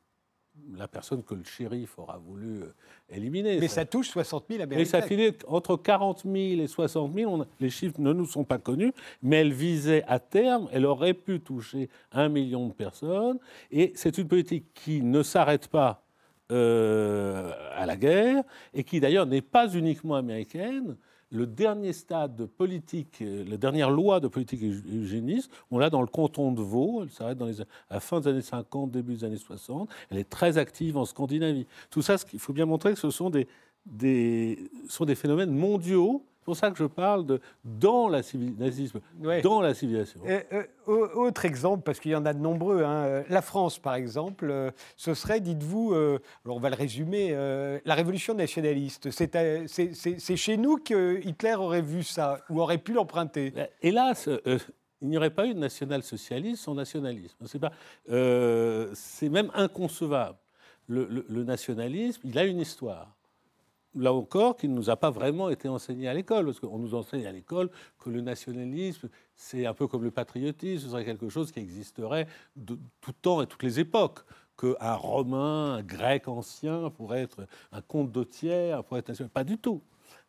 la 0.76 0.88
personne 0.88 1.22
que 1.22 1.34
le 1.34 1.44
shérif 1.44 1.98
aura 1.98 2.18
voulu 2.18 2.62
euh, 2.62 2.74
éliminer. 3.08 3.58
Mais 3.58 3.68
ça, 3.68 3.84
touche 3.84 4.08
60 4.08 4.44
000 4.48 4.62
Américains. 4.62 4.82
Et 4.82 4.84
ça 4.84 5.02
finit 5.02 5.32
entre 5.46 5.76
40 5.76 6.22
000 6.24 6.36
et 6.36 6.66
60 6.66 7.14
000. 7.14 7.44
les 7.60 7.70
chiffres 7.70 8.00
ne 8.00 8.12
nous 8.12 8.26
sont 8.26 8.44
pas 8.44 8.58
connus, 8.58 8.92
mais 9.22 9.36
elle 9.36 9.52
visait 9.52 10.04
à 10.06 10.18
terme, 10.18 10.68
elle 10.72 10.86
aurait 10.86 11.14
pu 11.14 11.40
toucher 11.40 11.88
un 12.12 12.28
million 12.28 12.66
de 12.66 12.72
personnes. 12.72 13.38
Et 13.70 13.92
c'est 13.94 14.18
une 14.18 14.28
politique 14.28 14.72
qui 14.74 15.02
ne 15.02 15.22
s'arrête 15.22 15.68
pas 15.68 16.04
à 16.52 17.86
la 17.86 17.96
guerre 17.96 18.42
et 18.74 18.82
qui 18.82 18.98
d'ailleurs 18.98 19.24
n'est 19.24 19.40
pas 19.40 19.72
uniquement 19.72 20.16
américaine 20.16 20.96
le 21.30 21.46
dernier 21.46 21.92
stade 21.92 22.34
de 22.34 22.44
politique, 22.44 23.18
euh, 23.22 23.44
la 23.48 23.56
dernière 23.56 23.90
loi 23.90 24.20
de 24.20 24.28
politique 24.28 24.62
eugéniste, 24.62 25.50
on 25.70 25.78
l'a 25.78 25.90
dans 25.90 26.00
le 26.00 26.06
canton 26.06 26.52
de 26.52 26.60
Vaud, 26.60 27.02
elle 27.02 27.10
s'arrête 27.10 27.38
dans 27.38 27.46
les, 27.46 27.60
à 27.60 27.64
la 27.90 28.00
fin 28.00 28.20
des 28.20 28.28
années 28.28 28.42
50, 28.42 28.90
début 28.90 29.14
des 29.14 29.24
années 29.24 29.36
60, 29.36 29.88
elle 30.10 30.18
est 30.18 30.28
très 30.28 30.58
active 30.58 30.96
en 30.96 31.04
Scandinavie. 31.04 31.66
Tout 31.90 32.02
ça, 32.02 32.16
il 32.32 32.38
faut 32.38 32.52
bien 32.52 32.66
montrer 32.66 32.92
que 32.92 32.98
ce 32.98 33.10
sont 33.10 33.30
des, 33.30 33.46
sont 34.88 35.04
des 35.04 35.14
phénomènes 35.14 35.52
mondiaux 35.52 36.24
c'est 36.40 36.44
pour 36.46 36.56
ça 36.56 36.70
que 36.70 36.78
je 36.78 36.86
parle 36.86 37.26
de 37.26 37.38
dans 37.64 38.08
la 38.08 38.22
nazisme, 38.58 39.00
dans 39.42 39.60
la 39.60 39.74
civilisation. 39.74 40.22
Euh, 40.26 40.64
autre 40.86 41.44
exemple, 41.44 41.82
parce 41.82 42.00
qu'il 42.00 42.12
y 42.12 42.16
en 42.16 42.24
a 42.24 42.32
de 42.32 42.38
nombreux. 42.38 42.82
Hein, 42.82 43.04
euh, 43.04 43.22
la 43.28 43.42
France, 43.42 43.78
par 43.78 43.94
exemple, 43.94 44.48
euh, 44.50 44.70
ce 44.96 45.12
serait, 45.12 45.40
dites-vous, 45.40 45.92
alors 45.92 46.56
on 46.56 46.58
va 46.58 46.70
le 46.70 46.76
résumer, 46.76 47.32
la 47.84 47.94
révolution 47.94 48.32
nationaliste. 48.32 49.10
C'est 49.10 50.36
chez 50.36 50.56
nous 50.56 50.78
que 50.78 51.20
Hitler 51.22 51.56
aurait 51.56 51.82
vu 51.82 52.02
ça, 52.02 52.38
ou 52.48 52.62
aurait 52.62 52.78
pu 52.78 52.94
l'emprunter. 52.94 53.52
Hélas, 53.82 54.30
il 55.02 55.08
n'y 55.08 55.18
aurait 55.18 55.34
pas 55.34 55.46
eu 55.46 55.52
de 55.52 55.58
national-socialisme 55.58 56.56
sans 56.56 56.74
nationalisme. 56.74 57.36
C'est 58.94 59.28
même 59.28 59.50
inconcevable. 59.52 60.38
le 60.88 61.44
nationalisme, 61.44 62.22
il 62.24 62.38
a 62.38 62.44
une 62.44 62.60
histoire 62.60 63.14
là 63.94 64.12
encore, 64.12 64.56
qui 64.56 64.68
ne 64.68 64.74
nous 64.74 64.90
a 64.90 64.96
pas 64.96 65.10
vraiment 65.10 65.50
été 65.50 65.68
enseigné 65.68 66.08
à 66.08 66.14
l'école, 66.14 66.46
parce 66.46 66.60
qu'on 66.60 66.78
nous 66.78 66.94
enseigne 66.94 67.26
à 67.26 67.32
l'école 67.32 67.70
que 67.98 68.10
le 68.10 68.20
nationalisme, 68.20 69.08
c'est 69.34 69.66
un 69.66 69.74
peu 69.74 69.86
comme 69.86 70.04
le 70.04 70.10
patriotisme, 70.10 70.84
ce 70.84 70.90
serait 70.90 71.04
quelque 71.04 71.28
chose 71.28 71.50
qui 71.50 71.60
existerait 71.60 72.26
de 72.56 72.78
tout 73.00 73.12
temps 73.12 73.42
et 73.42 73.46
toutes 73.46 73.62
les 73.62 73.80
époques, 73.80 74.20
qu'un 74.58 74.94
romain, 74.94 75.74
un 75.74 75.82
grec 75.82 76.28
ancien 76.28 76.90
pourrait 76.90 77.22
être 77.22 77.46
un 77.72 77.80
comte 77.80 78.12
d'Autière, 78.12 78.84
pourrait 78.84 79.00
être 79.00 79.08
national. 79.08 79.30
Pas 79.30 79.44
du 79.44 79.58
tout. 79.58 79.82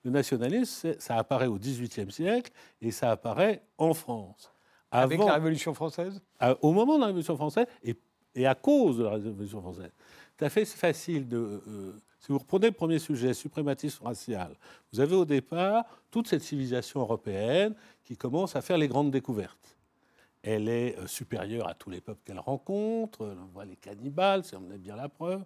Le 0.03 0.11
nationalisme, 0.11 0.95
ça 0.99 1.17
apparaît 1.17 1.47
au 1.47 1.57
XVIIIe 1.57 2.11
siècle 2.11 2.51
et 2.81 2.91
ça 2.91 3.11
apparaît 3.11 3.63
en 3.77 3.93
France. 3.93 4.51
Avec 4.89 5.19
la 5.19 5.35
Révolution 5.35 5.73
française? 5.73 6.21
Au 6.61 6.73
moment 6.73 6.95
de 6.95 7.01
la 7.01 7.07
Révolution 7.07 7.35
française 7.35 7.65
et, 7.83 7.95
et, 8.35 8.45
à 8.45 8.55
cause 8.55 8.97
de 8.97 9.03
la 9.03 9.11
Révolution 9.11 9.61
française. 9.61 9.91
C'est 10.39 10.49
fait 10.49 10.65
facile 10.65 11.27
de... 11.27 11.37
Euh, 11.67 11.93
si 12.21 12.31
vous 12.31 12.37
reprenez 12.37 12.67
le 12.67 12.73
premier 12.73 12.99
sujet, 12.99 13.33
suprématisme 13.33 14.05
racial, 14.05 14.55
vous 14.93 14.99
avez 14.99 15.15
au 15.15 15.25
départ 15.25 15.85
toute 16.11 16.27
cette 16.27 16.43
civilisation 16.43 16.99
européenne 16.99 17.73
qui 18.03 18.15
commence 18.15 18.55
à 18.55 18.61
faire 18.61 18.77
les 18.77 18.87
grandes 18.87 19.09
découvertes. 19.09 19.77
Elle 20.43 20.69
est 20.69 20.97
euh, 20.99 21.07
supérieure 21.07 21.67
à 21.67 21.73
tous 21.73 21.89
les 21.89 21.99
peuples 21.99 22.21
qu'elle 22.23 22.39
rencontre, 22.39 23.25
on 23.25 23.51
voit 23.53 23.65
les 23.65 23.75
cannibales, 23.75 24.43
si 24.43 24.55
on 24.55 24.71
est 24.71 24.77
bien 24.77 24.95
la 24.95 25.09
preuve. 25.09 25.43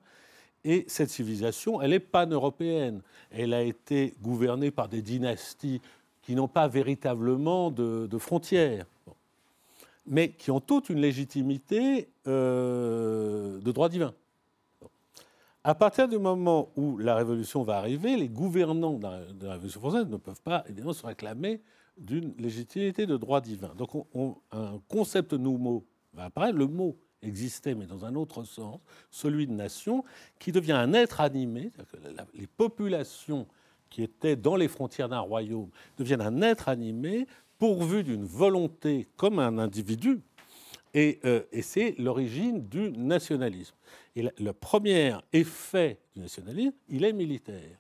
Et 0.66 0.84
cette 0.88 1.10
civilisation, 1.10 1.82
elle 1.82 1.94
est 1.94 2.00
pan-européenne. 2.00 3.02
Elle 3.32 3.54
a 3.54 3.62
été 3.62 4.14
gouvernée 4.22 4.72
par 4.72 4.90
des 4.90 5.02
dynasties 5.02 5.82
qui 6.22 6.36
n'ont 6.36 6.48
pas 6.48 6.68
véritablement 6.68 7.72
de, 7.72 8.18
frontières, 8.18 8.86
mais 10.08 10.32
qui 10.32 10.52
ont 10.52 10.60
toute 10.60 10.90
une 10.90 11.00
légitimité 11.00 12.10
euh, 12.28 13.60
de 13.60 13.72
droit 13.72 13.90
divin. 13.90 14.14
À 15.68 15.74
partir 15.74 16.08
du 16.08 16.20
moment 16.20 16.72
où 16.76 16.96
la 17.00 17.16
Révolution 17.16 17.64
va 17.64 17.78
arriver, 17.78 18.16
les 18.18 18.30
gouvernants 18.30 19.00
de 19.00 19.44
la, 19.44 19.54
Révolution 19.54 19.80
française 19.80 20.06
ne 20.06 20.18
peuvent 20.18 20.44
pas, 20.44 20.64
évidemment, 20.68 20.94
se 20.94 21.04
réclamer 21.04 21.60
d'une 21.98 22.36
légitimité 22.38 23.08
de 23.08 23.18
droit 23.18 23.42
divin. 23.42 23.74
Donc 23.76 23.90
un 24.52 24.80
concept 24.88 25.34
nouveau 25.34 25.84
va 26.14 26.26
apparaître, 26.26 26.56
le 26.56 26.68
mot 26.68 26.96
existait, 27.24 27.74
mais 27.74 27.88
dans 27.88 28.06
un 28.06 28.14
autre 28.14 28.44
sens, 28.44 28.80
celui 29.10 29.48
de 29.48 29.54
nation, 29.54 30.04
qui 30.38 30.52
devient 30.52 30.74
un 30.74 30.94
être 30.94 31.20
animé, 31.20 31.72
que 31.72 31.98
les 32.36 32.46
populations 32.46 33.48
qui 33.90 34.04
étaient 34.04 34.36
dans 34.36 34.58
les 34.58 34.68
frontières 34.68 35.10
d'un 35.10 35.22
royaume 35.22 35.72
deviennent 35.98 36.22
un 36.22 36.44
être 36.44 36.70
animé 36.70 37.26
pourvu 37.58 38.04
d'une 38.04 38.26
volonté 38.26 39.08
comme 39.18 39.40
un 39.40 39.58
individu 39.58 40.22
Et, 40.96 41.20
euh, 41.26 41.42
et 41.52 41.62
c'est 41.62 41.94
l'origine 42.00 42.68
du 42.68 42.90
nationalisme. 42.92 43.76
Et 44.16 44.24
la- 44.24 44.32
le 44.40 44.54
premier 44.54 45.14
effet 45.34 46.00
du 46.16 46.22
nationalisme, 46.22 46.74
il 46.90 47.04
est 47.04 47.12
militaire. 47.14 47.78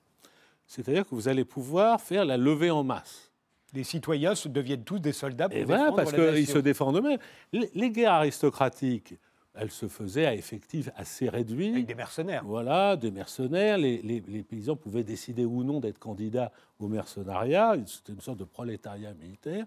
C'est-à-dire 0.68 1.07
que 1.07 1.16
vous 1.16 1.28
allez 1.28 1.45
pouvoir 1.45 2.01
faire 2.01 2.26
la 2.26 2.36
levée 2.38 2.72
en 2.72 2.84
masse. 2.84 3.32
Les 3.74 3.84
citoyens 3.86 4.36
se 4.36 4.47
deviennent 4.49 4.84
tous 4.84 4.99
des 4.99 5.13
soldats 5.13 5.47
pour 5.49 5.57
Et 5.57 5.63
voilà, 5.63 5.84
défendre 5.91 5.97
parce 5.97 6.11
la 6.11 6.34
qu'ils 6.34 6.47
se 6.47 6.57
défendent 6.59 6.97
eux-mêmes. 6.97 7.20
Les, 7.53 7.70
les 7.74 7.89
guerres 7.89 8.13
aristocratiques, 8.13 9.16
elles 9.53 9.72
se 9.72 9.88
faisaient 9.88 10.26
à 10.26 10.34
effectifs 10.34 10.89
assez 10.95 11.30
réduits. 11.30 11.72
Avec 11.72 11.86
des 11.86 11.95
mercenaires. 11.95 12.43
Voilà, 12.45 12.95
des 12.97 13.11
mercenaires. 13.11 13.78
Les, 13.78 14.01
les- 14.01 14.24
les 14.28 14.43
paysans 14.43 14.76
pouvaient 14.76 15.03
décider 15.03 15.45
ou 15.45 15.63
non 15.63 15.80
d'être 15.80 15.99
candidats 15.99 16.51
au 16.80 16.88
mercenariat. 16.89 17.76
C'était 17.86 18.11
une 18.13 18.22
sorte 18.22 18.39
de 18.39 18.43
prolétariat 18.43 19.13
militaire. 19.13 19.66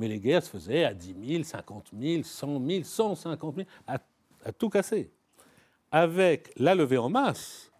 Mais 0.00 0.08
les 0.08 0.18
guerres 0.18 0.42
se 0.42 0.48
faisaient 0.48 0.84
à 0.84 0.94
10 0.94 1.14
000, 1.26 1.44
50 1.44 1.90
000, 2.00 2.22
100 2.22 2.66
000, 2.66 2.84
150 2.84 3.54
000, 3.56 3.68
à, 3.86 3.98
à 4.46 4.50
tout 4.52 4.70
casser. 4.70 5.10
Avec 5.92 6.50
la 6.56 6.74
levée 6.74 6.96
en 6.98 7.10
masse, 7.10 7.70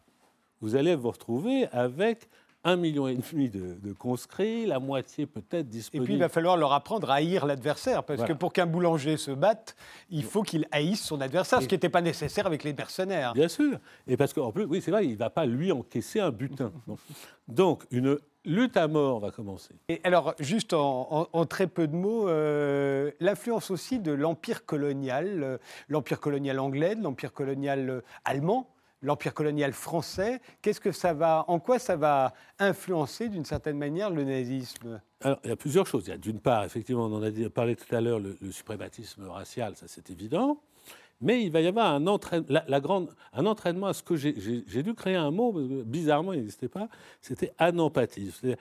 vous 0.60 0.76
allez 0.76 0.94
vous 0.96 1.10
retrouver 1.10 1.66
avec 1.72 2.28
un 2.62 2.76
million 2.76 3.08
et 3.08 3.14
demi 3.14 3.48
de, 3.48 3.78
de 3.82 3.92
conscrits, 3.94 4.66
la 4.66 4.78
moitié 4.78 5.24
peut-être 5.24 5.60
Et 5.66 5.70
disponible. 5.70 6.04
puis 6.04 6.14
il 6.14 6.20
va 6.20 6.28
falloir 6.28 6.58
leur 6.58 6.74
apprendre 6.74 7.10
à 7.10 7.14
haïr 7.14 7.46
l'adversaire, 7.46 8.04
parce 8.04 8.18
Voilà. 8.18 8.34
que 8.34 8.38
pour 8.38 8.52
qu'un 8.52 8.66
boulanger 8.66 9.16
se 9.16 9.30
batte, 9.30 9.74
il 10.10 10.24
faut 10.24 10.42
qu'il 10.42 10.66
haïsse 10.70 11.02
son 11.02 11.22
adversaire, 11.22 11.62
ce 11.62 11.66
qui 11.68 11.74
n'était 11.74 11.88
pas 11.88 12.02
nécessaire 12.02 12.46
avec 12.46 12.62
les 12.64 12.74
mercenaires. 12.74 13.32
Bien 13.32 13.48
sûr. 13.48 13.78
Et 14.06 14.18
parce 14.18 14.34
qu'en 14.34 14.52
plus, 14.52 14.64
oui, 14.64 14.82
c'est 14.82 14.90
vrai, 14.90 15.06
il 15.06 15.12
ne 15.12 15.16
va 15.16 15.30
pas 15.30 15.46
lui 15.46 15.72
encaisser 15.72 16.20
un 16.20 16.30
butin. 16.30 16.70
Donc, 17.48 17.84
une 17.90 18.18
lutte 18.44 18.76
à 18.76 18.88
mort 18.88 19.20
va 19.20 19.30
commencer. 19.30 19.74
Et 19.88 20.00
alors, 20.04 20.34
juste 20.38 20.72
en, 20.72 21.06
en- 21.10 21.28
en 21.32 21.46
très 21.46 21.66
peu 21.66 21.86
de 21.86 21.94
mots, 21.94 22.28
euh, 22.28 23.10
l'influence 23.20 23.70
aussi 23.70 23.98
de 23.98 24.12
l'empire 24.12 24.64
colonial, 24.64 25.42
euh, 25.42 25.58
l'empire 25.88 26.20
colonial 26.20 26.58
anglais, 26.58 26.94
l'empire 26.94 27.32
colonial 27.32 27.90
euh, 27.90 28.00
allemand, 28.24 28.68
l'empire 29.02 29.32
colonial 29.34 29.72
français. 29.72 30.40
Qu'est-ce 30.62 30.80
que 30.80 30.92
ça 30.92 31.12
va, 31.14 31.44
en 31.48 31.58
quoi 31.58 31.78
ça 31.78 31.96
va 31.96 32.34
influencer 32.58 33.28
d'une 33.28 33.44
certaine 33.44 33.78
manière 33.78 34.10
le 34.10 34.24
nazisme? 34.24 35.00
Alors, 35.22 35.38
il 35.44 35.50
y 35.50 35.52
a 35.52 35.56
plusieurs 35.56 35.86
choses. 35.86 36.06
Il 36.06 36.10
y 36.10 36.14
a 36.14 36.18
d'une 36.18 36.40
part, 36.40 36.64
effectivement, 36.64 37.06
on 37.06 37.14
en 37.14 37.22
a 37.22 37.30
parlé 37.50 37.76
tout 37.76 37.94
à 37.94 38.00
l'heure, 38.00 38.18
le, 38.18 38.36
le 38.40 38.52
suprématisme 38.52 39.26
racial, 39.28 39.76
ça 39.76 39.86
c'est 39.88 40.10
évident. 40.10 40.60
Mais 41.20 41.42
il 41.42 41.50
va 41.52 41.60
y 41.60 41.66
avoir 41.66 41.94
un, 41.94 42.06
entraîne- 42.06 42.44
la- 42.48 42.64
la 42.66 42.80
grande, 42.80 43.14
un 43.32 43.44
entraînement 43.46 43.88
à 43.88 43.92
ce 43.92 44.02
que 44.02 44.16
j'ai- 44.16 44.32
dû 44.82 44.94
créer 44.94 45.16
un 45.16 45.30
mot, 45.30 45.52
parce 45.52 45.66
que 45.66 45.82
bizarrement, 45.82 46.32
il 46.32 46.38
n'existait 46.40 46.68
pas, 46.68 46.88
c'était 47.20 47.52
anempathie. 47.58 48.30
C'est-à-dire 48.32 48.58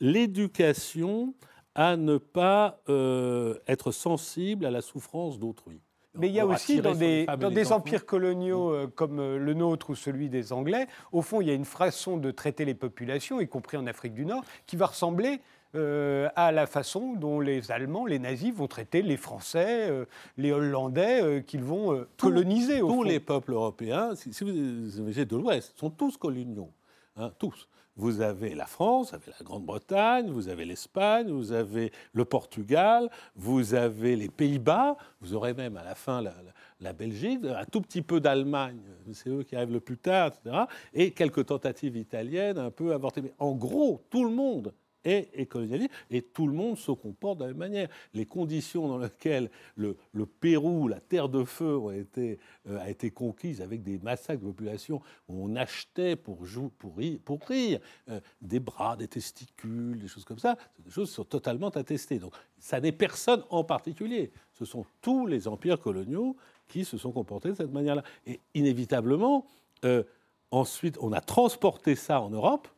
l'éducation 0.00 1.34
à 1.74 1.96
ne 1.96 2.18
pas 2.18 2.80
euh, 2.88 3.56
être 3.66 3.92
sensible 3.92 4.66
à 4.66 4.70
la 4.70 4.82
souffrance 4.82 5.38
d'autrui. 5.38 5.80
Mais 6.14 6.28
il 6.28 6.34
y 6.34 6.40
a 6.40 6.44
aussi 6.46 6.76
dans 6.82 6.94
des, 6.94 7.24
dans 7.38 7.48
empires 7.72 8.04
coloniaux 8.04 8.70
euh, 8.74 8.86
comme 8.86 9.18
euh, 9.18 9.38
le 9.38 9.54
nôtre 9.54 9.88
ou 9.88 9.94
celui 9.94 10.28
des 10.28 10.52
Anglais, 10.52 10.86
au 11.10 11.22
fond, 11.22 11.40
il 11.40 11.48
y 11.48 11.50
a 11.50 11.54
une 11.54 11.64
façon 11.64 12.18
de 12.18 12.30
traiter 12.30 12.66
les 12.66 12.74
populations, 12.74 13.40
y 13.40 13.48
compris 13.48 13.78
en 13.78 13.86
Afrique 13.86 14.12
du 14.12 14.26
Nord, 14.26 14.44
qui 14.66 14.76
va 14.76 14.86
ressembler 14.86 15.40
euh, 15.74 16.28
à 16.36 16.52
la 16.52 16.66
façon 16.66 17.14
dont 17.14 17.40
les 17.40 17.70
Allemands, 17.70 18.06
les 18.06 18.18
nazis, 18.18 18.52
vont 18.52 18.66
traiter 18.68 19.02
les 19.02 19.16
Français, 19.16 19.88
euh, 19.90 20.04
les 20.36 20.52
Hollandais, 20.52 21.22
euh, 21.22 21.40
qu'ils 21.40 21.62
vont 21.64 22.04
Tous- 22.16 22.26
coloniser. 22.26 22.82
Au 22.82 22.88
Tous 22.88 22.94
fond. 22.96 23.02
les 23.02 23.20
peuples 23.20 23.52
européens, 23.52 24.14
si, 24.14 24.32
si 24.32 24.44
vous 24.44 25.00
avez 25.00 25.24
de 25.24 25.36
l'Ouest, 25.36 25.72
sont 25.76 25.90
tous 25.90 26.16
coloniaux. 26.16 26.70
hein, 27.16 27.30
tous. 27.38 27.68
Vous 27.94 28.22
avez 28.22 28.54
la 28.54 28.64
France, 28.64 29.10
vous 29.10 29.16
avez 29.16 29.32
la 29.38 29.44
Grande-Bretagne, 29.44 30.30
vous 30.30 30.48
avez 30.48 30.64
l'Espagne, 30.64 31.30
vous 31.30 31.52
avez 31.52 31.92
le 32.14 32.24
Portugal, 32.24 33.10
vous 33.36 33.74
avez 33.74 34.16
les 34.16 34.28
Pays-Bas, 34.30 34.96
vous 35.20 35.34
aurez 35.34 35.52
même 35.52 35.76
à 35.76 35.84
la 35.84 35.94
fin 35.94 36.22
la, 36.22 36.30
la- 36.30 36.52
la 36.80 36.92
Belgique, 36.94 37.40
un 37.44 37.66
tout 37.66 37.82
petit 37.82 38.00
peu 38.00 38.18
d'Allemagne, 38.18 38.78
c'est 39.12 39.28
eux 39.28 39.42
qui 39.42 39.54
arrivent 39.56 39.74
le 39.74 39.80
plus 39.80 39.98
tard, 39.98 40.28
etc. 40.28 40.56
Et 40.94 41.10
quelques 41.10 41.44
tentatives 41.46 41.96
italiennes 41.98 42.56
un 42.56 42.70
peu 42.70 42.94
avortées. 42.94 43.20
Mais 43.20 43.34
en 43.38 43.52
gros, 43.52 44.00
tout 44.08 44.24
le 44.24 44.30
monde 44.30 44.72
et 45.04 46.22
tout 46.32 46.46
le 46.46 46.52
monde 46.52 46.76
se 46.78 46.92
comporte 46.92 47.38
de 47.38 47.44
la 47.44 47.48
même 47.48 47.58
manière. 47.58 47.88
Les 48.14 48.26
conditions 48.26 48.88
dans 48.88 48.98
lesquelles 48.98 49.50
le, 49.76 49.96
Pérou, 50.40 50.88
la 50.88 51.00
terre 51.00 51.28
de 51.28 51.44
feu, 51.44 51.80
euh, 52.18 52.36
a 52.78 52.90
été 52.90 53.10
conquise 53.10 53.60
avec 53.60 53.82
des 53.82 53.98
massacres 53.98 54.40
de 54.40 54.46
population 54.46 55.00
où 55.28 55.44
on 55.44 55.56
achetait 55.56 56.16
pour, 56.16 56.40
rire, 56.46 57.80
euh, 58.08 58.20
des 58.40 58.60
bras, 58.60 58.96
des 58.96 59.08
testicules, 59.08 59.98
des 59.98 60.08
choses 60.08 60.24
comme 60.24 60.38
ça, 60.38 60.56
des 60.78 60.90
choses 60.90 61.10
sont 61.10 61.24
totalement 61.24 61.68
attestées. 61.70 62.18
Donc 62.18 62.34
ça 62.58 62.80
n'est 62.80 62.92
personne 62.92 63.42
en 63.50 63.64
particulier. 63.64 64.30
Ce 64.52 64.64
sont 64.64 64.84
tous 65.00 65.26
les 65.26 65.48
empires 65.48 65.80
coloniaux 65.80 66.36
qui 66.68 66.84
se 66.84 66.96
sont 66.96 67.12
comportés 67.12 67.50
de 67.50 67.54
cette 67.54 67.72
manière-là. 67.72 68.02
Et 68.26 68.40
inévitablement, 68.54 69.46
euh, 69.84 70.04
ensuite, 70.50 70.96
on 71.00 71.12
a 71.12 71.20
transporté 71.20 71.94
ça 71.96 72.20
en 72.20 72.30
Europe. 72.30 72.68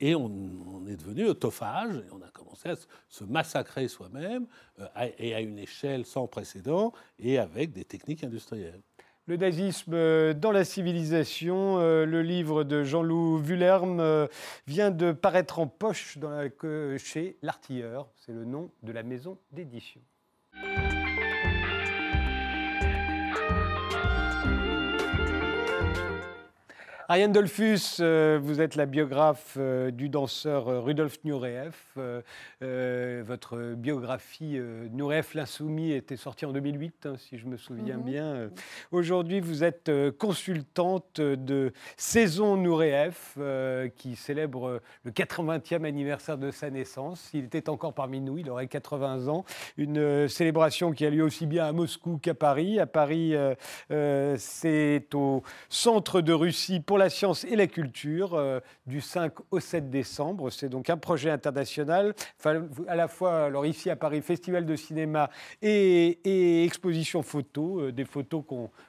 Et 0.00 0.14
on, 0.14 0.86
est 0.88 0.96
devenu 0.96 1.26
autophage, 1.26 1.96
et 1.96 2.12
on 2.12 2.22
a 2.22 2.30
commencé 2.30 2.70
à 2.70 2.76
se, 3.08 3.24
massacrer 3.24 3.86
soi-même, 3.86 4.46
euh, 4.78 4.86
et 5.18 5.34
à 5.34 5.40
une 5.40 5.58
échelle 5.58 6.06
sans 6.06 6.26
précédent, 6.26 6.92
et 7.18 7.38
avec 7.38 7.72
des 7.72 7.84
techniques 7.84 8.24
industrielles. 8.24 8.80
Le 9.30 9.36
nazisme 9.36 9.92
euh, 9.94 10.34
dans 10.34 10.50
la 10.50 10.64
civilisation, 10.64 11.78
euh, 11.78 12.04
le 12.04 12.20
livre 12.20 12.64
de 12.64 12.82
Jean-Loup 12.82 13.38
Vuillerme 13.38 14.00
euh, 14.00 14.26
vient 14.66 14.90
de 14.90 15.12
paraître 15.12 15.60
en 15.60 15.68
poche 15.68 16.18
chez 16.98 17.36
L'Artilleur. 17.40 18.08
C'est 18.16 18.32
le 18.32 18.44
nom 18.44 18.72
de 18.82 18.90
la 18.90 19.04
maison 19.04 19.38
d'édition. 19.52 20.00
Ariane 27.10 27.32
Dolphus, 27.32 27.96
euh, 27.98 28.38
vous 28.40 28.60
êtes 28.60 28.76
la 28.76 28.86
biographe 28.86 29.56
euh, 29.58 29.90
du 29.90 30.08
danseur 30.08 30.68
euh, 30.68 30.78
Rudolf 30.78 31.18
Nureyev. 31.24 31.74
Euh, 31.98 33.24
votre 33.26 33.74
biographie 33.74 34.60
Nureyev 34.92 35.26
l'insoumis 35.34 35.90
était 35.90 36.16
sortie 36.16 36.46
en 36.46 36.52
2008, 36.52 37.06
hein, 37.06 37.14
si 37.18 37.36
je 37.36 37.46
me 37.46 37.56
souviens 37.56 37.96
Mhm. 37.96 38.04
bien. 38.04 38.50
Aujourd'hui, 38.92 39.40
vous 39.40 39.64
êtes 39.64 39.90
consultante 40.18 41.20
de 41.20 41.72
Saison 41.96 42.56
Nureyev, 42.56 43.16
qui 43.96 44.14
célèbre 44.14 44.80
le 45.02 45.10
80e 45.10 45.84
anniversaire 45.84 46.38
de 46.38 46.52
sa 46.52 46.70
naissance. 46.70 47.20
S'il 47.22 47.46
était 47.46 47.68
encore 47.68 47.92
parmi 47.92 48.20
nous, 48.20 48.38
il 48.38 48.48
aurait 48.50 48.68
80 48.68 49.26
ans. 49.26 49.44
Une 49.76 50.28
célébration 50.28 50.92
qui 50.92 51.04
a 51.04 51.10
lieu 51.10 51.24
aussi 51.24 51.46
bien 51.46 51.66
à 51.66 51.72
Moscou 51.72 52.18
qu'à 52.18 52.34
Paris. 52.34 52.78
À 52.78 52.86
Paris, 52.86 53.34
c'est 54.36 55.08
au 55.14 55.42
Centre 55.68 56.20
de 56.20 56.32
Russie 56.32 56.78
pour 56.78 56.99
la 57.00 57.10
science 57.10 57.44
et 57.44 57.56
la 57.56 57.66
culture 57.66 58.34
euh, 58.34 58.60
du 58.86 59.00
5 59.00 59.32
au 59.50 59.58
7 59.58 59.90
décembre. 59.90 60.50
C'est 60.50 60.68
donc 60.68 60.90
un 60.90 60.96
projet 60.96 61.30
international, 61.30 62.14
à 62.86 62.94
la 62.94 63.08
fois, 63.08 63.46
alors 63.46 63.66
ici 63.66 63.90
à 63.90 63.96
Paris, 63.96 64.20
festival 64.22 64.66
de 64.66 64.76
cinéma 64.76 65.30
et, 65.62 66.64
exposition 66.64 67.22
photo, 67.22 67.80
euh, 67.80 67.92
des 67.92 68.04
photos 68.04 68.44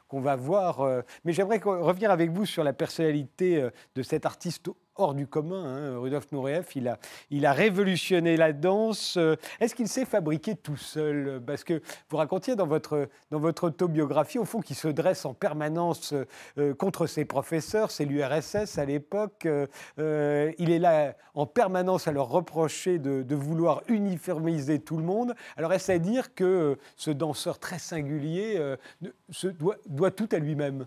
qu'on 0.07 0.21
va 0.21 0.35
voir. 0.35 0.81
euh. 0.81 1.01
mais 1.23 1.33
j'aimerais 1.33 1.59
revenir 1.63 2.11
avec 2.11 2.31
vous 2.31 2.45
sur 2.45 2.63
la 2.63 2.73
personnalité 2.73 3.69
de 3.95 4.03
cet 4.03 4.25
artiste 4.25 4.69
hors 4.95 5.13
du 5.13 5.27
commun, 5.27 5.63
hein, 5.63 5.97
Rudolf 5.97 6.31
Nureyev. 6.31 6.65
Il 6.75 6.87
a, 6.87 6.99
il 7.29 7.45
a 7.45 7.53
révolutionné 7.53 8.37
la 8.37 8.53
danse. 8.53 9.17
Euh, 9.17 9.35
Est-ce 9.59 9.75
qu'il 9.75 9.87
s'est 9.87 10.05
fabriqué 10.05 10.55
tout 10.55 10.77
seul? 10.77 11.41
Parce 11.45 11.63
que 11.63 11.81
vous 12.09 12.17
racontiez 12.17 12.55
dans 12.55 12.67
votre, 12.67 13.09
dans 13.31 13.39
votre 13.39 13.65
autobiographie, 13.65 14.39
au 14.39 14.45
fond, 14.45 14.61
qu'il 14.61 14.75
se 14.75 14.87
dresse 14.87 15.25
en 15.25 15.33
permanence 15.33 16.13
euh, 16.57 16.73
contre 16.73 17.07
ses 17.07 17.25
professeurs. 17.25 17.91
C'est 17.91 18.05
l'URSS 18.05 18.77
à 18.77 18.85
l'époque. 18.85 19.45
Euh, 19.45 19.67
euh, 19.99 20.51
il 20.57 20.71
est 20.71 20.79
là 20.79 21.15
en 21.33 21.45
permanence 21.45 22.07
à 22.07 22.11
leur 22.11 22.29
reprocher 22.29 22.99
de, 22.99 23.35
vouloir 23.35 23.81
uniformiser 23.87 24.79
tout 24.79 24.97
le 24.97 25.03
monde. 25.03 25.33
Alors, 25.57 25.73
est-ce 25.73 25.91
à 25.91 25.99
dire 25.99 26.35
que 26.35 26.43
euh, 26.43 26.75
ce 26.95 27.11
danseur 27.11 27.59
très 27.59 27.79
singulier 27.79 28.55
euh, 28.57 28.75
se 29.29 29.47
doit, 29.47 29.77
doit 29.87 30.11
tout 30.11 30.29
à 30.31 30.37
lui-même? 30.37 30.85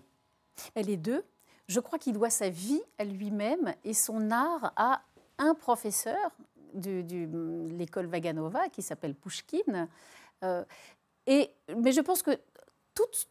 Est 0.76 0.96
deux? 0.96 1.24
Je 1.66 1.80
crois 1.80 1.98
qu'il 1.98 2.12
doit 2.12 2.30
sa 2.30 2.48
vie 2.50 2.82
à 2.98 3.04
lui-même 3.04 3.74
et 3.84 3.94
son 3.94 4.30
art 4.30 4.72
à 4.76 5.02
un 5.38 5.54
professeur 5.54 6.30
de 6.74 7.04
l'école 7.68 8.06
Vaganova 8.06 8.68
qui 8.68 8.82
s'appelle 8.82 9.14
Pouchkine. 9.14 9.88
Euh, 10.42 10.64
mais 11.26 11.92
je 11.92 12.00
pense 12.00 12.22
que 12.22 12.32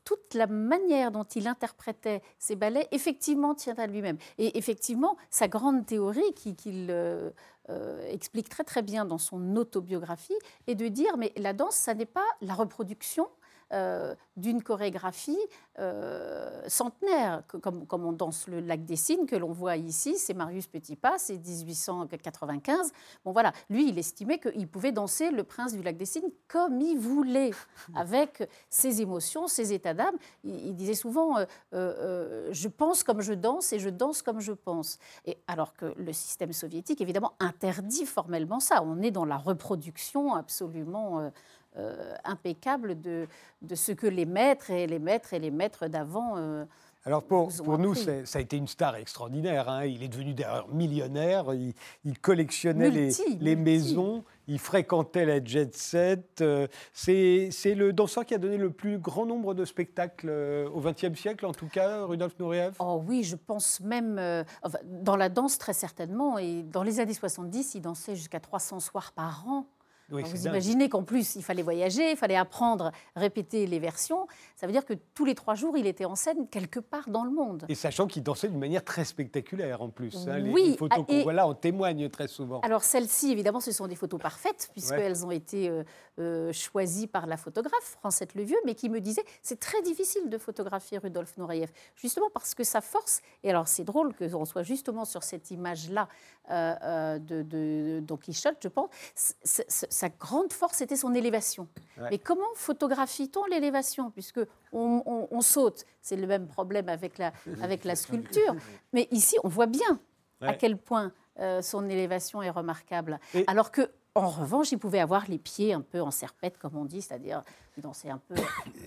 toute, 0.03 0.33
la 0.33 0.47
manière 0.47 1.11
dont 1.11 1.23
il 1.23 1.47
interprétait 1.47 2.21
ses 2.37 2.55
ballets, 2.55 2.87
effectivement, 2.91 3.55
tient 3.55 3.75
à 3.75 3.87
lui-même. 3.87 4.17
Et 4.37 4.57
effectivement, 4.57 5.15
sa 5.29 5.47
grande 5.47 5.85
théorie 5.85 6.33
qui- 6.35 6.55
qu'il 6.55 6.87
euh, 6.89 7.29
euh, 7.69 8.05
explique 8.09 8.49
très 8.49 8.63
très 8.65 8.81
bien 8.81 9.05
dans 9.05 9.17
son 9.17 9.55
autobiographie 9.55 10.37
est 10.67 10.75
de 10.75 10.87
dire, 10.89 11.15
mais 11.17 11.31
la 11.37 11.53
danse, 11.53 11.75
ça 11.75 11.93
n'est 11.93 12.05
pas 12.05 12.25
la 12.41 12.55
reproduction, 12.55 13.29
euh, 13.73 14.15
d'une 14.37 14.61
chorégraphie 14.63 15.37
euh, 15.79 16.61
centenaire, 16.67 17.43
que- 17.47 17.57
comme, 17.57 17.85
comme 17.87 18.05
on 18.05 18.11
danse 18.13 18.47
le 18.47 18.59
lac 18.59 18.85
des 18.85 18.95
Cygnes, 18.95 19.25
que 19.25 19.35
l'on 19.35 19.51
voit 19.51 19.75
ici, 19.77 20.17
c'est 20.17 20.33
Marius 20.33 20.67
Petipas, 20.67 21.17
c'est 21.17 21.37
1895. 21.37 22.91
Bon 23.25 23.31
voilà, 23.31 23.51
lui, 23.69 23.89
il 23.89 23.97
estimait 23.97 24.39
qu'il 24.39 24.67
pouvait 24.67 24.91
danser 24.91 25.31
le 25.31 25.43
prince 25.43 25.73
du 25.73 25.81
lac 25.81 25.97
des 25.97 26.05
Cygnes 26.05 26.29
comme 26.47 26.79
il 26.81 26.97
voulait, 26.99 27.51
avec 27.95 28.47
ses 28.69 29.01
émotions, 29.01 29.47
ses 29.47 29.73
états 29.73 29.93
d'âme. 29.93 30.15
Il, 30.43 30.67
il 30.67 30.75
disait 30.75 30.93
souvent, 30.93 31.37
euh, 31.73 32.49
je 32.51 32.67
pense 32.67 33.03
comme 33.03 33.21
je 33.21 33.33
danse 33.33 33.73
et 33.73 33.79
je 33.79 33.89
danse 33.89 34.21
comme 34.21 34.39
je 34.39 34.53
pense. 34.53 34.99
Et 35.25 35.37
alors 35.47 35.73
que 35.73 35.93
le 35.97 36.13
système 36.13 36.53
soviétique, 36.53 37.01
évidemment, 37.01 37.33
interdit 37.39 38.05
formellement 38.05 38.59
ça. 38.59 38.83
On 38.83 39.01
est 39.01 39.11
dans 39.11 39.25
la 39.25 39.37
reproduction 39.37 40.35
absolument 40.35 41.31
euh, 41.77 42.13
impeccable 42.23 42.99
de, 43.01 43.27
de 43.61 43.75
ce 43.75 43.91
que 43.91 44.07
les 44.07 44.25
maîtres 44.25 44.69
et 44.71 44.87
les 44.87 44.99
maîtres 44.99 45.33
et 45.33 45.39
les 45.39 45.51
maîtres 45.51 45.87
d'avant. 45.87 46.33
euh, 46.37 46.65
Alors 47.05 47.23
pour, 47.23 47.49
pour 47.63 47.77
nous, 47.77 47.95
ça 47.95 48.11
a 48.33 48.39
été 48.39 48.57
une 48.57 48.67
star 48.67 48.95
extraordinaire. 48.95 49.67
hein. 49.69 49.85
Il 49.85 50.03
est 50.03 50.07
devenu 50.07 50.33
d'ailleurs 50.33 50.67
millionnaire. 50.69 51.53
Il, 51.53 51.73
il 52.05 52.19
collectionnait 52.19 52.89
les, 52.91 53.05
Multi, 53.07 53.37
les 53.41 53.55
multi. 53.55 53.71
maisons. 53.71 54.23
Il 54.47 54.59
fréquentait 54.59 55.25
la 55.25 55.43
jet 55.43 55.73
set. 55.75 56.41
Euh, 56.41 56.67
C'est 56.93 57.49
le 57.75 57.91
danseur 57.91 58.25
qui 58.25 58.33
a 58.35 58.37
donné 58.37 58.57
le 58.57 58.69
plus 58.71 58.97
grand 58.99 59.25
nombre 59.25 59.53
de 59.53 59.65
spectacles 59.65 60.29
au 60.73 60.79
XXe 60.81 61.17
siècle, 61.19 61.45
en 61.45 61.53
tout 61.53 61.67
cas, 61.67 62.03
Rudolf 62.05 62.37
Nureyev? 62.39 62.75
Oh 62.79 63.01
oui, 63.07 63.23
je 63.23 63.35
pense 63.35 63.79
même, 63.79 64.17
euh, 64.19 64.43
enfin, 64.61 64.79
dans 64.85 65.15
la 65.15 65.29
danse 65.29 65.57
très 65.57 65.73
certainement, 65.73 66.37
et 66.37 66.61
dans 66.63 66.83
les 66.83 66.99
années 66.99 67.13
70, 67.13 67.75
il 67.75 67.81
dansait 67.81 68.15
jusqu'à 68.15 68.39
300 68.39 68.79
soirs 68.79 69.11
par 69.13 69.45
an. 69.47 69.65
Oui, 70.13 70.23
vous 70.23 70.37
dingue. 70.37 70.45
imaginez 70.53 70.89
qu'en 70.89 71.03
plus, 71.03 71.35
il 71.35 71.43
fallait 71.43 71.63
voyager, 71.63 72.11
il 72.11 72.17
fallait 72.17 72.35
apprendre, 72.35 72.91
répéter 73.15 73.65
les 73.67 73.79
versions. 73.79 74.27
Ça 74.55 74.65
veut 74.67 74.71
dire 74.73 74.85
que 74.85 74.93
tous 75.13 75.25
les 75.25 75.35
trois 75.35 75.55
jours, 75.55 75.77
il 75.77 75.87
était 75.87 76.05
en 76.05 76.15
scène 76.15 76.47
quelque 76.47 76.79
part 76.79 77.09
dans 77.09 77.23
le 77.23 77.31
monde. 77.31 77.65
Et 77.69 77.75
sachant 77.75 78.07
qu'il 78.07 78.23
dansait 78.23 78.47
d'une 78.47 78.59
manière 78.59 78.83
très 78.83 79.05
spectaculaire 79.05 79.81
en 79.81 79.89
plus. 79.89 80.15
hein. 80.27 80.37
Les- 80.39 80.51
Oui, 80.51 80.69
les 80.71 80.77
photos 80.77 80.99
ah, 81.01 81.03
qu'on 81.11 81.23
voit 81.23 81.33
là 81.33 81.47
en 81.47 81.53
témoignent 81.53 82.09
très 82.09 82.27
souvent. 82.27 82.59
Alors 82.61 82.83
celles-ci, 82.83 83.31
évidemment, 83.31 83.59
ce 83.59 83.71
sont 83.71 83.87
des 83.87 83.95
photos 83.95 84.21
parfaites, 84.21 84.63
Ouais. 84.67 84.71
puisqu'elles 84.73 85.25
ont 85.25 85.31
été 85.31 85.69
euh, 85.69 85.83
euh, 86.19 86.53
choisies 86.53 87.07
par 87.07 87.25
la 87.27 87.37
photographe, 87.37 87.97
Francette 87.99 88.35
Levieux, 88.35 88.57
mais 88.65 88.75
qui 88.75 88.89
me 88.89 88.99
disait 89.01 89.23
c'est 89.41 89.59
très 89.59 89.81
difficile 89.81 90.29
de 90.29 90.37
photographier 90.37 90.97
Rudolf 90.99 91.37
Nureyev, 91.37 91.71
justement 91.95 92.29
parce 92.33 92.53
que 92.55 92.63
sa 92.63 92.81
force, 92.81 93.21
et 93.43 93.49
alors 93.49 93.67
c'est 93.67 93.83
drôle 93.83 94.13
que 94.13 94.23
l'on 94.25 94.45
soit 94.45 94.63
justement 94.63 95.05
sur 95.05 95.23
cette 95.23 95.49
image-là 95.51 96.07
euh, 96.51 96.75
euh, 96.83 97.19
de, 97.19 97.41
de 97.43 97.99
Don 98.01 98.17
Quichotte, 98.17 98.57
je 98.61 98.67
pense, 98.67 98.89
c- 99.15 99.33
c- 99.43 99.65
c- 99.67 99.87
sa 99.89 100.09
grande 100.09 100.51
force 100.51 100.81
était 100.81 100.95
son 100.95 101.13
élévation. 101.13 101.67
Ouais. 101.97 102.07
Mais 102.11 102.17
comment 102.19 102.43
photographie-t-on 102.55 103.45
l'élévation 103.45 104.11
Puisque 104.11 104.39
on, 104.71 105.01
on- 105.05 105.27
on 105.31 105.41
saute, 105.41 105.85
c'est 106.01 106.15
le 106.17 106.27
même 106.27 106.47
problème 106.47 106.89
avec 106.89 107.17
la, 107.17 107.31
avec 107.61 107.83
la 107.85 107.95
sculpture, 107.95 108.55
mais 108.91 109.07
ici 109.11 109.35
on 109.43 109.47
voit 109.47 109.67
bien 109.67 109.99
à 110.41 110.53
quel 110.53 110.77
point 110.77 111.11
euh, 111.39 111.61
son 111.61 111.87
élévation 111.89 112.41
est 112.41 112.49
remarquable. 112.49 113.19
Et- 113.33 113.45
Alors 113.47 113.71
que, 113.71 113.89
en 114.15 114.29
revanche, 114.29 114.71
il 114.71 114.77
pouvait 114.77 114.99
avoir 114.99 115.23
les 115.29 115.39
pieds 115.39 115.73
un 115.73 115.81
peu 115.81 115.99
en 116.01 116.11
serpette, 116.11 116.57
comme 116.59 116.75
on 116.75 116.85
dit, 116.85 117.01
c'est-à-dire 117.01 117.41
dansait 117.81 118.09
un 118.09 118.19
peu 118.27 118.35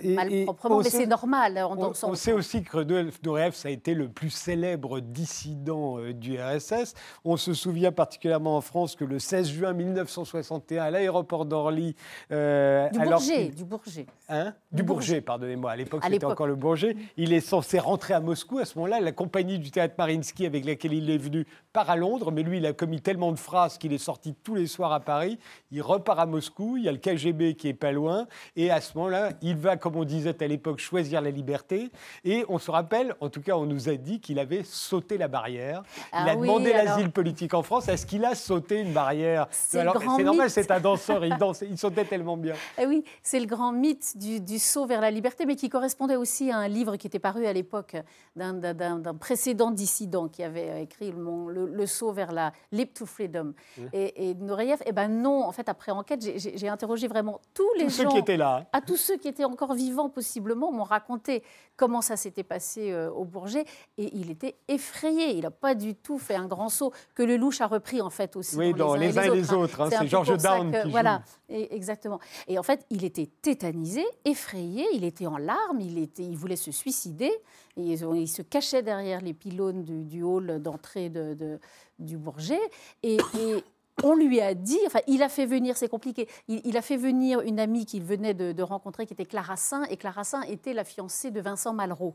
Et- 0.03 0.15
mal 0.15 0.33
et 0.33 0.45
proprement, 0.45 0.77
on 0.77 0.79
mais 0.83 0.85
sait- 0.91 0.99
c'est 0.99 1.07
normal 1.07 1.59
en 1.59 1.77
On, 2.05 2.15
sait 2.15 2.33
aussi 2.33 2.63
que 2.63 2.77
Rudolf 2.77 3.21
Nureyev, 3.25 3.53
ça 3.55 3.69
a 3.69 3.71
été 3.73 3.95
le 3.95 4.09
plus 4.09 4.31
célèbre 4.31 5.01
dissident 5.01 5.99
euh, 5.99 6.13
du 6.13 6.39
RSS. 6.41 6.95
On 7.25 7.37
se 7.37 7.53
souvient 7.55 7.93
particulièrement 7.93 8.57
en 8.57 8.61
France 8.61 8.95
que 8.95 9.05
le 9.05 9.19
16 9.19 9.49
juin 9.49 9.73
1961, 9.73 10.85
à 10.85 10.91
l'aéroport 10.91 11.45
d'Orly, 11.47 11.95
euh, 12.33 12.89
du 12.91 12.99
alors 13.01 13.21
Bourget, 13.21 13.49
du 13.49 13.65
Bourget. 13.65 14.07
Hein? 14.29 14.55
Du 14.71 14.77
Du 14.77 14.83
Bourget, 14.83 15.07
Bourget. 15.15 15.21
pardonnez-moi. 15.21 15.71
À 15.73 15.77
l'époque, 15.77 16.03
c'était 16.05 16.25
encore 16.25 16.47
le 16.47 16.55
Bourget. 16.55 16.97
Il 17.17 17.33
est 17.33 17.41
censé 17.41 17.79
rentrer 17.79 18.15
à 18.15 18.21
Moscou. 18.21 18.59
À 18.59 18.65
ce 18.65 18.79
moment-là, 18.79 19.01
la 19.01 19.13
compagnie 19.13 19.59
du 19.59 19.71
théâtre 19.71 19.95
Marinsky 19.99 20.47
avec 20.47 20.65
laquelle 20.65 20.93
il 20.93 21.11
est 21.11 21.19
venu 21.19 21.47
part 21.73 21.91
à 21.91 21.97
Londres. 21.97 22.31
Mais 22.31 22.43
lui, 22.43 22.59
il 22.59 22.67
a 22.67 22.73
commis 22.73 23.01
tellement 23.01 23.33
de 23.33 23.39
phrases 23.39 23.79
qu'il 23.79 23.93
est 23.93 23.99
sorti 23.99 24.35
tous 24.45 24.55
les 24.55 24.67
soirs 24.67 24.93
à 24.93 25.01
Paris. 25.01 25.39
Il 25.71 25.83
repart 25.83 26.19
à 26.21 26.27
Moscou. 26.27 26.77
Il 26.77 26.85
y 26.85 26.89
a 26.89 26.93
le 26.93 26.99
KGB 26.99 27.55
qui 27.55 27.69
est 27.69 27.75
pas 27.75 27.93
loin. 27.93 28.27
Et 28.55 28.71
à 28.71 28.76
ce 28.81 28.97
moment-là, 28.97 29.31
il 29.43 29.57
va, 29.57 29.77
comme 29.77 29.97
on 29.97 30.05
disait 30.05 30.43
à 30.43 30.47
l'époque, 30.47 30.79
choisir 30.79 31.21
la 31.21 31.31
liberté. 31.31 31.91
Et 32.25 32.45
on 32.49 32.59
se 32.59 32.71
rappelle, 32.71 33.15
en 33.21 33.29
tout 33.29 33.41
cas, 33.43 33.57
on 33.57 33.67
nous 33.67 33.89
a 33.89 33.95
dit 33.97 34.21
qu'il 34.21 34.39
avait 34.39 34.63
sauté 34.65 35.19
la 35.19 35.29
barrière. 35.29 35.83
il 35.99 36.03
Ah 36.13 36.25
a 36.31 36.35
oui, 36.37 36.47
demandé 36.47 36.73
alors- 36.73 36.97
l'asile 36.97 37.11
politique 37.11 37.55
en 37.55 37.63
France. 37.63 37.89
Est-ce 37.89 38.07
qu'il 38.07 38.25
a 38.25 38.35
sauté 38.35 38.81
une 38.81 38.93
barrière 38.93 39.47
C'est 39.51 39.83
normal, 39.85 40.51
c'est 40.51 40.71
un 40.71 40.81
danseur. 40.81 41.25
Il, 41.25 41.37
il 41.71 41.79
sautait 41.79 42.05
tellement 42.05 42.37
bien. 42.37 42.55
Eh 42.79 42.87
oui, 42.87 43.05
c'est 43.23 43.41
le 43.41 43.47
grand 43.47 43.73
mythe 43.73 44.17
du, 44.19 44.41
du 44.41 44.59
saut 44.59 44.87
vers 44.87 45.01
la 45.01 45.11
liberté, 45.11 45.47
mais 45.47 45.57
qui 45.57 45.69
correspondait 45.69 46.17
aussi 46.17 46.51
à 46.51 46.59
un 46.59 46.69
livre 46.69 46.97
qui 46.97 47.07
était 47.07 47.19
paru 47.19 47.47
à 47.47 47.53
l'époque 47.53 47.97
d'un- 48.35 49.15
précédent 49.19 49.71
dissident 49.71 50.29
qui 50.29 50.43
avait 50.43 50.69
euh, 50.71 50.81
écrit 50.81 51.11
le, 51.11 51.19
mon- 51.19 51.49
le- 51.49 51.67
le 51.67 51.87
saut 51.87 52.13
vers 52.13 52.33
la 52.33 52.53
leap 52.73 52.93
to 52.95 53.07
freedom. 53.07 53.55
Et, 53.93 54.31
et 54.31 54.35
Nureyev, 54.35 54.79
eh 54.87 54.93
ben 54.93 55.09
non, 55.09 55.45
en 55.45 55.53
fait, 55.53 55.69
après 55.69 55.93
enquête, 55.93 56.21
j'ai- 56.23 56.69
interrogé 56.69 57.07
vraiment 57.09 57.41
tous 57.55 57.69
les 57.79 57.85
Tous 57.85 57.91
ceux 57.91 58.03
gens. 58.05 58.11
qui 58.11 58.19
étaient 58.19 58.37
là. 58.37 58.66
Hein. 58.67 58.79
à 58.79 58.81
tous 58.81 58.97
ceux 58.97 59.17
qui 59.17 59.29
étaient 59.29 59.45
encore 59.45 59.75
vivants 59.75 60.09
possiblement 60.11 60.73
m'ont 60.73 60.83
raconté 60.85 61.43
comment 61.77 62.01
ça 62.01 62.17
s'était 62.17 62.43
passé 62.43 62.91
euh, 62.93 63.11
au 63.11 63.25
Bourget 63.25 63.65
et 63.99 64.17
il 64.17 64.31
était 64.31 64.57
effrayé. 64.69 65.31
Il 65.37 65.43
n'a 65.43 65.51
pas 65.51 65.75
du 65.75 65.95
tout 65.95 66.19
fait 66.19 66.35
un 66.35 66.47
grand 66.47 66.69
saut 66.69 66.93
que 67.15 67.23
le 67.23 67.37
louche 67.37 67.61
a 67.61 67.67
repris 67.67 68.01
en 68.01 68.11
fait 68.11 68.37
aussi. 68.37 68.57
Oui, 68.57 68.73
dans 68.75 68.95
Les 68.95 69.19
uns 69.19 69.23
et 69.23 69.31
les 69.31 69.53
autres, 69.53 69.81
hein. 69.81 69.89
C'est 69.91 69.97
un 69.97 69.99
C'est 69.99 70.05
peu 70.05 70.11
George 70.11 70.33
pour 70.33 70.41
ça 70.41 70.57
Down 70.59 70.73
que- 70.73 70.83
qui 70.85 70.91
Voilà, 70.91 71.23
et- 71.49 71.75
exactement. 71.75 72.19
Et 72.49 72.59
en 72.59 72.63
fait, 72.63 72.87
il 72.91 73.05
était 73.05 73.29
tétanisé, 73.43 74.05
effrayé, 74.25 74.87
il 74.95 75.05
était 75.05 75.27
en 75.27 75.37
larmes, 75.39 75.81
il, 75.81 75.99
était, 75.99 76.23
il 76.25 76.37
voulait 76.37 76.57
se 76.57 76.71
suicider. 76.73 77.33
Et 77.79 77.83
il 77.93 78.29
se 78.29 78.41
cachait 78.41 78.83
derrière 78.83 79.21
les 79.21 79.35
pylônes 79.35 79.85
du, 79.85 80.05
du 80.05 80.23
hall 80.23 80.63
d'entrée 80.63 81.11
de, 81.11 81.35
de- 81.35 81.61
du 81.99 82.17
Bourget. 82.17 82.59
Et, 83.03 83.17
et 83.39 83.65
on 84.05 84.15
lui 84.15 84.41
a 84.41 84.55
dit, 84.55 84.79
enfin, 84.87 85.01
il 85.07 85.23
a 85.23 85.29
fait 85.29 85.47
venir, 85.47 85.77
c'est 85.77 85.89
compliqué, 85.89 86.29
il, 86.49 86.61
il 86.65 86.77
a 86.77 86.83
fait 86.83 86.97
venir 86.97 87.41
une 87.41 87.59
amie 87.59 87.87
qu'il 87.87 88.03
venait 88.03 88.35
de, 88.35 88.53
de 88.53 88.63
rencontrer 88.63 89.07
qui 89.07 89.15
était 89.15 89.25
Clara 89.25 89.57
Saint. 89.57 89.85
Et 89.85 89.97
Clara 89.97 90.25
Saint 90.25 90.43
était 90.43 90.75
la 90.75 90.85
fiancée 90.85 91.31
de 91.31 91.41
Vincent 91.41 91.73
Malraux. 91.73 92.15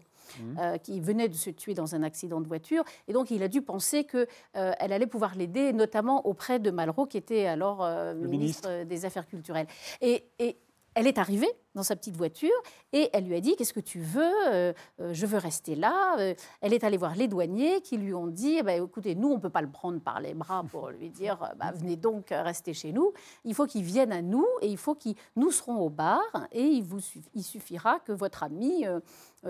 euh, 0.60 0.78
qui 0.78 1.00
venait 1.00 1.28
de 1.30 1.34
se 1.36 1.50
tuer 1.50 1.74
dans 1.74 1.96
un 1.96 2.04
accident 2.04 2.42
de 2.42 2.48
voiture. 2.48 2.84
Et 3.08 3.14
donc, 3.14 3.32
il 3.32 3.44
a 3.44 3.48
dû 3.48 3.62
penser 3.62 4.06
qu'elle 4.06 4.24
allait 4.54 5.08
pouvoir 5.08 5.36
l'aider, 5.36 5.74
notamment 5.74 6.26
auprès 6.26 6.60
de 6.60 6.72
Malraux, 6.72 7.06
qui 7.06 7.18
était 7.18 7.46
alors 7.46 7.84
euh, 7.84 8.14
ministre 8.14 8.70
euh, 8.70 8.86
des 8.86 9.06
Affaires 9.06 9.28
culturelles. 9.28 9.68
Et, 10.02 10.24
et 10.40 10.58
elle 10.94 11.08
est 11.08 11.18
arrivée 11.18 11.50
dans 11.74 11.84
sa 11.84 11.96
petite 11.96 12.18
voiture 12.18 12.52
et 12.92 13.10
elle 13.14 13.26
lui 13.26 13.36
a 13.36 13.40
dit 13.40 13.56
Qu'est-ce 13.56 13.74
que 13.74 13.80
tu 13.80 14.02
veux 14.02 14.34
Euh, 14.48 14.74
euh, 15.00 15.14
Je 15.14 15.26
veux 15.26 15.38
rester 15.38 15.76
là. 15.76 16.18
Euh, 16.20 16.34
Elle 16.60 16.74
est 16.74 16.84
allée 16.84 16.98
voir 16.98 17.16
les 17.16 17.28
douaniers 17.28 17.82
qui 17.82 17.98
lui 17.98 18.14
ont 18.14 18.28
dit 18.28 18.58
Eh 18.60 18.64
ben, 18.64 18.84
Écoutez, 18.84 19.16
nous, 19.16 19.30
on 19.30 19.36
ne 19.36 19.42
peut 19.42 19.50
pas 19.50 19.62
le 19.62 19.72
prendre 19.72 20.02
par 20.02 20.20
les 20.20 20.34
bras 20.34 20.64
pour 20.70 20.90
lui 20.90 21.10
dire 21.10 21.38
bah, 21.58 21.72
Venez 21.74 21.96
donc 21.96 22.28
rester 22.32 22.74
chez 22.74 22.92
nous. 22.92 23.14
Il 23.46 23.56
faut 23.56 23.68
qu'il 23.68 23.84
vienne 23.84 24.12
à 24.12 24.22
nous 24.22 24.48
et 24.62 24.68
il 24.68 24.78
faut 24.78 24.96
qu'il. 24.96 25.16
Nous 25.36 25.52
serons 25.52 25.78
au 25.80 25.90
bar 25.90 26.22
et 26.52 26.64
il, 26.64 26.84
vous, 26.84 27.00
il 27.34 27.44
suffira 27.44 28.00
que 28.00 28.12
votre 28.12 28.44
ami 28.44 28.86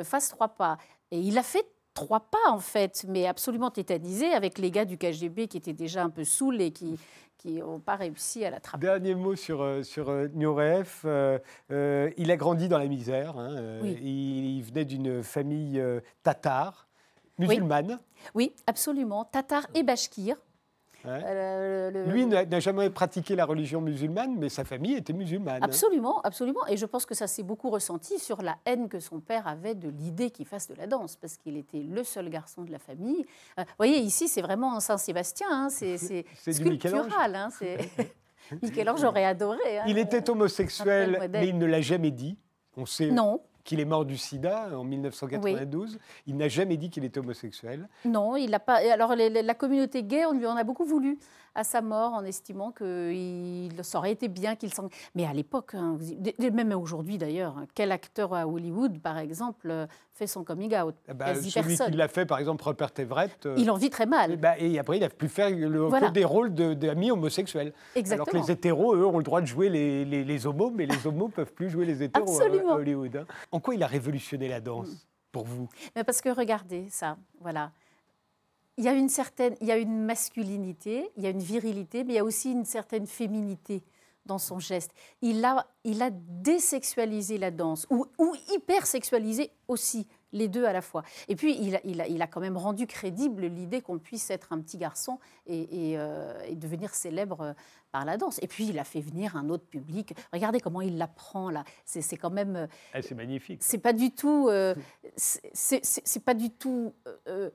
fasse 0.03 0.29
trois 0.29 0.49
pas. 0.49 0.77
Et 1.09 1.19
il 1.19 1.37
a 1.37 1.43
fait 1.43 1.65
trois 1.93 2.21
pas, 2.21 2.49
en 2.49 2.59
fait, 2.59 3.05
mais 3.07 3.27
absolument 3.27 3.69
tétanisé 3.69 4.31
avec 4.31 4.57
les 4.57 4.71
gars 4.71 4.85
du 4.85 4.97
KGB 4.97 5.47
qui 5.47 5.57
étaient 5.57 5.73
déjà 5.73 6.03
un 6.03 6.09
peu 6.09 6.23
saouls 6.23 6.61
et 6.61 6.71
qui 6.71 6.97
qui 7.41 7.53
n'ont 7.53 7.79
pas 7.79 7.95
réussi 7.95 8.45
à 8.45 8.51
l'attraper. 8.51 8.81
Dernier 8.85 9.15
mot 9.15 9.35
sur, 9.35 9.61
euh, 9.63 9.81
sur 9.81 10.09
euh, 10.09 10.27
Nureyev. 10.35 11.01
Euh, 11.05 11.39
euh, 11.71 12.11
il 12.17 12.29
a 12.29 12.37
grandi 12.37 12.67
dans 12.69 12.77
la 12.77 12.85
misère. 12.87 13.35
hein, 13.37 13.79
Oui. 13.81 13.97
il, 14.01 14.57
il 14.57 14.61
venait 14.63 14.85
d'une 14.85 15.23
famille 15.23 15.79
euh, 15.79 16.01
tatare, 16.21 16.87
musulmane. 17.39 17.99
Oui, 18.35 18.53
absolument. 18.67 19.25
Tatar 19.25 19.65
et 19.73 19.81
Bachkir. 19.81 20.35
Ouais. 21.04 21.20
Euh, 21.26 21.91
le- 21.91 22.06
Lui 22.12 22.26
n'a 22.26 22.60
jamais 22.60 22.89
pratiqué 22.89 23.36
la 23.36 23.45
religion 23.45 23.82
musulmane, 23.82 24.36
mais 24.38 24.49
sa 24.49 24.64
famille 24.64 24.93
était 24.95 25.14
musulmane. 25.14 25.56
hein. 25.64 25.66
Absolument, 25.66 26.22
absolument. 26.22 26.66
Et 26.68 26.78
je 26.78 26.86
pense 26.86 27.06
que 27.06 27.16
ça 27.16 27.28
s'est 27.28 27.43
beaucoup 27.43 27.70
ressenti 27.70 28.20
sur 28.20 28.41
la 28.41 28.58
haine 28.66 28.88
que 28.88 28.99
son 28.99 29.20
père 29.20 29.47
avait 29.47 29.74
de 29.76 29.89
l'idée 29.89 30.30
qu'il 30.30 30.45
fasse 30.45 30.68
de 30.68 30.76
la 30.76 30.86
danse, 30.88 31.16
parce 31.16 31.38
qu'il 31.38 31.58
était 31.58 31.82
le 31.82 32.04
seul 32.04 32.30
garçon 32.30 32.62
de 32.62 32.72
la 32.72 32.80
famille. 32.80 33.26
Euh, 33.58 33.64
vous 33.64 33.74
voyez, 33.78 33.97
ici, 33.97 34.28
c'est 34.28 34.41
vraiment 34.41 34.80
Saint-Sébastien, 34.80 35.47
hein, 35.49 35.70
c'est 35.70 35.97
sculptural. 36.52 37.36
Hein, 37.36 37.49
c'est- 37.58 37.78
Michel-Ange 38.62 39.04
aurait 39.04 39.26
adoré. 39.26 39.80
hein. 39.80 39.84
Il 39.88 39.97
était 39.97 40.30
homosexuel, 40.30 41.30
mais 41.32 41.47
il 41.47 41.58
ne 41.58 41.66
l'a 41.66 41.82
jamais 41.82 42.12
dit. 42.12 42.38
On 42.78 42.86
sait 42.86 43.12
Non, 43.12 43.41
qu'il 43.64 43.80
est 43.80 43.86
mort 43.86 44.05
du 44.05 44.18
sida 44.18 44.70
en 44.76 44.84
1992. 44.84 45.97
Il 46.28 46.38
n'a 46.38 46.47
jamais 46.47 46.78
dit 46.78 46.89
qu'il 46.89 47.03
était 47.03 47.20
homosexuel. 47.20 47.88
non, 48.05 48.36
il 48.36 48.49
n'a 48.49 48.59
pas. 48.59 48.76
Alors, 48.91 49.16
les- 49.16 49.30
les- 49.30 49.41
la 49.43 49.53
communauté 49.53 50.03
gay, 50.03 50.26
on 50.26 50.34
lui 50.34 50.45
en 50.47 50.55
a 50.55 50.64
beaucoup 50.64 50.86
voulu 50.86 51.18
à 51.54 51.64
sa 51.64 51.82
mort, 51.82 52.14
en 52.14 52.24
estimant 52.24 52.72
que 52.72 53.12
il, 53.12 53.84
ça 53.84 53.97
aurait 53.97 54.12
été 54.12 54.28
bien 54.28 54.56
qu'il 54.56 54.74
s'en. 54.74 54.88
Mais 55.16 55.26
à 55.26 55.34
l'époque, 55.34 55.72
hein, 55.76 55.97
même 56.39 56.72
aujourd'hui 56.74 57.18
d'ailleurs, 57.18 57.58
hein, 57.58 57.66
quel 57.76 57.91
acteur 57.91 58.34
à 58.34 58.47
Hollywood, 58.47 58.99
par 58.99 59.18
exemple, 59.18 59.70
euh, 59.70 59.86
fait 60.14 60.28
son 60.28 60.43
coming 60.43 60.74
out? 60.78 60.95
Eh 61.10 61.14
ben, 61.14 61.36
celui 61.36 61.52
personne. 61.52 61.91
qui 61.91 61.97
l'a 61.97 62.08
fait, 62.08 62.26
par 62.26 62.39
exemple, 62.39 62.64
Rupert 62.64 62.91
Everett. 62.97 63.45
euh, 63.45 63.56
Il 63.58 63.70
en 63.70 63.76
vit 63.76 63.89
très 63.89 64.04
eh 64.06 64.08
mal. 64.08 64.38
ben, 64.38 64.54
et 64.60 64.80
après, 64.80 64.97
il 64.97 65.04
a 65.04 65.10
pu 65.10 65.28
faire 65.28 65.49
le, 65.49 65.82
Voilà. 65.88 66.08
que 66.08 66.14
des 66.14 66.26
rôles 66.26 66.54
de- 66.54 66.74
d'amis 66.74 67.12
homosexuels. 67.12 67.68
Alors 67.68 67.93
que 67.93 67.99
Exactement. 67.99 68.43
les 68.45 68.52
hétéros, 68.52 68.95
eux, 68.95 69.06
ont 69.06 69.18
le 69.18 69.24
droit 69.24 69.41
de 69.41 69.45
jouer 69.47 69.70
les, 69.70 70.06
les, 70.06 70.24
les 70.24 70.47
homos, 70.47 70.72
mais 70.72 70.86
les 70.86 71.06
homos 71.06 71.28
ne 71.28 71.32
peuvent 71.34 71.54
plus 71.54 71.70
jouer 71.70 71.86
les 71.86 72.02
hétéros 72.04 72.28
à- 72.39 72.43
Absolument. 72.45 72.74
à 72.74 72.76
Hollywood. 72.78 73.16
hein. 73.18 73.26
En 73.52 73.60
quoi 73.60 73.76
il 73.76 73.84
a 73.84 73.88
révolutionné 73.88 74.47
la 74.47 74.62
danse 74.62 75.08
pour 75.34 75.43
vous? 75.45 75.68
Mais 75.95 76.04
parce 76.06 76.22
que 76.22 76.30
regardez 76.30 76.88
ça, 76.89 77.18
voilà. 77.41 77.72
Il 78.78 78.84
y 78.86 78.88
a 78.88 78.93
une 78.93 79.09
certaine, 79.09 79.55
il 79.61 79.67
y 79.67 79.72
a 79.72 79.78
une 79.78 80.05
masculinité, 80.05 81.11
il 81.17 81.24
y 81.24 81.28
a 81.28 81.30
une 81.30 81.39
virilité, 81.39 82.03
mais 82.03 82.13
il 82.13 82.15
y 82.15 82.19
a 82.19 82.24
aussi 82.24 82.51
une 82.51 82.65
certaine 82.65 83.05
féminité 83.05 83.84
dans 84.26 84.38
son 84.38 84.59
geste. 84.59 84.91
Il 85.22 85.43
a, 85.43 85.67
il 85.84 86.01
a 86.01 86.09
désexualisé 86.11 87.38
la 87.38 87.51
danse, 87.51 87.88
ou, 87.89 88.05
ou 88.17 88.36
hypersexualisé 88.53 89.51
aussi, 89.67 90.07
les 90.32 90.47
deux 90.47 90.63
à 90.65 90.74
la 90.74 90.82
fois. 90.82 91.03
Et 91.28 91.36
puis, 91.36 91.57
il 91.59 91.76
a, 91.76 91.82
il 91.84 91.99
a, 91.99 92.07
il 92.07 92.22
a 92.22 92.28
quand 92.28 92.39
même 92.39 92.55
rendu 92.55 92.88
crédible 92.88 93.47
l'idée 93.47 93.82
qu'on 93.82 93.99
puisse 93.99 94.30
être 94.30 94.53
un 94.53 94.61
petit 94.61 94.78
garçon 94.78 95.19
et, 95.47 95.91
et, 95.91 95.97
euh, 95.97 96.39
et 96.47 96.55
devenir 96.55 96.93
célèbre 96.93 97.55
par 97.91 98.05
la 98.05 98.15
danse. 98.15 98.39
Et 98.41 98.47
puis, 98.47 98.67
il 98.67 98.80
a 98.80 98.84
fait 98.84 99.01
venir 99.01 99.36
un 99.36 99.49
autre 99.49 99.65
public. 99.65 100.13
Regardez 100.32 100.59
comment 100.59 100.82
il 100.82 100.97
l'apprend, 100.97 101.49
là. 101.49 101.63
C'est 101.84 102.15
quand 102.15 102.30
même... 102.30 102.67
Eh, 102.93 103.01
C'est 103.01 103.15
magnifique. 103.15 103.61
c'est 103.61 103.80
pas 103.80 103.91
du 103.91 104.11
tout, 104.11 104.47
euh, 104.49 104.76
c'est 105.17 106.24
pas 106.24 106.36
du 106.36 106.51
tout 106.51 106.93
euh, 107.28 107.49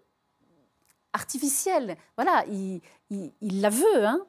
euh, 1.17 1.21
artificiel. 1.21 1.97
Voilà, 2.17 2.45
il, 2.49 2.81
il- 3.11 3.33
il 3.41 3.61
la 3.61 3.71
veut, 3.71 4.05
hein, 4.07 4.21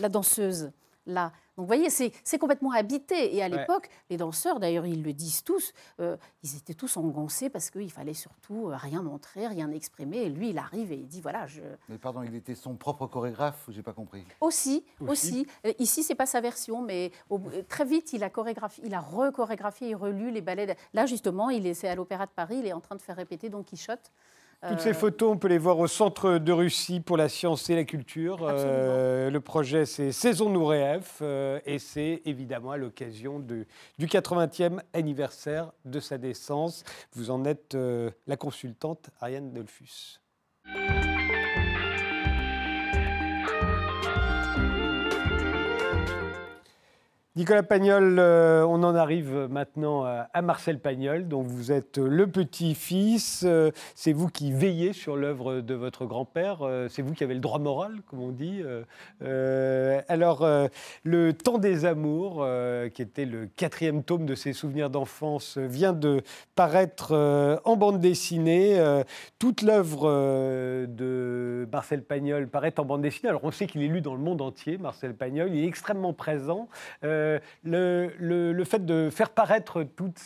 la 0.00 0.08
danseuse 0.08 0.70
là. 1.06 1.32
Donc, 1.56 1.64
vous 1.64 1.66
voyez, 1.66 1.90
c'est 1.90 2.38
complètement 2.38 2.70
habité. 2.70 3.34
Et 3.36 3.42
à 3.42 3.46
Ouais. 3.48 3.58
l'époque, 3.58 3.90
les 4.08 4.16
danseurs, 4.16 4.58
d'ailleurs, 4.58 4.86
ils 4.86 5.02
le 5.02 5.12
disent 5.12 5.42
tous, 5.44 5.72
euh, 6.00 6.16
ils 6.42 6.56
étaient 6.56 6.72
tous 6.72 6.96
engoncés 6.96 7.50
parce 7.50 7.68
qu'il 7.70 7.90
fallait 7.90 8.14
surtout 8.14 8.68
euh, 8.70 8.76
rien 8.76 9.02
montrer, 9.02 9.46
rien 9.48 9.70
exprimer. 9.72 10.18
Et 10.22 10.28
lui, 10.30 10.50
il 10.50 10.58
arrive 10.58 10.92
et 10.92 10.96
il 10.96 11.06
dit 11.08 11.20
voilà, 11.20 11.46
je, 11.46 11.60
Mais 11.90 11.98
pardon, 11.98 12.22
il 12.22 12.34
était 12.34 12.54
son 12.54 12.76
propre 12.76 13.06
chorégraphe, 13.06 13.64
j'ai 13.68 13.82
pas 13.82 13.92
compris? 13.92 14.24
aussi, 14.40 14.82
Aussi. 15.00 15.10
aussi. 15.10 15.46
Euh, 15.66 15.72
Ici, 15.78 16.02
c'est 16.04 16.14
pas 16.14 16.24
sa 16.26 16.40
version, 16.40 16.80
mais 16.80 17.10
au 17.28 17.38
très 17.68 17.84
vite, 17.84 18.14
il 18.14 18.22
a 18.24 18.30
chorégraphié, 18.30 18.84
il 18.86 18.94
a 18.94 19.00
recorégraphié 19.00 19.90
et 19.90 19.94
relu 19.94 20.30
les 20.30 20.40
ballets. 20.40 20.74
Là, 20.94 21.04
justement, 21.04 21.50
il 21.50 21.66
est 21.66 21.74
c'est 21.74 21.88
à 21.88 21.94
l'Opéra 21.96 22.24
de 22.26 22.30
Paris. 22.32 22.58
Il 22.60 22.66
est 22.66 22.72
en 22.72 22.80
train 22.80 22.96
de 22.96 23.02
faire 23.02 23.16
répéter 23.16 23.50
Don 23.50 23.62
Quichotte. 23.62 24.10
Toutes 24.68 24.78
Euh, 24.78 24.82
ces 24.82 24.94
photos, 24.94 25.32
on 25.32 25.38
peut 25.38 25.48
les 25.48 25.58
voir 25.58 25.78
au 25.80 25.88
Centre 25.88 26.38
de 26.38 26.52
Russie 26.52 27.00
pour 27.00 27.16
la 27.16 27.28
science 27.28 27.68
et 27.68 27.74
la 27.74 27.82
culture. 27.82 28.38
Euh, 28.48 29.28
le 29.28 29.40
projet, 29.40 29.86
c'est 29.86 30.12
Saison 30.12 30.50
Nouréev 30.50 31.04
euh, 31.20 31.58
et 31.66 31.80
c'est 31.80 32.22
évidemment 32.26 32.70
à 32.70 32.76
l'occasion 32.76 33.40
du 33.40 33.66
80e 34.00 34.78
anniversaire 34.92 35.72
de 35.84 35.98
sa 35.98 36.16
naissance. 36.16 36.84
Vous 37.14 37.30
en 37.32 37.44
êtes 37.44 37.74
euh, 37.74 38.10
la 38.28 38.36
consultante 38.36 39.10
Ariane 39.20 39.52
Dolphus. 39.52 40.20
Nicolas 47.34 47.62
Pagnol, 47.62 48.18
euh, 48.18 48.62
on 48.68 48.82
en 48.82 48.94
arrive 48.94 49.48
maintenant 49.50 50.04
à, 50.04 50.42
Marcel 50.42 50.78
Pagnol, 50.78 51.28
dont 51.28 51.40
vous 51.40 51.72
êtes 51.72 51.96
le 51.96 52.26
petit-fils. 52.26 53.44
Euh, 53.46 53.70
c'est 53.94 54.12
vous 54.12 54.28
qui 54.28 54.52
veillez 54.52 54.92
sur 54.92 55.16
l'œuvre 55.16 55.62
de 55.62 55.72
votre 55.72 56.04
grand-père. 56.04 56.58
Euh, 56.60 56.88
c'est 56.90 57.00
vous 57.00 57.14
qui 57.14 57.24
avez 57.24 57.32
le 57.32 57.40
droit 57.40 57.58
moral, 57.58 58.02
comme 58.06 58.20
on 58.20 58.32
dit. 58.32 58.62
Alors, 60.08 60.46
Le 61.04 61.32
Temps 61.32 61.56
des 61.56 61.86
Amours, 61.86 62.46
qui 62.92 63.00
était 63.00 63.24
le 63.24 63.46
quatrième 63.56 64.02
tome 64.02 64.26
de 64.26 64.34
ses 64.34 64.52
souvenirs 64.52 64.90
d'enfance, 64.90 65.56
vient 65.56 65.94
de 65.94 66.20
paraître 66.54 67.14
en 67.64 67.76
bande 67.76 67.98
dessinée. 67.98 68.78
Toute 69.38 69.62
l'œuvre 69.62 70.06
de 70.86 71.66
Marcel 71.72 72.02
Pagnol 72.02 72.48
paraît 72.48 72.78
en 72.78 72.84
bande 72.84 73.00
dessinée. 73.00 73.30
Alors, 73.30 73.44
on 73.44 73.50
sait 73.50 73.66
qu'il 73.66 73.82
est 73.82 73.88
lu 73.88 74.02
dans 74.02 74.14
le 74.14 74.20
monde 74.20 74.42
entier, 74.42 74.76
Marcel 74.76 75.14
Pagnol. 75.14 75.48
Il 75.54 75.64
est 75.64 75.66
extrêmement 75.68 76.12
présent. 76.12 76.68
Euh, 77.22 78.08
le, 78.18 78.64
fait 78.64 78.84
de 78.84 79.10
faire 79.10 79.30
paraître 79.30 79.82
toute, 79.82 80.18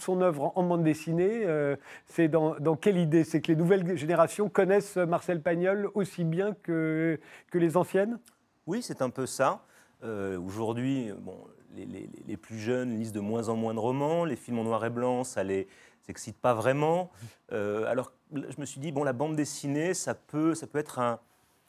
son 0.00 0.20
œuvre 0.20 0.52
en, 0.56 0.62
bande 0.62 0.82
dessinée, 0.82 1.42
euh, 1.44 1.76
c'est 2.06 2.28
dans, 2.28 2.76
quelle 2.76 2.98
idée? 2.98 3.24
C'est 3.24 3.40
que 3.40 3.48
les 3.48 3.56
nouvelles 3.56 3.96
générations 3.96 4.48
connaissent 4.48 4.96
Marcel 4.96 5.40
Pagnol 5.42 5.90
aussi 5.94 6.24
bien 6.24 6.54
que, 6.62 7.18
les 7.52 7.76
anciennes? 7.76 8.18
Oui, 8.66 8.82
c'est 8.82 9.02
un 9.02 9.10
peu 9.10 9.26
ça. 9.26 9.62
Euh, 10.02 10.38
Aujourd'hui, 10.38 11.10
bon, 11.20 11.36
les, 11.76 12.36
plus 12.36 12.58
jeunes 12.58 12.98
lisent 12.98 13.12
de 13.12 13.20
moins 13.20 13.48
en 13.48 13.56
moins 13.56 13.74
de 13.74 13.80
romans. 13.80 14.24
Les 14.24 14.36
films 14.36 14.58
en 14.58 14.64
noir 14.64 14.84
et 14.84 14.90
blanc, 14.90 15.24
ça 15.24 15.42
les 15.42 15.68
excite 16.08 16.38
pas 16.38 16.54
vraiment. 16.54 17.10
Alors, 17.50 18.12
je 18.32 18.60
me 18.60 18.66
suis 18.66 18.80
dit, 18.80 18.92
bon, 18.92 19.04
la 19.04 19.12
bande 19.12 19.36
dessinée, 19.36 19.94
ça 19.94 20.14
peut, 20.14 20.54
ça 20.54 20.66
peut 20.66 20.78
être 20.78 20.98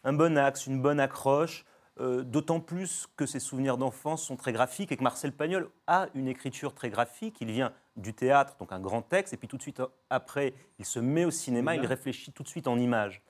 un 0.03 0.13
bon 0.13 0.37
axe, 0.37 0.67
une 0.67 0.81
bonne 0.81 0.99
accroche. 0.99 1.65
Euh, 2.01 2.23
D'autant 2.23 2.59
plus 2.59 3.07
que 3.15 3.25
ses 3.25 3.39
souvenirs 3.39 3.77
d'enfance 3.77 4.23
sont 4.23 4.35
très 4.35 4.51
graphiques 4.51 4.91
et 4.91 4.97
que 4.97 5.03
Marcel 5.03 5.31
Pagnol 5.31 5.69
a 5.87 6.07
une 6.15 6.27
écriture 6.27 6.73
très 6.73 6.89
graphique. 6.89 7.37
Il 7.41 7.51
vient 7.51 7.73
du 7.95 8.13
théâtre, 8.13 8.55
donc 8.59 8.71
un 8.71 8.79
grand 8.79 9.01
texte, 9.01 9.33
et 9.33 9.37
puis 9.37 9.47
tout 9.47 9.57
de 9.57 9.61
suite 9.61 9.81
après, 10.09 10.53
il 10.79 10.85
se 10.85 10.99
met 10.99 11.25
au 11.25 11.31
cinéma, 11.31 11.75
il 11.75 11.85
réfléchit 11.85 12.31
tout 12.31 12.43
de 12.43 12.47
suite 12.47 12.67
en 12.67 12.79
images. 12.79 13.21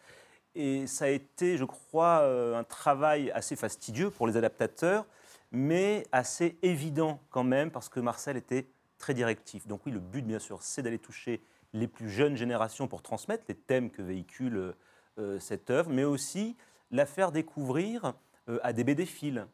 Et 0.55 0.88
ça 0.88 1.05
a 1.05 1.09
été, 1.09 1.57
je 1.57 1.65
crois, 1.65 2.22
euh, 2.22 2.57
un 2.57 2.63
travail 2.63 3.32
assez 3.32 3.55
fastidieux 3.55 4.09
pour 4.09 4.28
les 4.28 4.38
adaptateurs, 4.38 5.05
mais 5.51 6.05
assez 6.11 6.57
évident 6.61 7.19
quand 7.30 7.43
même, 7.43 7.72
parce 7.72 7.89
que 7.89 7.99
Marcel 7.99 8.38
était 8.38 8.67
très 8.97 9.13
directif. 9.13 9.67
Donc 9.67 9.86
oui, 9.86 9.91
le 9.91 9.99
but, 9.99 10.26
bien 10.26 10.39
sûr, 10.39 10.61
c'est 10.61 10.82
d'aller 10.82 10.99
toucher 10.99 11.41
les 11.74 11.88
plus 11.88 12.09
jeunes 12.09 12.36
générations 12.36 12.88
pour 12.88 13.01
transmettre 13.01 13.45
les 13.47 13.55
thèmes 13.55 13.89
que 13.89 14.01
véhicule 14.01 14.74
euh, 15.17 15.39
cette 15.39 15.69
œuvre, 15.69 15.89
mais 15.89 16.03
aussi 16.03 16.55
la 16.91 17.05
faire 17.05 17.32
découvrir 17.32 18.13
euh, 18.50 18.58
à 18.64 18.74
des 18.74 18.84
BD-philes. 18.84 19.46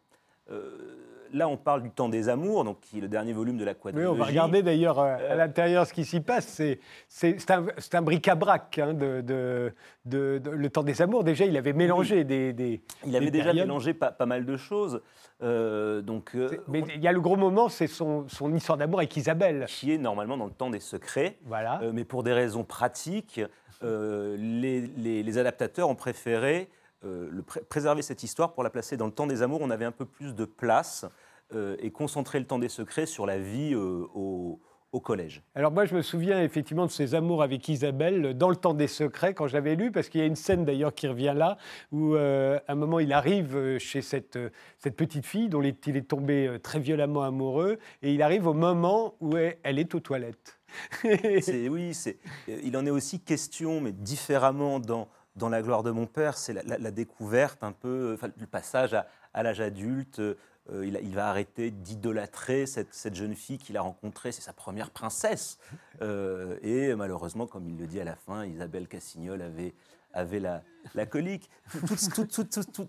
là, 1.33 1.49
on 1.49 1.57
parle 1.57 1.83
du 1.83 1.89
Temps 1.91 2.07
des 2.07 2.29
Amours, 2.29 2.63
donc 2.63 2.79
qui 2.79 2.99
est 2.99 3.01
le 3.01 3.09
dernier 3.09 3.33
volume 3.33 3.57
de 3.57 3.65
la 3.65 3.73
Oui, 3.83 4.05
on 4.05 4.13
va 4.13 4.23
regarder 4.25 4.63
d'ailleurs 4.63 4.97
euh, 4.99 5.17
à 5.29 5.35
l'intérieur 5.35 5.85
ce 5.85 5.93
qui 5.93 6.05
s'y 6.05 6.21
passe. 6.21 6.61
C'est, 7.09 7.51
un, 7.51 7.65
un 7.93 8.01
bric-à-brac 8.01 8.79
hein, 8.79 8.93
de, 8.93 9.19
de- 9.21 9.73
de- 10.05 10.39
de- 10.41 10.49
le 10.51 10.69
temps 10.69 10.83
des 10.83 11.01
amours. 11.01 11.25
Déjà, 11.25 11.43
il 11.45 11.57
avait 11.57 11.73
mélangé 11.73 12.23
des, 12.23 12.53
des- 12.53 12.81
Il 13.05 13.13
avait 13.17 13.29
déjà 13.29 13.45
périodes. 13.45 13.67
mélangé 13.67 13.93
pas, 13.93 14.11
pas 14.11 14.25
mal 14.25 14.45
de 14.45 14.55
choses. 14.55 15.01
euh, 15.43 16.01
donc, 16.01 16.31
euh, 16.35 16.49
Mais 16.69 16.81
il 16.95 17.01
y 17.01 17.07
a 17.09 17.11
le 17.11 17.19
gros 17.21 17.35
moment, 17.35 17.67
c'est 17.67 17.87
son, 17.87 18.27
son 18.29 18.53
histoire 18.55 18.77
d'amour 18.77 18.99
avec 18.99 19.15
Isabelle. 19.17 19.65
qui 19.67 19.91
est 19.91 19.97
normalement 19.97 20.37
dans 20.37 20.45
le 20.45 20.51
temps 20.51 20.69
des 20.69 20.79
secrets. 20.79 21.35
Voilà. 21.43 21.81
Euh, 21.83 21.91
mais 21.93 22.05
pour 22.05 22.23
des 22.23 22.31
raisons 22.33 22.63
pratiques, 22.63 23.41
euh, 23.83 24.37
les, 24.39 24.79
les- 24.97 25.23
les 25.23 25.37
adaptateurs 25.37 25.89
ont 25.89 25.95
préféré 25.95 26.61
euh, 26.61 26.65
le 27.03 27.41
pré- 27.41 27.61
préserver 27.61 28.01
cette 28.01 28.23
histoire 28.23 28.53
pour 28.53 28.63
la 28.63 28.69
placer 28.69 28.97
dans 28.97 29.05
le 29.05 29.11
temps 29.11 29.27
des 29.27 29.41
amours. 29.41 29.61
On 29.61 29.69
avait 29.69 29.85
un 29.85 29.91
peu 29.91 30.05
plus 30.05 30.33
de 30.35 30.45
place 30.45 31.05
euh, 31.53 31.75
et 31.79 31.91
concentrer 31.91 32.39
le 32.39 32.45
temps 32.45 32.59
des 32.59 32.69
secrets 32.69 33.05
sur 33.05 33.25
la 33.25 33.37
vie 33.37 33.73
euh, 33.73 34.05
au, 34.13 34.59
au 34.91 34.99
collège. 34.99 35.43
Alors 35.53 35.71
moi, 35.71 35.85
je 35.85 35.95
me 35.95 36.01
souviens 36.01 36.41
effectivement 36.41 36.85
de 36.85 36.91
ses 36.91 37.13
amours 37.13 37.43
avec 37.43 37.67
Isabelle 37.69 38.37
dans 38.37 38.49
le 38.49 38.55
temps 38.55 38.73
des 38.73 38.87
secrets 38.87 39.33
quand 39.33 39.47
j'avais 39.47 39.75
lu, 39.75 39.91
parce 39.91 40.09
qu'il 40.09 40.21
y 40.21 40.23
a 40.23 40.27
une 40.27 40.35
scène 40.35 40.65
d'ailleurs 40.65 40.93
qui 40.93 41.07
revient 41.07 41.33
là, 41.35 41.57
où 41.91 42.15
euh, 42.15 42.59
à 42.67 42.71
un 42.71 42.75
moment 42.75 42.99
il 42.99 43.13
arrive 43.13 43.55
euh, 43.55 43.79
chez 43.79 44.01
cette, 44.01 44.37
euh, 44.37 44.49
cette 44.77 44.95
petite 44.95 45.25
fille 45.25 45.49
dont 45.49 45.61
il 45.61 45.97
est, 45.97 46.07
tombé 46.07 46.47
euh, 46.47 46.57
très 46.57 46.79
violemment 46.79 47.23
amoureux, 47.23 47.79
et 48.01 48.13
il 48.13 48.21
arrive 48.21 48.47
au 48.47 48.53
moment 48.53 49.15
où 49.19 49.35
elle, 49.37 49.79
est 49.79 49.93
aux 49.93 49.99
toilettes. 49.99 50.59
Oui, 51.03 51.91
euh, 52.07 52.59
il 52.63 52.75
en 52.75 52.85
est 52.85 52.89
aussi 52.89 53.19
question, 53.19 53.81
mais 53.81 53.91
différemment 53.91 54.79
dans, 54.79 55.09
dans 55.37 55.49
La 55.49 55.61
gloire 55.61 55.83
de 55.83 55.91
mon 55.91 56.05
père, 56.07 56.37
c'est 56.37 56.53
la, 56.53 56.63
la- 56.63 56.77
la 56.77 56.91
découverte 56.91 57.63
un 57.63 57.71
peu, 57.71 58.13
enfin, 58.15 58.29
le 58.37 58.47
passage 58.47 58.93
à, 58.93 59.07
à 59.33 59.43
l'âge 59.43 59.61
adulte. 59.61 60.19
euh, 60.19 60.35
il, 60.69 61.15
va 61.15 61.29
arrêter 61.29 61.71
d'idolâtrer 61.71 62.65
cette, 62.65 62.93
cette 62.93 63.15
jeune 63.15 63.35
fille 63.35 63.57
qu'il 63.57 63.77
a 63.77 63.81
rencontrée, 63.81 64.33
c'est 64.33 64.41
sa 64.41 64.51
première 64.51 64.89
princesse. 64.91 65.59
Euh, 66.01 66.57
et 66.61 66.93
malheureusement, 66.95 67.47
comme 67.47 67.65
il 67.69 67.77
le 67.77 67.87
dit 67.87 68.01
à 68.01 68.03
la 68.03 68.15
fin, 68.17 68.45
Isabelle 68.45 68.89
Cassignol 68.89 69.41
avait, 69.41 69.73
avait 70.13 70.41
la, 70.41 70.61
la 70.93 71.05
colique. 71.05 71.49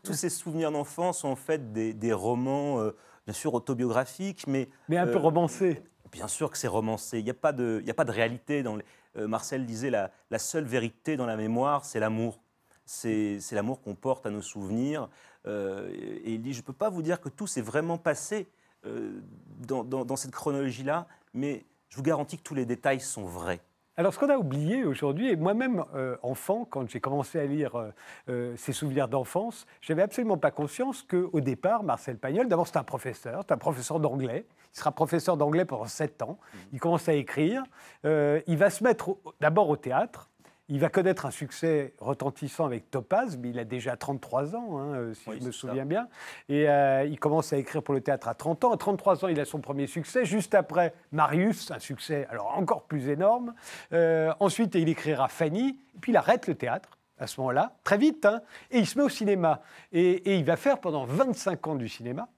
Tous 0.03 0.13
ces 0.15 0.29
souvenirs 0.29 0.73
d'enfance 0.73 1.21
sont 1.21 1.29
en 1.29 1.37
fait 1.37 1.73
des, 1.73 1.93
des 1.95 2.13
romans, 2.13 2.81
euh, 2.81 2.97
bien 3.27 3.35
sûr 3.35 3.55
autobiographiques, 3.55 4.47
mais 4.49 4.69
Mais 4.89 4.97
un 4.97 5.07
peu 5.07 5.15
Euh, 5.15 5.19
romancé. 5.19 5.83
Bien 6.11 6.27
sûr 6.27 6.51
que 6.51 6.57
c'est 6.59 6.69
romancé. 6.69 7.19
Il 7.19 7.25
n'y 7.25 7.31
a, 7.31 7.35
pas 7.35 7.53
de- 7.53 7.83
y 7.85 7.91
a 7.91 7.95
pas 7.95 8.05
de 8.05 8.11
réalité. 8.13 8.63
Dans 8.63 8.77
les- 8.77 8.85
Marcel 9.27 9.67
disait 9.67 9.91
la, 9.91 10.11
la 10.31 10.39
seule 10.39 10.65
vérité 10.65 11.17
dans 11.17 11.27
la 11.27 11.37
mémoire, 11.37 11.85
c'est 11.85 12.01
l'amour. 12.01 12.41
C'est 12.85 13.53
l'amour 13.53 13.83
qu'on 13.83 13.95
porte 13.95 14.25
à 14.25 14.31
nos 14.31 14.41
souvenirs. 14.41 15.11
Euh, 15.47 15.91
et 15.93 16.35
il 16.35 16.41
dit 16.41 16.53
Je 16.55 16.61
ne 16.61 16.65
peux 16.65 16.73
pas 16.73 16.89
vous 16.89 17.03
dire 17.03 17.21
que 17.21 17.29
tout 17.29 17.47
s'est 17.47 17.61
vraiment 17.61 17.99
passé 17.99 18.49
euh, 18.87 19.21
dans 19.67 20.17
cette 20.17 20.31
chronologie-là, 20.31 21.07
mais 21.35 21.67
je 21.89 21.97
vous 21.97 22.03
garantis 22.03 22.39
que 22.39 22.43
tous 22.43 22.55
les 22.55 22.65
détails 22.65 23.01
sont 23.01 23.25
vrais. 23.25 23.61
Alors, 23.99 24.15
ce 24.15 24.19
qu'on 24.21 24.31
a 24.31 24.39
oublié 24.39 24.85
aujourd'hui, 24.85 25.29
et 25.29 25.35
moi-même, 25.35 25.85
euh, 25.97 26.17
enfant, 26.23 26.65
quand 26.65 26.89
j'ai 26.89 27.01
commencé 27.01 27.41
à 27.41 27.47
lire 27.47 27.75
euh, 27.75 27.91
euh, 28.29 28.57
ses 28.57 28.73
souvenirs 28.73 29.09
d'enfance, 29.09 29.67
j'avais 29.81 30.03
absolument 30.03 30.37
pas 30.37 30.53
conscience 30.53 31.03
qu'au 31.03 31.41
départ, 31.41 31.83
Marcel 31.83 32.17
Pagnol, 32.17 32.47
d'abord, 32.47 32.69
c'est 32.69 32.77
un 32.77 32.85
professeur, 32.85 33.43
c'est 33.43 33.53
un 33.53 33.59
professeur 33.59 33.99
d'anglais. 33.99 34.47
Il 34.73 34.79
sera 34.79 34.93
professeur 34.93 35.37
d'anglais 35.37 35.65
pendant 35.65 35.87
sept 35.87 36.23
ans. 36.23 36.39
Il 36.73 36.79
commence 36.79 37.09
à 37.09 37.15
écrire. 37.15 37.65
Euh, 38.05 38.41
il 38.47 38.57
va 38.57 38.71
se 38.71 38.85
mettre 38.85 39.17
d'abord 39.41 39.69
au 39.69 39.77
théâtre. 39.77 40.31
Il 40.71 40.81
va 40.81 40.91
connaître 40.91 41.25
un 41.25 41.31
succès 41.31 41.95
retentissant 41.99 42.67
avec 42.67 42.91
Topaz, 42.91 43.39
mais 43.39 43.49
il 43.51 43.59
a 43.59 43.65
déjà 43.65 43.97
33 43.97 44.55
ans, 44.55 44.79
hein, 44.79 44.95
euh, 44.97 45.15
si 45.15 45.31
Oui, 45.31 45.37
je 45.41 45.47
me 45.47 45.51
ça. 45.53 45.59
souviens 45.61 45.87
bien. 45.87 46.09
Et 46.51 46.69
euh, 46.69 47.05
il 47.05 47.19
commence 47.19 47.55
à 47.55 47.57
écrire 47.57 47.83
pour 47.83 47.95
le 47.95 48.03
théâtre 48.03 48.29
à 48.29 48.35
30 48.35 48.65
ans. 48.65 48.73
À 48.73 48.77
33 48.77 49.25
ans, 49.25 49.29
il 49.29 49.41
a 49.41 49.47
son 49.47 49.61
premier 49.61 49.87
succès. 49.87 50.27
Juste 50.27 50.55
après, 50.55 50.93
Marius, 51.11 51.71
un 51.71 51.79
succès 51.79 52.27
alors 52.31 52.55
encore 52.59 52.83
plus 52.83 53.09
énorme. 53.09 53.55
Euh, 53.95 54.31
ensuite, 54.41 54.75
il 54.75 54.91
écrira 54.91 55.29
Fanny. 55.29 55.79
Et 55.97 55.99
puis, 56.01 56.13
il 56.13 56.17
arrête 56.17 56.47
le 56.47 56.55
théâtre 56.55 56.91
à 57.19 57.27
ce 57.27 57.41
moment-là, 57.41 57.73
très 57.83 57.99
vite, 57.99 58.27
hein, 58.27 58.43
et 58.71 58.79
il 58.79 58.87
se 58.87 58.97
met 58.97 59.05
au 59.05 59.09
cinéma. 59.09 59.61
Et, 59.91 60.11
et 60.33 60.37
il 60.37 60.45
va 60.45 60.57
faire 60.57 60.79
pendant 60.79 61.05
25 61.05 61.67
ans 61.67 61.75
du 61.75 61.89
cinéma 61.89 62.29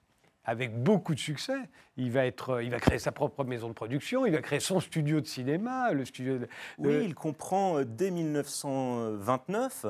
avec 0.50 0.82
beaucoup 0.82 1.14
de 1.14 1.20
succès. 1.20 1.54
Il 1.96 2.10
va, 2.10 2.26
être, 2.26 2.60
il 2.62 2.70
va 2.70 2.80
créer 2.80 2.98
sa 2.98 3.12
propre 3.12 3.44
maison 3.44 3.68
de 3.68 3.72
production, 3.72 4.26
il 4.26 4.32
va 4.32 4.40
créer 4.42 4.58
son 4.58 4.80
studio 4.80 5.20
de 5.20 5.26
cinéma, 5.26 5.92
le 5.92 6.04
studio 6.04 6.38
de- 6.38 6.48
Oui, 6.78 7.02
il 7.04 7.14
comprend 7.14 7.78
euh, 7.78 7.84
dès 7.84 8.10
1929 8.10 9.86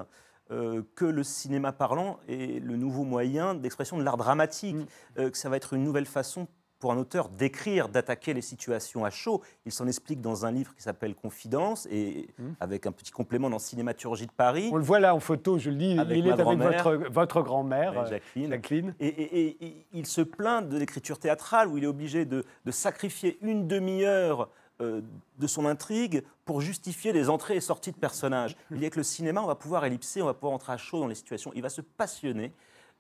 euh, 0.51 0.83
que 0.97 1.05
le 1.05 1.23
cinéma 1.23 1.73
parlant 1.73 2.19
est 2.29 2.61
le 2.63 2.77
nouveau 2.77 3.05
moyen 3.05 3.55
d'expression 3.55 3.97
de 3.97 4.03
l'art 4.03 4.17
dramatique, 4.17 4.77
Mm. 4.77 4.87
euh, 5.19 5.31
que 5.31 5.39
ça 5.39 5.49
va 5.49 5.57
être 5.57 5.73
une 5.75 5.85
nouvelle 5.85 6.07
façon 6.07 6.47
pour 6.81 6.91
un 6.93 6.97
auteur 6.97 7.29
d'écrire, 7.29 7.89
d'attaquer 7.91 8.33
les 8.35 8.41
situations 8.41 9.05
à 9.05 9.11
chaud. 9.11 9.43
Il 9.67 9.71
s'en 9.73 9.87
explique 9.87 10.21
dans 10.21 10.47
un 10.47 10.51
livre 10.51 10.75
qui 10.75 10.83
s'appelle 10.83 11.15
Confidence, 11.15 11.87
et 11.91 12.29
Mm. 12.39 12.49
avec 12.59 12.87
un 12.87 12.93
petit 12.93 13.13
complément 13.13 13.51
dans 13.51 13.59
Cinématurgie 13.59 14.27
de 14.27 14.33
Paris, 14.33 14.71
On 14.73 14.77
le 14.77 14.83
voit 14.83 14.99
là 14.99 15.15
en 15.15 15.21
photo, 15.21 15.59
je 15.59 15.71
le 15.71 15.77
dis, 15.77 15.99
Avec 15.99 16.17
il 16.19 16.27
est 16.27 16.33
avec 16.33 16.59
votre, 16.59 16.95
votre 17.11 17.43
grand-mère, 17.43 17.97
euh, 18.01 18.07
Jacqueline. 18.07 18.49
Jacqueline. 18.51 18.95
Et, 18.99 19.07
et- 19.09 19.41
et- 19.47 19.67
et 19.67 19.87
il 19.93 20.07
se 20.07 20.23
plaint 20.23 20.67
de 20.69 20.77
l'écriture 20.79 21.19
théâtrale 21.19 21.69
où 21.69 21.77
il 21.77 21.85
est 21.85 21.89
obligé 21.89 22.25
de, 22.25 22.45
de 22.65 22.71
sacrifier 22.71 23.39
une 23.43 23.69
demi-heure 23.69 24.49
euh, 24.81 25.03
de 25.39 25.47
son 25.47 25.67
intrigue 25.67 26.23
pour 26.47 26.63
justifier 26.63 27.13
les 27.13 27.29
entrées 27.29 27.57
et 27.57 27.61
sorties 27.61 27.93
de 27.93 27.99
personnages. 27.99 28.57
Il 28.71 28.79
dit 28.79 28.89
que 28.89 28.97
le 28.97 29.03
cinéma, 29.03 29.43
on 29.43 29.47
va 29.47 29.55
pouvoir 29.55 29.85
ellipser, 29.85 30.23
on 30.23 30.27
va 30.27 30.33
pouvoir 30.33 30.55
entrer 30.55 30.73
à 30.73 30.79
chaud 30.79 30.99
dans 31.01 31.07
les 31.07 31.15
situations. 31.15 31.53
Il 31.55 31.61
va 31.61 31.69
se 31.69 31.83
passionner 31.83 32.55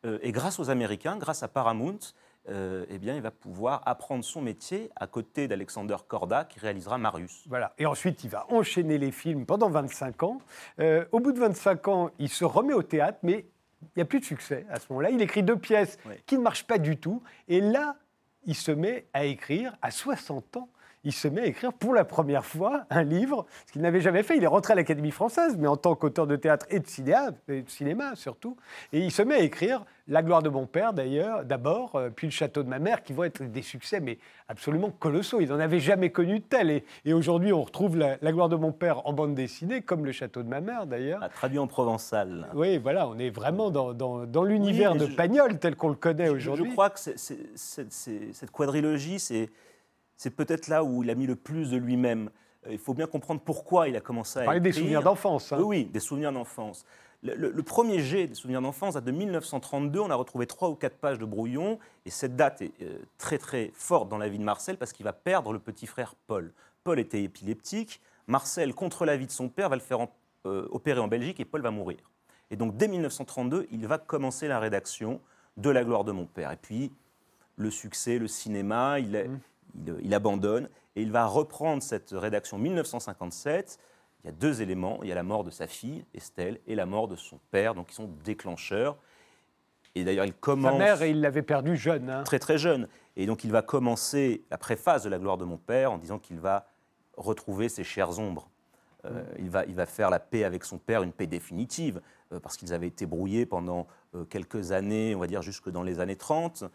euh, 0.05 0.18
et 0.20 0.31
grâce 0.31 0.59
aux 0.61 0.68
Américains, 0.68 1.16
grâce 1.16 1.43
à 1.43 1.49
Paramount, 1.49 1.99
euh, 2.49 2.86
eh 2.88 2.99
bien, 2.99 3.14
il 3.16 3.22
va 3.22 3.30
pouvoir 3.30 3.82
apprendre 3.86 4.24
son 4.24 4.41
métier 4.41 4.91
à 4.97 5.07
côté 5.07 5.47
d'Alexander 5.47 5.97
Korda 6.09 6.45
qui 6.45 6.59
réalisera 6.59 6.97
Marius. 6.99 7.45
Voilà. 7.49 7.74
Et 7.78 7.86
ensuite, 7.86 8.24
il 8.24 8.30
va 8.30 8.47
enchaîner 8.51 8.99
les 8.99 9.12
films 9.12 9.45
pendant 9.47 9.68
25 9.68 10.22
ans. 10.22 10.38
Euh, 10.78 11.05
au 11.12 11.20
bout 11.20 11.32
de 11.32 11.38
25 11.38 11.88
ans, 11.88 12.11
il 12.18 12.28
se 12.30 12.45
remet 12.45 12.72
au 12.72 12.82
théâtre, 12.82 13.18
mais 13.22 13.45
il 13.82 13.88
n'y 13.97 14.03
a 14.03 14.07
plus 14.07 14.20
de 14.20 14.24
succès 14.24 14.66
à 14.70 14.80
ce 14.80 14.86
moment-là. 14.91 15.11
Il 15.11 15.20
écrit 15.22 15.43
deux 15.43 15.57
pièces 15.59 15.99
Oui. 16.07 16.14
qui 16.26 16.36
ne 16.38 16.43
marchent 16.43 16.66
pas 16.66 16.78
du 16.78 16.97
tout. 16.97 17.22
Et 17.49 17.61
là, 17.61 17.97
il 18.45 18.55
se 18.55 18.72
met 18.72 19.07
à 19.12 19.24
écrire 19.24 19.76
à 19.82 19.91
60 19.91 20.57
ans. 20.57 20.68
Il 21.03 21.12
se 21.12 21.28
met 21.28 21.40
à 21.40 21.46
écrire 21.46 21.72
pour 21.72 21.94
la 21.94 22.05
première 22.05 22.44
fois 22.44 22.82
un 22.90 23.03
livre, 23.03 23.46
ce 23.66 23.72
qu'il 23.72 23.80
n'avait 23.80 24.03
jamais 24.03 24.22
fait. 24.22 24.36
Il 24.36 24.44
est 24.44 24.46
rentré 24.48 24.74
à 24.74 24.76
l'Académie 24.76 25.11
française, 25.12 25.57
mais 25.59 25.66
en 25.66 25.76
tant 25.78 25.94
qu'auteur 25.94 26.26
de 26.26 26.36
théâtre 26.36 26.66
et 26.68 26.78
de 26.78 26.86
cinéma, 26.86 27.30
et 27.48 27.62
de 27.62 27.70
cinéma 27.70 28.14
surtout. 28.16 28.57
Et 28.92 29.01
il 29.01 29.11
se 29.11 29.22
met 29.22 29.36
à 29.36 29.38
écrire 29.38 29.84
La 30.09 30.22
gloire 30.22 30.42
de 30.42 30.51
mon 30.51 30.66
père, 30.66 30.92
d'ailleurs, 30.92 31.44
d'abord, 31.44 31.96
euh, 31.96 32.11
puis 32.14 32.26
Le 32.26 32.32
château 32.32 32.62
de 32.62 32.68
ma 32.68 32.78
mère, 32.78 33.03
qui 33.03 33.14
vont 33.14 33.24
être 33.24 33.42
des 33.42 33.62
succès, 33.62 33.98
mais 34.01 34.18
absolument 34.48 34.90
colossaux. 34.90 35.40
Il 35.40 35.48
n'en 35.48 35.59
avait 35.59 35.80
jamais 35.80 36.11
connu 36.11 36.40
de 36.40 36.44
tel. 36.44 36.68
Et, 36.70 36.84
et 37.07 37.14
aujourd'hui, 37.14 37.53
on 37.55 37.62
retrouve 37.62 37.96
la, 37.96 38.18
La 38.20 38.30
gloire 38.32 38.51
de 38.51 38.57
mon 38.57 38.72
père 38.72 39.07
en 39.07 39.14
bande 39.14 39.34
dessinée, 39.34 39.80
comme 39.80 40.05
Le 40.05 40.12
château 40.12 40.42
de 40.42 40.48
ma 40.48 40.61
mère, 40.61 40.86
d'ailleurs. 40.86 41.22
A 41.22 41.30
traduit 41.30 41.59
en 41.59 41.66
provençal. 41.66 42.48
Oui, 42.55 42.76
voilà, 42.76 43.09
on 43.09 43.18
est 43.18 43.30
vraiment 43.30 43.70
dans, 43.70 43.94
dans- 43.94 44.26
dans 44.26 44.44
l'univers 44.44 44.94
de 44.96 45.07
je- 45.07 45.14
Pagnol 45.16 45.59
tel 45.59 45.76
qu'on 45.76 45.88
le 45.88 45.94
connaît 45.94 46.28
aujourd'hui. 46.28 46.66
Je 46.66 46.72
crois 46.72 46.90
que 46.90 47.01
cette 47.01 48.51
quadrilogie, 48.53 49.18
c'est 49.18 49.48
c'est 50.21 50.29
peut-être 50.31 50.68
là 50.68 50.85
où 50.85 51.03
il 51.03 51.09
a 51.09 51.14
mis 51.14 51.27
le 51.27 51.35
plus 51.35 51.71
de 51.71 51.79
lui-même. 51.79 52.29
Euh, 52.66 52.73
Il 52.73 52.79
faut 52.79 52.93
bien 52.93 53.07
comprendre 53.07 53.41
pourquoi 53.41 53.89
il 53.89 53.97
a 53.97 54.01
commencé 54.03 54.39
à 54.41 54.45
Parler 54.45 54.61
des 54.61 54.71
souvenirs 54.73 55.03
d'enfance. 55.03 55.51
hein. 55.51 55.57
Oui, 55.61 55.64
oui, 55.64 55.85
des 55.87 55.99
souvenirs 56.01 56.31
d'enfance. 56.31 56.85
Le, 57.23 57.35
le- 57.35 57.51
le 57.51 57.62
premier 57.62 58.01
jet 58.01 58.27
des 58.27 58.35
souvenirs 58.35 58.61
d'enfance 58.61 58.93
date 58.95 59.05
de 59.05 59.12
1932. 59.12 59.99
On 59.99 60.11
a 60.11 60.14
retrouvé 60.14 60.47
trois 60.47 60.68
ou 60.68 60.75
quatre 60.75 60.99
pages 60.99 61.18
de 61.18 61.25
brouillon. 61.25 61.79
Et 62.05 62.11
cette 62.11 62.37
date 62.37 62.61
est 62.61 62.73
euh, 62.83 62.99
très, 63.16 63.39
très 63.39 63.71
forte 63.75 64.11
dans 64.11 64.18
la 64.18 64.29
vie 64.29 64.39
de 64.39 64.45
Marcel 64.45 64.77
parce 64.77 64.93
qu'il 64.93 65.05
va 65.05 65.14
perdre 65.14 65.55
le 65.55 65.59
petit 65.59 65.87
frère 65.87 66.14
Paul. 66.27 66.53
Paul 66.85 66.99
était 67.01 67.23
épileptique. 67.23 68.03
Marcel, 68.27 68.75
contre 68.75 69.07
l'avis 69.07 69.27
de 69.27 69.31
son 69.33 69.49
père, 69.49 69.71
va 69.71 69.77
le 69.77 69.81
faire 69.83 70.01
en- 70.01 70.11
euh, 70.47 70.68
opérer 70.71 71.01
en 71.01 71.09
Belgique 71.09 71.41
et 71.41 71.47
Paul 71.47 71.62
va 71.62 71.71
mourir. 71.71 71.99
Et 72.51 72.57
donc, 72.57 72.77
dès 72.77 72.89
1932, 72.89 73.68
il 73.71 73.87
va 73.87 73.97
commencer 73.97 74.49
la 74.49 74.59
rédaction 74.59 75.18
de 75.57 75.71
La 75.71 75.83
gloire 75.83 76.05
de 76.05 76.12
mon 76.12 76.27
père. 76.27 76.53
Et 76.53 76.57
puis, 76.61 76.93
le 77.57 77.71
succès, 77.71 78.18
le 78.18 78.29
cinéma, 78.29 78.99
il, 79.01 79.14
est- 79.16 79.31
il, 79.75 79.97
il 80.03 80.14
abandonne 80.14 80.68
et 80.97 81.03
il 81.03 81.12
va 81.12 81.27
reprendre 81.27 81.83
cette 81.83 82.11
rédaction 82.12 82.59
1957. 82.59 83.79
Il 84.23 84.27
y 84.27 84.31
a 84.31 84.33
deux 84.33 84.61
éléments. 84.62 85.01
Il 85.03 85.09
y 85.09 85.12
a 85.12 85.14
la 85.14 85.23
mort 85.23 85.45
de 85.45 85.51
sa 85.51 85.66
fille, 85.66 86.05
Estelle, 86.14 86.61
et 86.66 86.75
la 86.75 86.87
mort 86.87 87.09
de 87.09 87.16
son 87.16 87.39
père, 87.51 87.75
donc 87.75 87.91
ils 87.91 87.95
sont 87.95 88.11
déclencheurs. 88.25 88.97
Et 89.95 90.05
d'ailleurs, 90.05 90.27
il 90.27 90.35
commence 90.35 90.73
Sa 90.73 90.79
mère, 90.79 91.03
il 91.05 91.21
l'avait 91.21 91.43
perdu 91.43 91.77
jeune. 91.77 92.09
hein. 92.11 92.23
très 92.23 92.39
très 92.39 92.59
jeune. 92.59 92.87
Et 93.16 93.27
donc 93.27 93.45
il 93.45 93.51
va 93.51 93.62
commencer 93.62 94.45
la 94.51 94.59
préface 94.59 95.03
de 95.03 95.09
La 95.09 95.18
gloire 95.18 95.37
de 95.37 95.45
mon 95.45 95.57
père 95.57 95.93
en 95.93 95.99
disant 95.99 96.18
qu'il 96.18 96.39
va 96.39 96.66
retrouver 97.16 97.68
ses 97.68 97.83
chères 97.85 98.18
ombres. 98.18 98.49
Euh, 99.07 99.25
il, 99.39 99.49
va, 99.51 99.64
il 99.64 99.75
va 99.75 99.87
faire 99.87 100.11
la 100.11 100.21
paix 100.21 100.45
avec 100.45 100.64
son 100.64 100.79
père, 100.79 101.03
une 101.03 101.12
paix 101.12 101.27
définitive, 101.27 102.01
euh, 102.33 102.39
parce 102.41 102.57
qu'ils 102.59 102.73
avaient 102.75 102.87
été 102.87 103.07
brouillés 103.07 103.47
pendant 103.47 103.87
euh, 104.14 104.25
quelques 104.27 104.73
années, 104.73 105.14
on 105.14 105.18
va 105.21 105.27
dire 105.27 105.41
jusque 105.43 105.71
dans 105.71 105.83
les 105.83 106.01
années 106.01 106.16
30, 106.16 106.62
euh, 106.64 106.68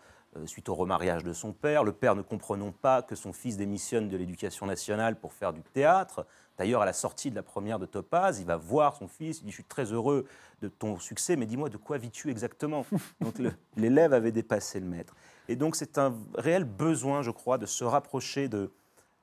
suite 0.46 0.70
au 0.70 0.76
remariage 0.76 1.24
de 1.24 1.34
son 1.34 1.54
père. 1.54 1.84
Le 1.84 1.92
père 1.92 2.16
ne 2.16 2.22
comprenant 2.22 2.72
pas 2.72 3.02
que 3.02 3.16
son 3.16 3.34
fils 3.34 3.58
démissionne 3.58 4.10
de 4.10 4.18
l'éducation 4.18 4.66
nationale 4.66 5.20
pour 5.20 5.34
faire 5.34 5.54
du 5.54 5.62
théâtre. 5.62 6.26
D'ailleurs, 6.58 6.82
à 6.82 6.86
la 6.86 6.94
sortie 6.94 7.30
de 7.30 7.36
la 7.36 7.44
première 7.44 7.80
de 7.80 7.86
Topaz, 7.86 8.40
il 8.40 8.46
va 8.46 8.56
voir 8.56 8.96
son 8.96 9.08
fils, 9.08 9.40
il 9.40 9.46
dit, 9.46 9.50
je 9.50 9.56
suis 9.56 9.64
très 9.64 9.92
heureux 9.92 10.26
de 10.62 10.70
ton 10.70 11.00
succès, 11.00 11.36
mais 11.36 11.46
dis-moi, 11.46 11.70
de 11.70 11.78
quoi 11.78 11.98
vis-tu 11.98 12.30
exactement? 12.30 12.86
Donc 13.22 13.36
l'élève 13.76 14.14
avait 14.14 14.32
dépassé 14.32 14.80
le 14.80 14.86
maître. 14.86 15.16
Et 15.50 15.56
donc 15.56 15.76
c'est 15.76 15.98
un 15.98 16.16
réel 16.36 16.64
besoin, 16.64 17.22
je 17.22 17.32
crois, 17.32 17.58
de 17.58 17.66
se 17.66 17.84
rapprocher 17.84 18.48
de, 18.48 18.72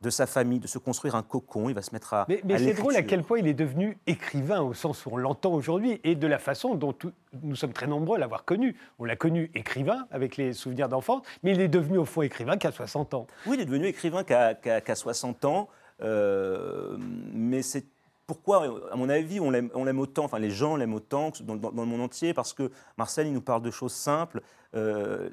de 0.03 0.11
sa 0.11 0.27
famille, 0.27 0.59
de 0.59 0.67
se 0.67 0.79
construire 0.79 1.15
un 1.15 1.23
cocon. 1.23 1.69
Il 1.69 1.75
va 1.75 1.83
se 1.83 1.93
mettre 1.93 2.13
à. 2.15 2.27
Mais, 2.29 2.41
c'est 2.59 2.75
drôle 2.75 2.97
à 2.97 3.03
quel 3.03 3.23
point 3.23 3.39
il 3.39 3.47
est 3.47 3.55
devenu 3.55 3.97
écrivain 4.07 4.61
au 4.61 4.75
sens 4.75 5.07
où 5.07 5.11
on 5.13 5.17
l'entend 5.17 5.53
aujourd'hui 5.55 6.01
et 6.05 6.15
de 6.17 6.27
la 6.27 6.39
façon 6.39 6.75
dont 6.75 6.93
tout- 6.93 7.13
nous 7.43 7.55
sommes 7.57 7.73
très 7.73 7.87
nombreux 7.87 8.17
à 8.17 8.21
l'avoir 8.21 8.45
connu. 8.45 8.77
On 8.99 9.05
l'a 9.05 9.17
connu 9.17 9.51
écrivain 9.55 10.07
avec 10.11 10.37
les 10.37 10.53
souvenirs 10.53 10.89
d'enfance, 10.89 11.23
mais 11.43 11.53
il 11.53 11.61
est 11.61 11.69
devenu 11.69 11.99
au 11.99 12.05
fond 12.05 12.23
écrivain 12.23 12.57
qu'à 12.57 12.73
60 12.73 13.15
ans. 13.15 13.27
Oui, 13.47 13.57
il 13.57 13.61
est 13.63 13.65
devenu 13.67 13.87
écrivain 13.87 14.25
qu'à 14.25 14.55
qu'à- 14.55 14.81
qu'à 14.81 14.95
60 14.95 15.45
ans, 15.45 15.69
euh, 16.03 16.97
mais 17.33 17.63
c'est 17.63 17.85
pourquoi, 18.27 18.65
à 18.91 18.97
mon 18.97 19.09
avis, 19.09 19.41
on 19.41 19.51
l'aime 19.51 19.71
on 19.75 19.85
l'aime 19.85 19.99
autant, 19.99 20.25
enfin 20.25 20.39
les 20.39 20.51
gens 20.51 20.77
l'aiment 20.77 20.95
autant 20.95 21.31
que 21.31 21.43
dans, 21.43 21.57
dans- 21.57 21.71
dans 21.73 21.83
le 21.83 21.89
monde 21.89 22.01
entier, 22.01 22.33
parce 22.35 22.53
que 22.53 22.71
Marcel, 22.97 23.27
il 23.27 23.33
nous 23.33 23.41
parle 23.43 23.63
de 23.63 23.71
choses 23.71 23.93
simples, 23.93 24.41
euh, 24.75 25.29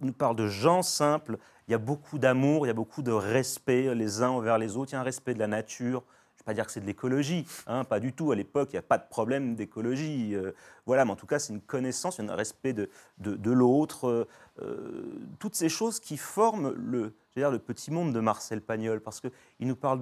il 0.00 0.06
nous 0.06 0.12
parle 0.12 0.36
de 0.36 0.46
gens 0.46 0.82
simples, 0.82 1.38
il 1.70 1.72
y 1.72 1.76
a 1.76 1.78
beaucoup 1.78 2.18
d'amour, 2.18 2.66
il 2.66 2.68
y 2.68 2.70
a 2.70 2.74
beaucoup 2.74 3.00
de 3.00 3.12
respect 3.12 3.94
les 3.94 4.22
uns 4.22 4.30
envers 4.30 4.58
les 4.58 4.76
autres, 4.76 4.90
il 4.90 4.94
y 4.94 4.96
a 4.96 5.00
un 5.00 5.04
respect 5.04 5.34
de 5.34 5.38
la 5.38 5.46
nature. 5.46 6.02
Je 6.34 6.42
ne 6.42 6.44
vais 6.44 6.44
pas 6.46 6.54
dire 6.54 6.66
que 6.66 6.72
c'est 6.72 6.80
de 6.80 6.86
l'écologie, 6.86 7.46
hein, 7.68 7.84
pas 7.84 8.00
du 8.00 8.12
tout. 8.12 8.32
À 8.32 8.34
l'époque, 8.34 8.70
il 8.72 8.74
n'y 8.74 8.80
a 8.80 8.82
pas 8.82 8.98
de 8.98 9.06
problème 9.08 9.54
d'écologie. 9.54 10.34
euh, 10.34 10.50
voilà, 10.84 11.04
mais 11.04 11.12
en 11.12 11.16
tout 11.16 11.28
cas, 11.28 11.38
c'est 11.38 11.52
une 11.52 11.60
connaissance, 11.60 12.18
un 12.18 12.34
respect 12.34 12.72
de, 12.72 12.90
de, 13.18 13.50
l'autre. 13.52 14.08
euh, 14.08 14.28
euh, 14.62 15.04
toutes 15.38 15.54
ces 15.54 15.68
choses 15.68 16.00
qui 16.00 16.16
forment 16.16 16.72
le, 16.72 17.14
dire, 17.36 17.52
le 17.52 17.60
petit 17.60 17.92
monde 17.92 18.12
de 18.12 18.18
Marcel 18.18 18.62
Pagnol, 18.62 19.00
parce 19.00 19.20
qu'il 19.20 19.68
nous 19.68 19.76
parle 19.76 20.00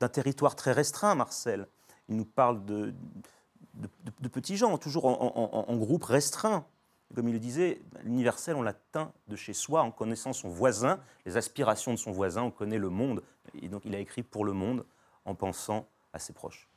d'un 0.00 0.08
territoire 0.08 0.56
très 0.56 0.72
restreint, 0.72 1.14
Marcel. 1.14 1.66
Il 2.08 2.16
nous 2.16 2.24
parle 2.24 2.64
de, 2.64 2.94
de, 3.74 4.28
petits 4.28 4.56
gens, 4.56 4.78
toujours 4.78 5.04
en 5.04 5.76
groupe 5.76 6.04
restreint. 6.04 6.64
Comme 7.14 7.28
il 7.28 7.32
le 7.32 7.40
disait, 7.40 7.80
l'universel, 8.02 8.54
on 8.54 8.62
l'atteint 8.62 9.12
de 9.28 9.36
chez 9.36 9.54
soi 9.54 9.82
en 9.82 9.90
connaissant 9.90 10.32
son 10.32 10.48
voisin, 10.48 11.00
les 11.24 11.36
aspirations 11.36 11.92
de 11.92 11.96
son 11.96 12.12
voisin, 12.12 12.42
on 12.42 12.50
connaît 12.50 12.78
le 12.78 12.90
monde. 12.90 13.22
Et 13.62 13.68
donc 13.68 13.84
il 13.84 13.94
a 13.94 13.98
écrit 13.98 14.22
pour 14.22 14.44
le 14.44 14.52
monde 14.52 14.84
en 15.24 15.34
pensant 15.34 15.88
à 16.12 16.18
ses 16.18 16.32
proches. 16.32 16.68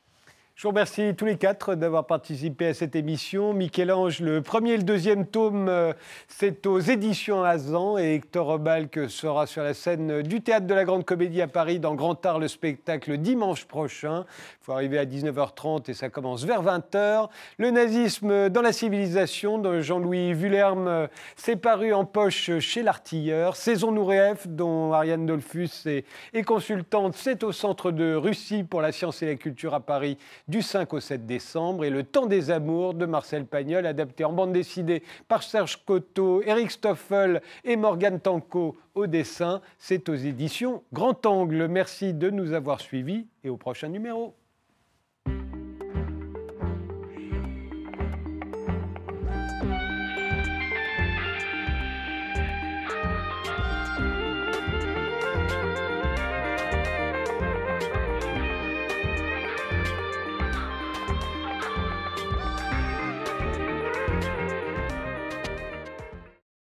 Je 0.54 0.64
vous 0.64 0.68
remercie 0.68 1.14
tous 1.16 1.24
les 1.24 1.38
quatre 1.38 1.74
d'avoir 1.74 2.06
participé 2.06 2.66
à 2.66 2.74
cette 2.74 2.94
émission. 2.94 3.54
Michel-Ange, 3.54 4.20
le 4.20 4.42
premier 4.42 4.72
et 4.72 4.76
le 4.76 4.82
deuxième 4.82 5.26
tome, 5.26 5.66
euh, 5.68 5.94
c'est 6.28 6.66
aux 6.66 6.78
éditions 6.78 7.42
Azan 7.42 7.96
et 7.96 8.16
Hector 8.16 8.46
Obalk 8.50 9.08
sera 9.08 9.46
sur 9.46 9.62
la 9.62 9.72
scène 9.72 10.20
du 10.20 10.42
Théâtre 10.42 10.66
de 10.66 10.74
la 10.74 10.84
Grande 10.84 11.06
Comédie 11.06 11.40
à 11.40 11.48
Paris 11.48 11.80
dans 11.80 11.94
Grand 11.94 12.24
Art 12.26 12.38
le 12.38 12.48
spectacle 12.48 13.16
dimanche 13.16 13.64
prochain. 13.64 14.26
Il 14.60 14.64
faut 14.64 14.72
arriver 14.72 14.98
à 14.98 15.06
19h30 15.06 15.90
et 15.90 15.94
ça 15.94 16.10
commence 16.10 16.44
vers 16.44 16.62
20h. 16.62 17.30
Le 17.56 17.70
nazisme 17.70 18.50
dans 18.50 18.62
la 18.62 18.72
civilisation 18.72 19.56
de 19.56 19.80
Jean-Louis 19.80 20.34
Vullerme, 20.34 20.86
euh, 20.86 21.06
s'est 21.34 21.56
paru 21.56 21.94
en 21.94 22.04
poche 22.04 22.58
chez 22.58 22.82
l'artilleur. 22.82 23.56
Saison 23.56 23.90
Nouréef, 23.90 24.46
dont 24.46 24.92
Ariane 24.92 25.24
Dolphus 25.24 25.86
est 25.86 26.42
consultante, 26.42 27.14
c'est 27.16 27.42
au 27.42 27.52
Centre 27.52 27.90
de 27.90 28.14
Russie 28.14 28.64
pour 28.64 28.82
la 28.82 28.92
science 28.92 29.22
et 29.22 29.26
la 29.26 29.36
culture 29.36 29.72
à 29.72 29.80
Paris 29.80 30.18
du 30.52 30.60
5 30.60 30.92
au 30.92 31.00
7 31.00 31.24
décembre 31.24 31.82
et 31.86 31.88
Le 31.88 32.02
Temps 32.02 32.26
des 32.26 32.50
Amours 32.50 32.92
de 32.92 33.06
Marcel 33.06 33.46
Pagnol, 33.46 33.86
adapté 33.86 34.22
en 34.22 34.34
bande 34.34 34.52
dessinée 34.52 35.02
par 35.26 35.42
Serge 35.42 35.82
Coteau, 35.86 36.42
Eric 36.44 36.70
Stoffel 36.70 37.40
et 37.64 37.74
Morgane 37.74 38.20
Tanco 38.20 38.76
au 38.94 39.06
dessin. 39.06 39.62
C'est 39.78 40.10
aux 40.10 40.14
éditions 40.14 40.82
Grand 40.92 41.24
Angle. 41.24 41.68
Merci 41.68 42.12
de 42.12 42.28
nous 42.28 42.52
avoir 42.52 42.82
suivis 42.82 43.26
et 43.42 43.48
au 43.48 43.56
prochain 43.56 43.88
numéro. 43.88 44.34